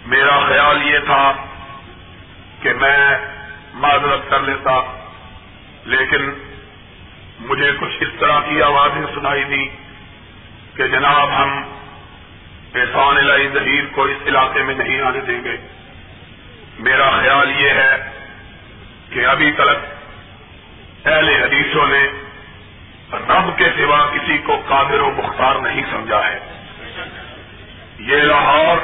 میرا 0.07 0.41
خیال 0.49 0.83
یہ 0.83 0.99
تھا 0.99 1.33
کہ 2.63 2.73
میں 2.73 3.19
معذرت 3.75 4.31
کر 4.31 4.41
لیتا، 4.41 4.73
لیکن 5.85 6.31
مجھے 7.41 7.73
کچھ 7.81 7.97
اس 8.01 8.09
طرح 8.21 8.41
کی 8.41 8.63
آوازیں 8.63 9.15
سنائی 9.15 9.45
دی 9.45 9.69
کہ 10.75 10.89
جناب 10.89 11.43
ہم 11.43 11.63
احسان 12.75 13.17
الہی 13.17 13.49
ظہیر 13.49 13.85
کو 13.93 14.03
اس 14.03 14.17
علاقے 14.27 14.63
میں 14.63 14.75
نہیں 14.75 15.01
آنے 15.01 15.21
دیں 15.21 15.45
گے۔ 15.45 15.57
میرا 16.79 17.11
خیال 17.11 17.51
یہ 17.61 17.71
ہے 17.71 18.11
کہ 19.11 19.27
ابھی 19.27 19.53
تک 19.53 19.96
اہل 21.07 21.29
حدیثوں 21.29 21.87
نے 21.87 22.09
رب 23.13 23.59
کے 23.59 23.65
سوا 23.65 24.07
کسی 24.07 24.39
کو 24.39 24.63
قادر 24.69 25.01
و 25.01 25.11
مختار 25.17 25.57
نہیں 25.57 25.83
سمجھا 25.91 26.29
ہے۔ 26.29 26.39
یہ 27.99 28.17
لاہور 28.17 28.77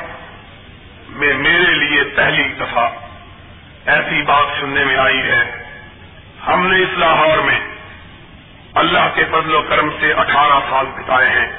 میں 1.09 1.35
میرے 1.35 1.75
لیے 1.75 2.05
پہلی 2.05 2.43
دفعہ 2.43 2.89
ایسی 3.87 4.23
بات 4.23 4.45
سننے 4.61 4.85
میں 4.85 4.97
آئی 4.97 5.19
ہے۔ 5.19 5.65
ہم 6.47 6.67
نے 6.67 6.83
اس 6.83 6.89
لاہور 6.99 7.39
میں 7.39 7.61
اللہ 8.75 9.09
کے 9.15 9.25
فضل 9.25 9.55
و 9.55 9.63
کرم 9.63 9.91
سے 10.01 10.13
اٹھارہ 10.13 10.61
سال 10.71 10.87
بتائے 10.87 11.29
ہیں۔ 11.29 11.53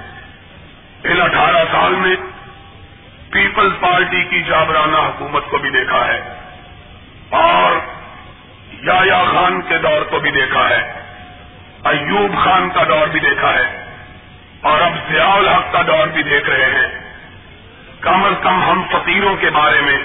ان 1.04 1.22
اٹھارہ 1.22 1.66
سال 1.72 1.96
میں 1.96 2.16
پیپلز 3.32 3.74
پارٹی 3.80 4.24
کی 4.24 4.42
جابرانہ 4.42 4.98
حکومت 4.98 5.46
کو 5.50 5.58
بھی 5.58 5.70
دیکھا 5.70 6.08
ہے۔ 6.08 6.22
اور 7.30 8.03
یا 8.82 9.24
خان 9.34 9.62
کے 9.62 9.78
دور 9.78 10.02
کو 10.02 10.20
بھی 10.20 10.32
دیکھا 10.32 10.70
ہے، 10.70 10.94
ایوب 11.84 12.38
خان 12.44 12.70
کا 12.70 12.84
دور 12.84 13.08
بھی 13.08 13.20
دیکھا 13.20 13.54
ہے، 13.54 13.84
اور 14.62 14.82
اب 14.82 14.94
ضیاء 15.12 15.34
الحق 15.34 15.74
کا 15.74 15.82
دور 15.82 16.08
بھی 16.08 16.24
دیکھ 16.24 16.50
رہے 16.50 16.66
ہیں۔ 16.66 17.04
کم 18.02 18.24
از 18.24 18.34
کم 18.44 18.64
ہم 18.64 18.84
فقیروں 18.92 19.36
کے 19.36 19.50
بارے 19.50 19.82
میں 19.82 19.98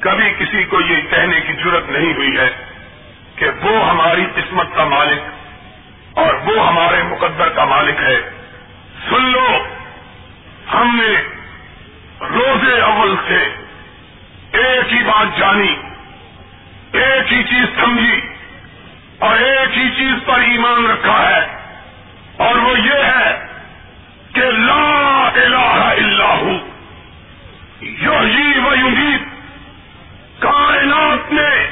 کبھی 0.00 0.30
کسی 0.38 0.64
کو 0.64 0.80
یہ 0.80 1.00
کہنے 1.10 1.40
کی 1.40 1.52
ضرورت 1.52 1.88
نہیں 1.88 2.14
ہوئی 2.14 2.36
ہے 2.38 2.50
کہ 3.36 3.46
وہ 3.62 3.88
ہماری 3.88 4.26
قسمت 4.34 4.66
کا 4.74 4.84
مالک 4.84 5.20
اور 6.18 6.34
وہ 6.34 6.68
ہمارے 6.68 7.02
مقدر 7.02 7.48
کا 7.48 7.64
مالک 7.64 8.02
ہے۔ 8.02 8.20
سن 9.10 9.22
لو، 9.22 9.64
ہم 10.74 11.00
نے 11.02 11.22
روزے 12.20 12.80
اول 12.80 13.16
سے 13.28 13.44
ایک 14.52 14.92
ہی 14.92 15.02
بات 15.02 15.38
جانی۔ 15.38 15.76
ہی 17.34 17.42
چیز 17.42 17.64
سمجھی 17.80 18.20
اور 19.18 19.36
ایک 19.36 19.78
ہی 19.78 19.90
چیز 19.90 20.14
پر 20.26 20.40
ایمان 20.40 20.86
رکھا 20.86 21.30
ہے 21.30 21.46
اور 22.36 22.56
وہ 22.56 22.78
یہ 22.78 23.04
ہے 23.04 23.46
کہ 24.32 24.40
لا 24.40 25.30
الہ 25.34 25.94
الا 25.98 26.34
ہو۔ 26.34 26.50
یو 27.80 28.12
یوگیت 28.74 29.22
کائنات 30.38 31.32
میں 31.32 31.66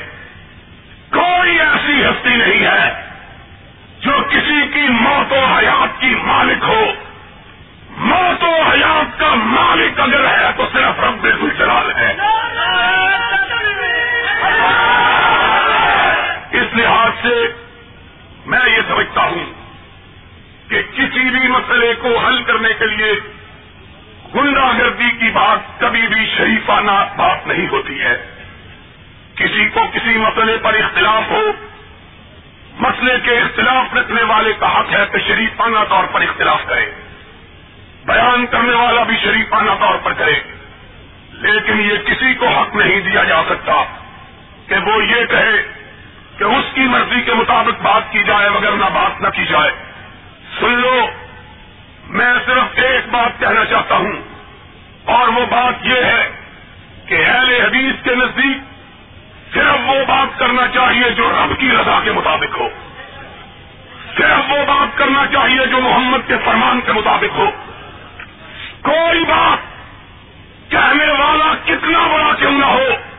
کوئی 1.10 1.60
ایسی 1.60 2.04
ہستی 2.04 2.36
نہیں 2.36 2.64
ہے 2.66 3.02
جو 4.00 4.12
کسی 4.30 4.66
کی 4.72 4.88
موت 4.88 5.32
و 5.32 5.44
حیات 5.44 6.00
کی 6.00 6.14
مالک 6.14 6.62
ہو۔ 6.62 6.92
موت 7.90 8.42
و 8.42 8.62
حیات 8.62 9.18
کا 9.18 9.34
مالک 9.34 10.00
اگر 10.00 10.26
ہے 10.26 10.52
تو 10.56 10.66
صرف 10.72 11.00
رب 11.00 11.26
گجرال 11.42 11.92
ہے۔ 11.96 12.16
اس 16.72 16.78
لحاظ 16.78 17.10
سے 17.22 17.52
میں 18.46 18.58
یہ 18.66 18.82
سمجھتا 18.88 19.22
ہوں 19.24 19.46
کہ 20.68 20.82
کسی 20.82 21.30
بھی 21.30 21.48
مسئلے 21.48 21.94
کو 21.94 22.18
حل 22.18 22.42
کرنے 22.42 22.68
کے 22.78 22.86
لیے 22.86 23.12
گنڈا 24.34 24.72
گردی 24.78 25.10
کی 25.10 25.30
بات 25.30 25.80
کبھی 25.80 26.06
بھی 26.06 26.30
شریفانہ 26.36 26.90
بات 27.16 27.46
نہیں 27.46 27.68
ہوتی 27.68 28.00
ہے۔ 28.00 28.22
کسی 29.34 29.68
کو 29.68 29.80
کسی 29.94 30.18
مسئلے 30.18 30.56
پر 30.62 30.74
اختلاف 30.74 31.30
ہو، 31.30 31.52
مسئلے 32.78 33.14
کے 33.22 33.38
اختلاف 33.38 33.94
رکھنے 33.94 34.22
والے 34.22 34.52
کا 34.58 34.80
حق 34.80 34.94
ہے 34.94 35.04
کہ 35.12 35.18
شریفانہ 35.18 35.78
طور 35.88 36.04
پر 36.04 36.20
اختلاف 36.20 36.60
کرے۔ 36.66 36.86
بیان 38.04 38.46
کرنے 38.46 38.74
والا 38.74 39.02
بھی 39.02 39.16
شریفانہ 39.22 39.70
طور 39.80 39.98
پر 40.02 40.12
کرے۔ 40.12 40.40
لیکن 41.32 41.80
یہ 41.80 41.96
کسی 41.96 42.34
کو 42.34 42.48
حق 42.48 42.76
نہیں 42.76 43.00
دیا 43.00 43.24
جا 43.24 43.42
سکتا 43.48 43.84
کہ 44.66 44.74
وہ 44.76 45.04
یہ 45.04 45.24
کہے 45.24 45.81
کہ 46.38 46.44
اس 46.44 46.64
کی 46.74 46.80
مرضی 46.80 47.20
کے 47.20 47.34
مطابق 47.34 47.82
بات 47.82 48.12
کی 48.12 48.22
جائے 48.22 48.50
مگر 48.50 48.72
نہ 48.72 48.84
بات 48.94 49.20
نہ 49.20 49.28
کی 49.28 49.44
جائے۔ 49.44 49.70
سن 50.60 50.70
لو، 50.70 51.06
میں 52.08 52.34
صرف 52.46 52.62
ایک 52.74 53.08
بات 53.10 53.40
کہنا 53.40 53.64
چاہتا 53.64 53.96
ہوں۔ 53.96 54.12
اور 55.04 55.28
وہ 55.28 55.46
بات 55.50 55.86
یہ 55.86 56.04
ہے 56.04 56.30
کہ 57.06 57.26
اہل 57.26 57.50
حدیث 57.50 58.04
کے 58.04 58.14
نزدیک 58.14 58.56
صرف 59.54 59.88
وہ 59.88 59.94
بات 60.08 60.38
کرنا 60.38 60.68
چاہیے 60.74 61.10
جو 61.10 61.30
رب 61.30 61.60
کی 61.60 61.70
رضا 61.70 62.00
کے 62.04 62.12
مطابق 62.12 62.60
ہو۔ 62.60 62.68
صرف 64.16 64.52
وہ 64.52 64.64
بات 64.66 64.98
کرنا 64.98 65.26
چاہیے 65.32 65.66
جو 65.66 65.80
محمد 65.80 66.28
کے 66.28 66.34
فرمان 66.44 66.80
کے 66.80 66.92
مطابق 66.92 67.36
ہو۔ 67.36 67.50
کوئی 68.82 69.24
بات 69.24 69.58
کہنے 70.70 71.12
والا 71.12 71.54
کتنا 71.64 71.98
بڑا 71.98 72.34
کیوں 72.38 72.52
نہ 72.52 72.64
ہو۔ 72.64 73.11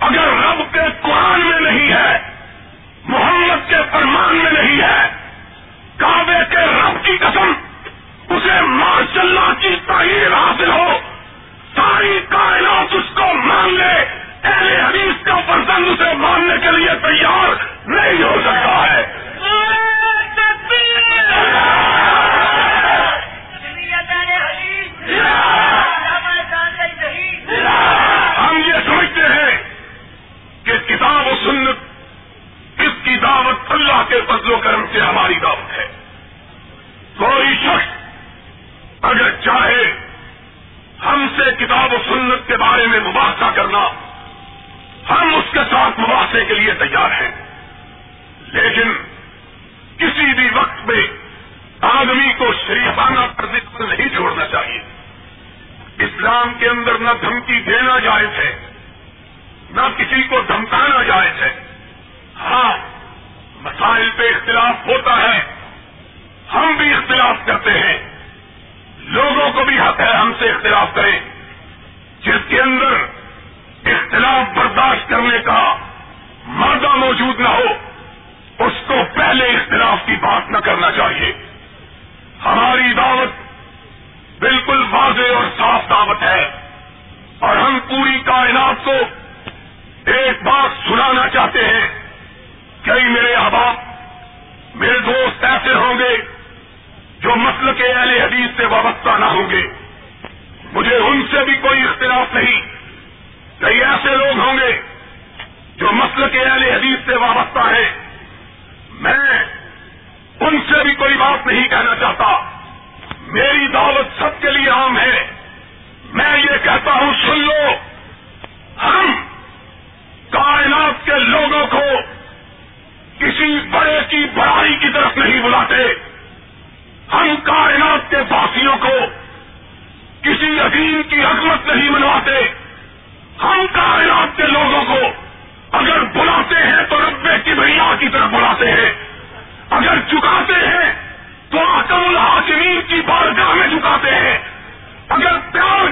اگر 0.00 0.28
رب 0.28 0.72
کے 0.72 0.80
قرآن 1.02 1.40
میں 1.40 1.60
نہیں 1.60 1.92
ہے، 1.92 2.18
محمد 3.04 3.68
کے 3.68 3.76
فرمان 3.90 4.36
میں 4.36 4.50
نہیں 4.52 4.80
ہے، 4.82 5.08
کعبے 5.96 6.38
کے 6.50 6.56
رب 6.56 7.04
کی 7.04 7.16
قسم، 7.16 7.52
اسے 8.28 8.60
ماشاء 8.60 9.20
اللہ 9.20 9.52
کی 9.60 9.76
تعین 9.86 10.32
حاصل 10.32 10.70
ہو، 10.70 10.98
ساری 11.76 12.20
کائنات 12.28 12.94
اس 12.94 13.14
کو 13.14 13.34
مان 13.34 13.74
لے، 13.74 14.04
اہل 14.44 14.80
حدیث 14.84 15.24
کا 15.24 15.36
پسند 15.46 15.88
اسے 15.88 16.14
ماننے 16.14 16.54
کے 16.62 16.70
لیے 16.76 16.90
تیار 17.02 17.54
نہیں 17.88 18.22
ہو 18.22 18.40
سکتا 18.40 18.86
ہے۔ 18.90 19.06
ہم 19.40 19.70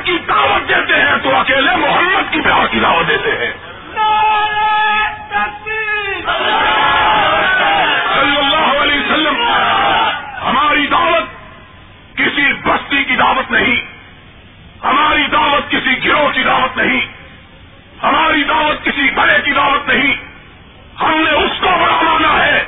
کی 0.09 0.19
دعوت 0.29 0.69
دیتے 0.69 0.95
ہیں 0.95 1.17
تو 1.23 1.37
اکیلے 1.37 1.77
محمد 1.77 2.33
کی 2.33 2.41
پیار 2.41 2.67
کی 2.67 2.81
دعوت 2.81 3.09
دیتے 3.09 3.31
ہیں۔ 3.31 3.53
صلی 8.15 8.37
اللہ 8.37 8.83
علیہ 8.83 9.01
وسلم، 9.01 9.37
ہماری 10.47 10.87
دعوت 10.87 11.27
کسی 12.17 12.53
بستی 12.53 13.05
کی 13.05 13.17
دعوت 13.17 13.51
نہیں، 13.51 13.77
ہماری 14.85 15.27
دعوت 15.33 15.71
کسی 15.71 16.05
گروہ 16.05 16.31
کی 16.33 16.43
دعوت 16.43 16.77
نہیں، 16.77 17.01
ہماری 18.03 18.45
دعوت 18.45 18.85
کسی 18.85 19.11
بڑے 19.15 19.43
کی 19.45 19.53
دعوت 19.53 19.89
نہیں۔ 19.89 20.13
ہم 21.03 21.11
نے 21.11 21.31
اس 21.31 21.61
کو 21.61 21.67
بڑا 21.67 22.03
مانا 22.03 22.47
ہے 22.47 22.65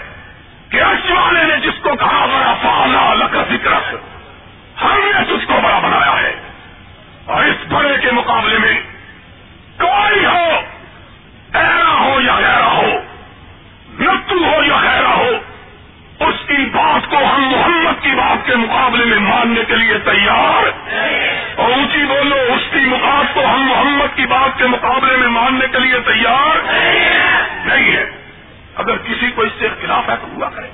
کہ 0.69 0.83
اس 0.83 1.11
والے 1.11 1.45
نے 1.45 1.57
جس 1.57 1.83
کو 1.83 1.97
کہا 1.97 2.27
بڑا 2.27 2.55
فالا 2.63 3.15
لکا 3.15 3.43
ذکر 3.51 3.73
ہم 4.83 5.01
نے 5.05 5.33
اس 5.35 5.47
کو 5.47 5.55
بڑا 5.63 5.79
بنایا 5.79 6.23
ہے 6.23 6.33
اور 7.25 7.45
اس 7.45 7.60
بڑے 7.71 7.99
کے 8.01 8.11
مقابلے 8.11 8.59
میں 8.59 8.81
کوئی 9.79 10.25
ہو، 10.25 10.61
ایرا 11.55 12.01
ہو 12.01 12.21
یا 12.21 12.37
غیرا 12.37 12.73
ہو، 12.73 12.87
نتو 14.01 14.35
ہو 14.35 14.63
یا 14.63 14.77
خیرا 14.77 15.15
ہو، 15.15 15.31
اس 16.21 16.35
کی 16.47 16.65
بات 16.73 17.11
کو 17.11 17.17
ہم 17.17 17.43
محمد 17.43 18.03
کی 18.03 18.11
بات 18.11 18.47
کے 18.47 18.57
مقابلے 18.57 19.05
میں 19.05 19.19
ماننے 19.19 19.61
کے 19.69 19.77
لیے 19.77 19.99
تیار 19.99 20.91
اور 21.57 21.71
اونچی 21.71 22.05
بولو، 22.05 22.37
اس 22.37 22.71
کی 22.71 22.87
بات 22.91 23.35
کو 23.35 23.47
ہم 23.47 23.67
محمد 23.69 24.17
کی 24.17 24.27
بات 24.27 24.59
کے 24.59 24.67
مقابلے 24.67 25.17
میں 25.17 25.29
ماننے 25.29 25.67
کے 25.73 25.79
لیے 25.79 26.01
تیار 26.01 26.57
نہیں 27.67 27.93
ہے۔ 27.93 28.11
اگر 28.75 28.97
کسی 28.97 29.31
کو 29.31 29.43
اس 29.43 29.53
سے 29.59 29.67
اختلاف 29.67 30.11
ہے 30.11 30.17
تو 30.17 30.27
ہوا 30.27 30.51
کرے۔ 30.51 30.69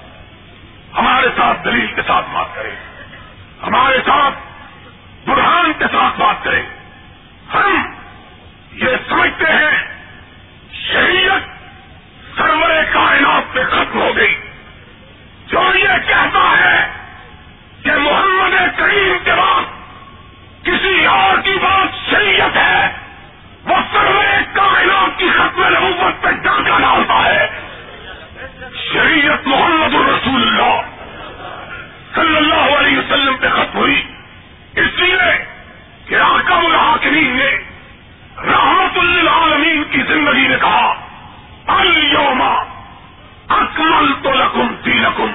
ہمارے 0.99 1.27
ساتھ 1.37 1.65
دلیل 1.65 1.87
کے 1.87 2.03
ساتھ 2.07 2.27
بات 2.33 2.55
کرے۔ 2.55 2.71
ہمارے 3.63 3.99
ساتھ 4.07 4.35
برہان 5.29 5.73
کے 5.79 5.85
ساتھ 5.93 6.21
بات 6.21 6.45
کرے۔ 6.45 6.63
ہم 7.55 7.95
یہ 8.73 8.89
سمجھتے 9.09 9.45
ہیں 9.45 9.89
شریعت 10.73 11.41
سرور 12.37 12.71
کائنات 12.93 13.55
پہ 13.55 13.65
ختم 13.65 14.01
ہو 14.01 14.17
گئی۔ 14.17 14.35
جو 15.47 15.63
یہ 15.75 15.89
کہتا 16.07 16.55
ہے 16.61 16.91
کہ 17.83 17.91
محمد 17.91 18.79
کریم 18.79 19.17
کے 19.25 19.33
بعد 19.33 19.63
کسی 20.63 21.07
اور 21.07 21.41
کی 21.41 21.55
بات 21.63 22.11
شریعت 22.11 22.57
ہے، 22.57 22.93
وہ 23.65 23.75
سرور 23.93 24.25
کائنات 24.53 25.19
کی 25.19 25.29
ختم 25.29 25.65
نبوت 25.65 26.23
پہ 26.23 26.31
ڈاکہ 26.31 26.81
ڈالتا 26.81 27.25
ہے۔ 27.25 27.49
شریعت 28.93 29.47
محمد 29.47 29.95
الرسول 29.95 30.43
اللہ 30.43 30.81
صلی 32.15 32.37
اللہ 32.37 32.79
علیہ 32.79 32.99
وسلم 32.99 33.37
پہ 33.37 33.49
ختم 33.49 33.79
ہوئی۔ 33.79 34.03
اس 34.77 34.99
لیے 34.99 35.56
کہ 36.09 36.15
ارکم 36.15 36.67
الحاکمین 36.67 37.37
نے 37.37 37.59
رحمت 38.39 38.99
للعالمین 38.99 39.85
کی 39.91 40.03
زندگی 40.03 40.49
نے 40.49 40.57
کہا 40.61 40.95
الوما 41.67 42.55
اکمل 43.49 44.13
تو 44.23 44.31
لکم 44.33 44.75
تی 44.85 44.91
لکم 44.91 45.31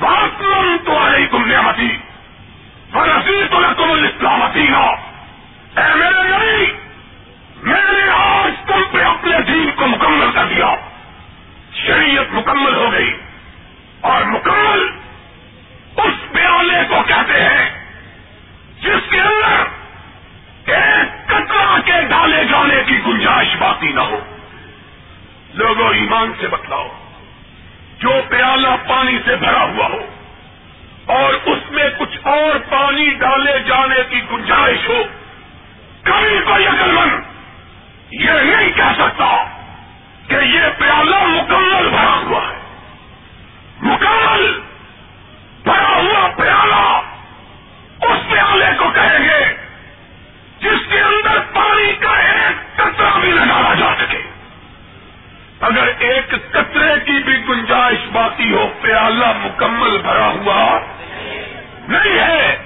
واکمل 0.00 0.76
تو 0.84 1.06
علیکم 1.06 1.44
نعمتی 1.46 1.96
برسی 2.92 3.44
تو 3.50 3.60
لکم 3.60 3.90
الاسلام 3.90 4.40
دینا۔ 4.54 4.80
اے 5.80 5.94
میرے 5.94 6.22
نبی، 6.22 6.72
میں 7.62 7.92
نے 7.92 8.10
آج 8.10 8.52
تم 8.66 8.82
پہ 8.92 9.02
اپنے 9.02 9.40
دین 9.40 9.70
کو 9.76 9.86
مکمل 9.86 10.30
کر 10.34 10.44
دیا۔ 10.44 10.74
شریعت 11.86 12.34
مکمل 12.34 12.74
ہو 12.74 12.92
گئی 12.92 13.16
اور 14.00 14.22
مکمل 14.22 14.88
اس 15.96 16.32
پیالے 16.32 16.84
کو 16.88 17.02
کہتے 17.06 17.44
ہیں 17.44 17.79
لوگوں 26.20 26.34
ایمان 26.36 26.40
سے 26.40 26.48
بتلاؤ، 26.48 26.88
جو 27.98 28.20
پیالہ 28.28 28.68
پانی 28.88 29.18
سے 29.24 29.36
بھرا 29.36 29.62
ہوا 29.62 29.86
ہو 29.86 30.06
اور 31.06 31.34
اس 31.44 31.70
میں 31.70 31.84
کچھ 31.98 32.18
اور 32.24 32.58
پانی 32.70 33.10
ڈالے 33.10 33.58
جانے 33.58 34.02
کی 34.10 34.20
گنجائش 34.32 34.88
ہو، 34.88 35.02
کبھی 36.02 36.38
کوئی 36.46 36.66
عقل 36.66 36.92
مند 36.92 37.20
یہ 38.10 38.30
نہیں 38.30 38.70
کہہ 38.76 38.92
سکتا 38.98 39.44
کہ 40.28 40.34
یہ 40.34 40.60
پیالہ 40.78 41.26
مکمل 41.26 41.88
بھرا 41.88 42.16
ہوا 42.16 42.40
ہے۔ 42.40 42.58
مکمل 43.82 44.60
بھرا 45.64 45.96
ہوا 45.96 46.28
پیالہ۔ 46.36 46.99
اگر 55.70 55.90
ایک 55.98 56.30
کترے 56.30 57.00
کی 57.04 57.22
بھی 57.24 57.48
گنجائش 57.48 58.08
باقی 58.12 58.52
ہو، 58.52 58.72
پیالہ 58.80 59.26
مکمل 59.26 59.98
بھرا 60.02 60.26
ہوا، 60.26 60.80
نہیں 61.88 62.18
ہے۔ 62.18 62.56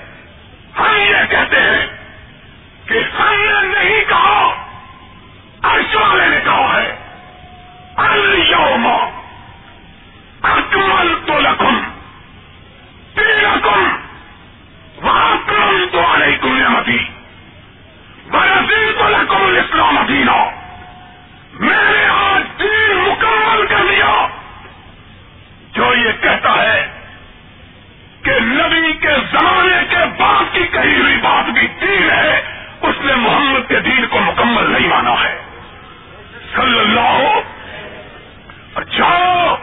ہم 0.79 0.97
یہ 0.97 1.31
کہتے 1.31 1.61
ہیں 1.61 1.87
کہ 2.87 2.99
ہم 3.21 3.35
نے 3.37 3.79
نہیں 3.79 4.05
کہا، 4.09 4.67
عرش 5.63 5.97
والے 5.97 6.29
نے 6.29 6.41
کہا 6.45 6.83
ہے 6.83 6.97
اليوم 7.97 8.87
اکمل 10.43 11.15
تو 11.27 11.41
لکم 11.41 11.81
تیرکم 13.15 13.97
واکرم 15.03 15.85
تو 15.93 16.15
علیکم 16.15 16.57
نعمتی 16.57 16.99
برزی 18.31 18.93
تو 18.99 19.09
لکم 19.09 19.47
الاسلام 19.47 19.99
دینا۔ 20.09 20.54
زمانے 30.19 30.45
کی 30.53 30.67
کہی 30.67 31.01
ہوئی 31.01 31.17
بات 31.17 31.51
بھی 31.51 31.67
دین 31.67 32.11
ہے، 32.11 32.43
اس 32.81 32.95
نے 33.05 33.15
محمد 33.15 33.69
کے 33.69 33.81
دین 33.81 34.07
کو 34.07 34.21
مکمل 34.21 34.73
نہیں 34.73 34.89
مانا 34.89 35.15
ہے۔ 35.25 35.39
صلی 36.57 36.81
اللہ 36.81 37.41
جاؤ، 38.91 39.57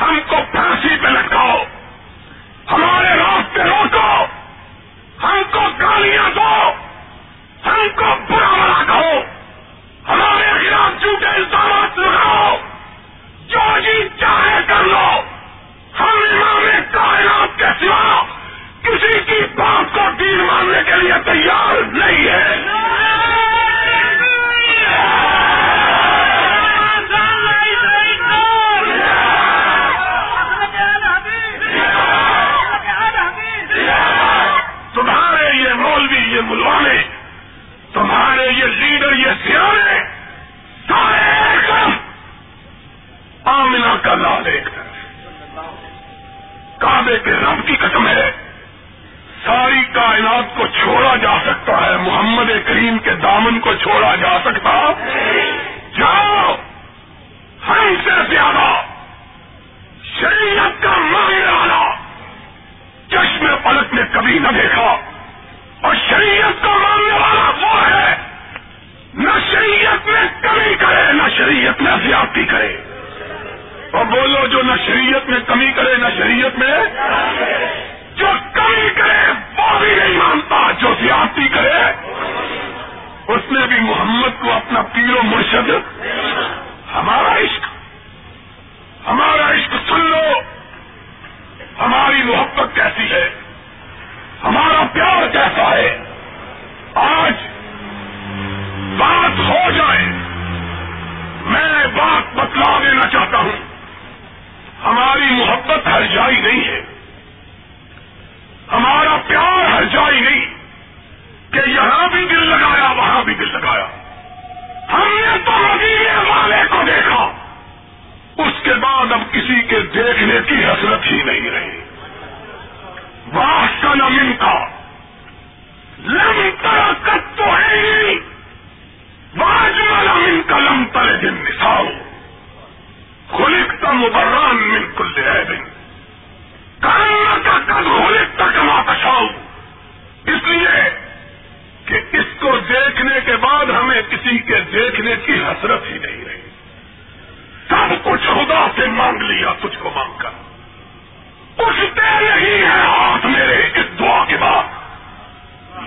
ہم 0.00 0.18
کو 0.28 0.36
پھانسی 0.50 0.96
پہ 1.02 1.08
لٹکاؤ۔ 1.08 1.64
ہمارے 2.70 3.08
راستے 3.08 3.62
روکو۔ 3.62 4.24
ہم 5.26 5.42
کو 5.50 5.60
گالیاں 5.80 6.30
دو۔ 6.34 6.72
ہم 7.66 7.88
کو 7.96 8.23
بولنے 20.64 20.82
کے 20.82 20.96
لیے 20.96 21.12
تیار 21.24 21.82
نہیں 21.92 22.28
ہے۔ 22.28 22.53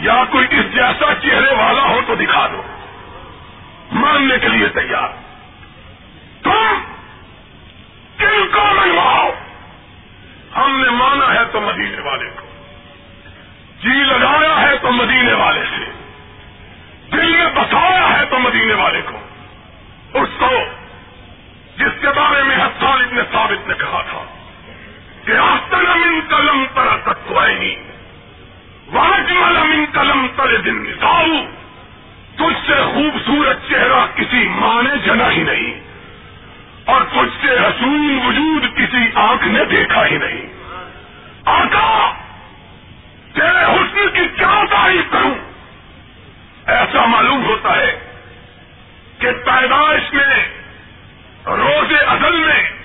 یا 0.08 0.24
کوئی 0.30 0.48
اس 0.50 0.74
جیسا 0.74 1.14
چہرے 1.22 1.54
والا 1.54 1.82
ہو 1.82 2.00
تو 2.08 2.16
دکھا 2.16 2.48
دو۔ 2.48 2.62
ماننے 3.92 4.40
کے 4.40 4.48
لیے 4.48 4.68
تیار۔ 4.68 5.10
تم 6.44 6.82
کن 8.18 8.48
کو 8.54 8.66
منواؤ؟ 8.74 9.32
ہم 10.56 10.82
نے 10.84 10.90
مانا 10.90 11.34
ہے 11.34 11.46
تو 11.52 11.62
مدینے 11.62 12.02
والے 12.02 12.30
کو۔ 12.30 12.46
جی 13.80 14.04
لگایا 14.04 14.62
ہے 14.62 14.78
تو 14.78 14.92
مدینے 14.92 15.34
والے 15.34 15.64
سے۔ 15.64 15.92
دل 17.12 17.38
میں 17.38 17.46
بسایا 17.46 18.20
ہے 18.20 18.26
تو 18.26 18.40
مدینے 18.40 18.74
والے 18.74 19.02
کو۔ 19.02 19.18
اس 20.14 20.30
کو 20.40 20.50
جس 21.78 22.02
کے 22.02 22.08
بارے 22.08 22.44
میں 22.44 22.56
حسان 22.56 23.02
ابن 23.02 23.18
ثابت 23.32 23.68
نے 23.68 23.74
کہا 23.74 24.02
تھا 24.02 24.24
کہ 25.26 25.32
آستن 25.32 25.88
امن 25.88 26.20
قلم 26.30 26.66
تر 26.74 27.14
تکوائنی 27.14 27.76
واجمل 28.94 29.58
امن 29.58 29.86
قلم 29.92 30.28
تر 30.36 30.58
دن 30.58 30.84
نساؤ 30.84 31.24
تجھ 32.36 32.68
سے 32.68 32.76
خوبصورت 32.76 33.70
چہرہ 33.70 34.06
کسی 34.16 34.48
ماں 34.48 34.84
نے 34.84 34.98
جنا 35.06 35.32
ہی 35.32 35.44
نہیں۔ 35.44 35.82
اور 36.86 37.02
تجھ 37.02 37.46
سے 37.46 37.54
حسون 37.54 38.20
وجود 38.26 38.78
کسی 38.78 39.10
آنکھ 39.14 39.48
نے 39.48 39.66
دیکھا 39.66 40.06
ہی 40.06 40.18
نہیں۔ 40.18 40.48
آقا، 41.46 42.12
تیرے 43.34 43.66
حسن 43.66 44.10
کی 44.14 44.28
کیا 44.38 44.64
تعریف 44.70 45.12
کروں؟ 45.12 45.36
ایسا 46.66 47.06
معلوم 47.06 47.46
ہوتا 47.46 47.76
ہے 47.78 48.00
کہ 49.20 49.32
پیدائش 49.32 50.14
میں 50.14 50.48
روز 51.46 51.94
ازل 52.08 52.38
میں 52.38 52.77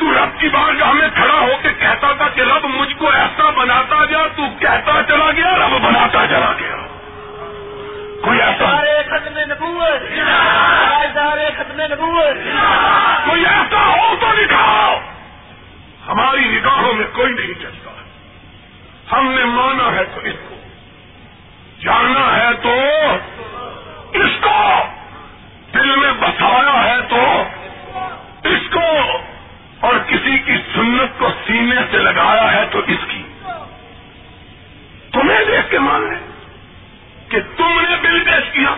تو 0.00 0.24
رب 0.24 0.40
کی 0.40 0.48
بارگاہ 0.48 0.92
میں 0.92 1.08
کھڑا 1.14 1.38
ہو 1.40 1.52
کے 1.62 1.68
کہتا 1.72 2.12
تھا 2.12 2.28
کہ 2.28 2.40
رب 2.40 2.64
مجھ 2.64 2.94
کو 2.96 3.08
ایسا 3.08 3.50
بناتا 3.50 4.04
جا 4.04 4.18
تو 4.36 4.42
کہتا 4.60 5.02
چلا 5.08 5.30
گیا 5.30 5.56
رب 5.56 5.80
بناتا 5.82 6.26
چلا 6.26 6.52
گیا۔ 6.60 6.76
کوئی 8.22 8.42
ایسا؟ 8.42 8.84
ختم 9.02 9.34
کوئی 13.26 13.44
ایسا 13.46 13.86
ہو 13.86 14.16
تو 14.20 14.26
دکھاؤ۔ 14.42 15.00
ہماری 16.08 16.58
نگاہوں 16.58 16.92
میں 16.92 17.06
کوئی 17.14 17.32
نہیں 17.32 17.62
چلتا۔ 17.62 17.90
ہم 19.12 19.32
نے 19.32 19.44
مانا 19.44 19.92
ہے 19.92 20.04
تو 20.04 20.20
اس 20.20 20.34
کو۔ 20.48 20.54
جاننا 21.80 22.36
ہے 22.36 22.52
تو 22.62 22.74
اس 24.12 24.30
کو۔ 24.40 24.82
دل 25.74 25.96
میں 25.96 26.12
بسایا 26.12 26.84
ہے 26.84 27.00
تو 27.08 27.42
اس 28.44 28.70
کو۔ 28.72 29.18
اور 29.80 29.94
کسی 30.06 30.38
کی 30.38 30.56
سنت 30.74 31.18
کو 31.18 31.28
سینے 31.46 31.76
سے 31.90 31.98
لگایا 31.98 32.52
ہے 32.52 32.64
تو 32.70 32.78
اس 32.78 32.98
کی۔ 33.08 33.22
تمہیں 35.12 35.44
دیکھ 35.44 35.70
کے 35.70 35.78
مان 35.78 36.02
لیں 36.02 36.30
کہ 37.28 37.38
تم 37.56 37.80
نے 37.80 37.96
بل 38.00 38.24
پیش 38.24 38.52
کیا۔ 38.52 38.76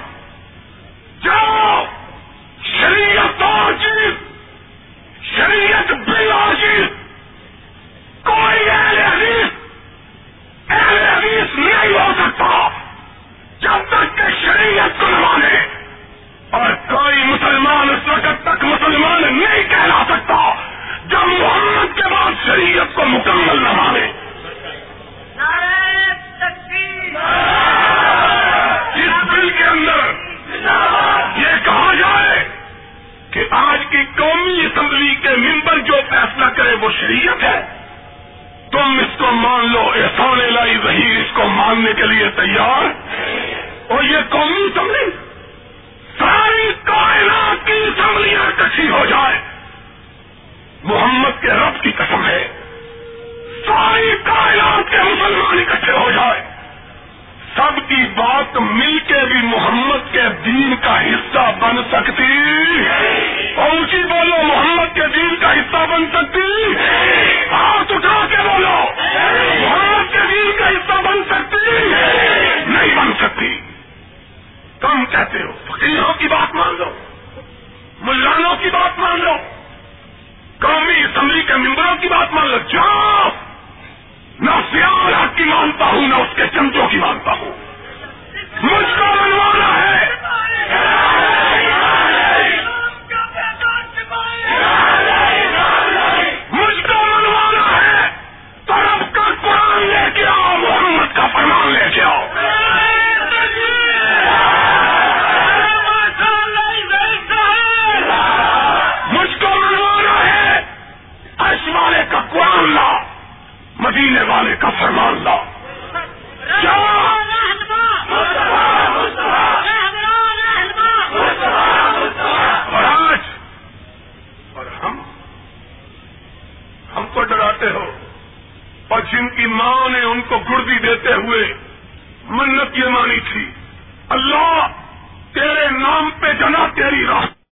جاؤ! 1.23 1.85
شریعت 2.65 3.43
چیز 3.83 4.33
شریعت 5.37 5.93
بل 5.93 6.33
چیز 6.61 6.87
کوئی 8.25 8.71
اہل 8.71 8.99
حدیث 8.99 9.47
اہل 10.69 10.99
حدیث 10.99 11.59
نہیں 11.59 12.01
ہو 12.01 12.13
سکتا 12.19 12.69
جب 13.61 13.89
تک 13.89 14.17
کہ 14.17 14.23
شریعت 14.43 15.01
کو 15.01 15.07
مانے۔ 15.07 15.67
اور 16.51 16.71
کوئی 16.71 17.25
مسلمان 17.25 17.91
اس 17.91 18.09
وقت 18.09 18.43
تک 18.43 18.65
مسلمان 18.65 19.23
نہیں 19.23 19.63
کہلا 19.69 20.05
سکتا۔ 20.09 20.32